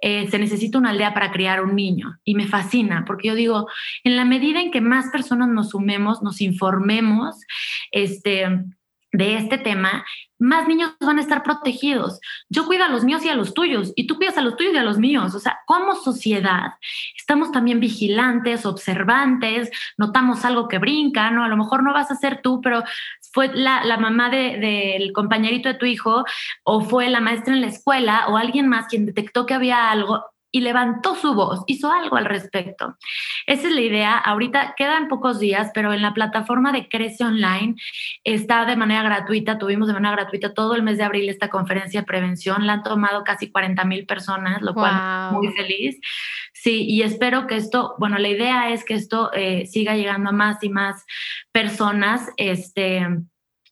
eh, 0.00 0.28
se 0.30 0.38
necesita 0.38 0.78
una 0.78 0.90
aldea 0.90 1.14
para 1.14 1.32
criar 1.32 1.62
un 1.62 1.74
niño. 1.74 2.18
Y 2.24 2.34
me 2.34 2.46
fascina, 2.46 3.04
porque 3.06 3.28
yo 3.28 3.34
digo, 3.34 3.68
en 4.04 4.16
la 4.16 4.24
medida 4.24 4.60
en 4.60 4.70
que 4.70 4.80
más 4.80 5.10
personas 5.10 5.48
nos 5.48 5.70
sumemos, 5.70 6.22
nos 6.22 6.40
informemos, 6.40 7.36
este, 7.90 8.64
de 9.12 9.36
este 9.36 9.58
tema, 9.58 10.04
más 10.38 10.68
niños 10.68 10.92
van 11.00 11.18
a 11.18 11.22
estar 11.22 11.42
protegidos. 11.42 12.20
Yo 12.48 12.66
cuido 12.66 12.84
a 12.84 12.88
los 12.88 13.04
míos 13.04 13.24
y 13.24 13.28
a 13.28 13.34
los 13.34 13.54
tuyos, 13.54 13.92
y 13.96 14.06
tú 14.06 14.16
cuidas 14.16 14.38
a 14.38 14.42
los 14.42 14.56
tuyos 14.56 14.74
y 14.74 14.78
a 14.78 14.82
los 14.82 14.98
míos. 14.98 15.34
O 15.34 15.40
sea, 15.40 15.58
como 15.66 15.94
sociedad 15.94 16.74
estamos 17.16 17.52
también 17.52 17.80
vigilantes, 17.80 18.66
observantes, 18.66 19.70
notamos 19.96 20.44
algo 20.44 20.68
que 20.68 20.78
brinca, 20.78 21.30
¿no? 21.30 21.44
A 21.44 21.48
lo 21.48 21.56
mejor 21.56 21.82
no 21.82 21.92
vas 21.92 22.10
a 22.10 22.16
ser 22.16 22.40
tú, 22.42 22.60
pero 22.60 22.84
fue 23.32 23.50
la, 23.54 23.96
mamá 23.98 24.30
del 24.30 25.12
compañerito 25.12 25.68
de 25.68 25.74
tu 25.74 25.86
hijo, 25.86 26.24
o 26.64 26.80
fue 26.80 27.10
la 27.10 27.20
maestra 27.20 27.54
en 27.54 27.60
la 27.60 27.66
escuela, 27.66 28.26
o 28.28 28.36
alguien 28.36 28.68
más 28.68 28.86
quien 28.86 29.06
detectó 29.06 29.46
que 29.46 29.54
había 29.54 29.90
algo 29.90 30.24
y 30.50 30.60
levantó 30.60 31.14
su 31.14 31.34
voz, 31.34 31.62
hizo 31.66 31.90
algo 31.92 32.16
al 32.16 32.24
respecto. 32.24 32.96
Esa 33.46 33.68
es 33.68 33.74
la 33.74 33.80
idea. 33.80 34.16
Ahorita 34.16 34.74
quedan 34.76 35.08
pocos 35.08 35.38
días, 35.38 35.70
pero 35.74 35.92
en 35.92 36.00
la 36.00 36.14
plataforma 36.14 36.72
de 36.72 36.88
Crece 36.88 37.24
Online 37.24 37.74
está 38.24 38.64
de 38.64 38.76
manera 38.76 39.02
gratuita. 39.02 39.58
Tuvimos 39.58 39.88
de 39.88 39.94
manera 39.94 40.16
gratuita 40.16 40.54
todo 40.54 40.74
el 40.74 40.82
mes 40.82 40.96
de 40.96 41.04
abril 41.04 41.28
esta 41.28 41.50
conferencia 41.50 42.00
de 42.00 42.06
prevención. 42.06 42.66
La 42.66 42.74
han 42.74 42.82
tomado 42.82 43.24
casi 43.24 43.50
40 43.50 43.84
mil 43.84 44.06
personas, 44.06 44.62
lo 44.62 44.74
cual 44.74 45.32
muy 45.32 45.48
feliz. 45.52 45.98
Sí, 46.54 46.84
y 46.88 47.02
espero 47.02 47.46
que 47.46 47.56
esto, 47.56 47.94
bueno, 47.98 48.18
la 48.18 48.28
idea 48.28 48.70
es 48.70 48.84
que 48.84 48.94
esto 48.94 49.30
eh, 49.32 49.66
siga 49.66 49.96
llegando 49.96 50.30
a 50.30 50.32
más 50.32 50.62
y 50.62 50.70
más 50.70 51.04
personas. 51.52 52.30
Este, 52.36 53.06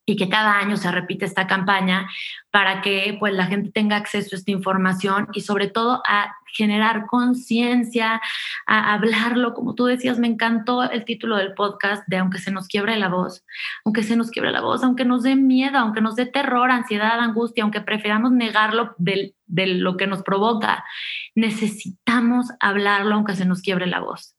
y 0.09 0.17
que 0.17 0.29
cada 0.29 0.59
año 0.59 0.77
se 0.77 0.91
repite 0.93 1.25
esta 1.25 1.49
campaña 1.49 2.09
para 2.53 2.81
que 2.81 3.17
pues 3.19 3.35
la 3.35 3.47
gente 3.47 3.73
tenga 3.73 3.97
acceso 3.97 4.35
a 4.35 4.39
esta 4.39 4.53
información 4.53 5.29
y 5.35 5.41
sobre 5.41 5.67
todo 5.67 6.01
a 6.07 6.33
generar 6.47 7.07
conciencia, 7.07 8.23
a 8.67 8.95
hablarlo, 8.95 9.53
como 9.53 9.75
tú 9.75 9.85
decías, 9.85 10.19
me 10.19 10.29
encantó 10.29 10.85
el 10.85 11.05
título 11.05 11.37
del 11.37 11.55
podcast 11.55 12.05
de 12.07 12.19
aunque 12.19 12.39
se 12.39 12.53
nos 12.53 12.69
quiebre 12.69 12.97
la 12.97 13.09
voz, 13.09 13.45
aunque 13.85 14.05
se 14.05 14.17
nos 14.17 14.31
quiebre 14.31 14.53
la 14.53 14.61
voz, 14.61 14.83
aunque 14.85 15.05
nos 15.05 15.25
dé 15.25 15.35
miedo, 15.35 15.77
aunque 15.79 16.01
nos 16.01 16.15
dé 16.15 16.25
terror, 16.25 16.71
ansiedad, 16.71 17.19
angustia, 17.19 17.65
aunque 17.65 17.81
prefiramos 17.81 18.31
negarlo 18.31 18.95
de, 18.99 19.35
de 19.47 19.67
lo 19.67 19.97
que 19.97 20.07
nos 20.07 20.23
provoca, 20.23 20.85
necesitamos 21.35 22.47
hablarlo 22.61 23.17
aunque 23.17 23.35
se 23.35 23.45
nos 23.45 23.61
quiebre 23.61 23.87
la 23.87 24.01
voz. 24.01 24.35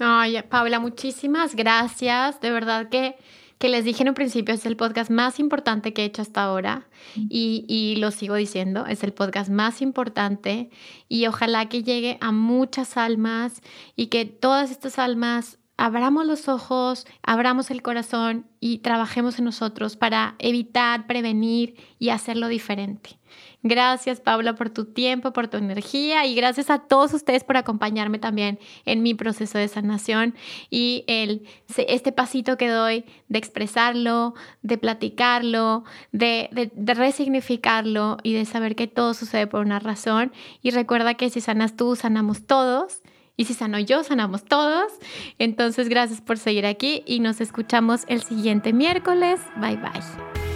Ay, 0.00 0.40
Paula, 0.48 0.80
muchísimas 0.80 1.54
gracias, 1.54 2.40
de 2.40 2.50
verdad 2.50 2.88
que 2.88 3.16
que 3.58 3.68
les 3.68 3.84
dije 3.84 4.02
en 4.02 4.10
un 4.10 4.14
principio 4.14 4.54
es 4.54 4.64
el 4.66 4.76
podcast 4.76 5.10
más 5.10 5.40
importante 5.40 5.92
que 5.92 6.02
he 6.02 6.06
hecho 6.06 6.22
hasta 6.22 6.42
ahora 6.42 6.86
y, 7.16 7.64
y, 7.68 7.96
lo 7.96 8.10
sigo 8.10 8.34
diciendo, 8.36 8.86
es 8.86 9.02
el 9.02 9.12
podcast 9.12 9.50
más 9.50 9.82
importante 9.82 10.70
y 11.08 11.26
ojalá 11.26 11.68
que 11.68 11.82
llegue 11.82 12.18
a 12.20 12.32
muchas 12.32 12.96
almas 12.96 13.60
y 13.96 14.06
que 14.06 14.24
todas 14.24 14.70
estas 14.70 14.98
almas 14.98 15.58
abramos 15.78 16.26
los 16.26 16.48
ojos, 16.48 17.06
abramos 17.22 17.70
el 17.70 17.82
corazón 17.82 18.46
y 18.60 18.78
trabajemos 18.78 19.38
en 19.38 19.46
nosotros 19.46 19.96
para 19.96 20.34
evitar, 20.38 21.06
prevenir 21.06 21.76
y 21.98 22.10
hacerlo 22.10 22.48
diferente. 22.48 23.18
Gracias, 23.64 24.20
Paula, 24.20 24.54
por 24.54 24.70
tu 24.70 24.84
tiempo, 24.84 25.32
por 25.32 25.48
tu 25.48 25.56
energía 25.56 26.24
y 26.26 26.36
gracias 26.36 26.70
a 26.70 26.78
todos 26.78 27.12
ustedes 27.12 27.42
por 27.42 27.56
acompañarme 27.56 28.20
también 28.20 28.60
en 28.84 29.02
mi 29.02 29.14
proceso 29.14 29.58
de 29.58 29.66
sanación 29.66 30.34
y 30.70 31.04
el, 31.08 31.46
este 31.76 32.12
pasito 32.12 32.56
que 32.56 32.68
doy 32.68 33.04
de 33.28 33.38
expresarlo, 33.38 34.34
de 34.62 34.78
platicarlo, 34.78 35.84
de, 36.12 36.70
de 36.72 36.94
resignificarlo 36.94 38.18
y 38.22 38.34
de 38.34 38.44
saber 38.44 38.76
que 38.76 38.86
todo 38.86 39.12
sucede 39.12 39.48
por 39.48 39.60
una 39.60 39.80
razón. 39.80 40.32
Y 40.62 40.70
recuerda 40.70 41.14
que 41.14 41.28
si 41.28 41.40
sanas 41.40 41.74
tú, 41.76 41.96
sanamos 41.96 42.46
todos. 42.46 43.02
Y 43.36 43.44
si 43.44 43.54
sano 43.54 43.78
yo, 43.78 44.02
sanamos 44.02 44.44
todos. 44.44 44.92
Entonces, 45.38 45.88
gracias 45.88 46.20
por 46.20 46.38
seguir 46.38 46.66
aquí 46.66 47.04
y 47.06 47.20
nos 47.20 47.40
escuchamos 47.40 48.02
el 48.08 48.22
siguiente 48.22 48.72
miércoles. 48.72 49.40
Bye 49.56 49.76
bye. 49.76 50.47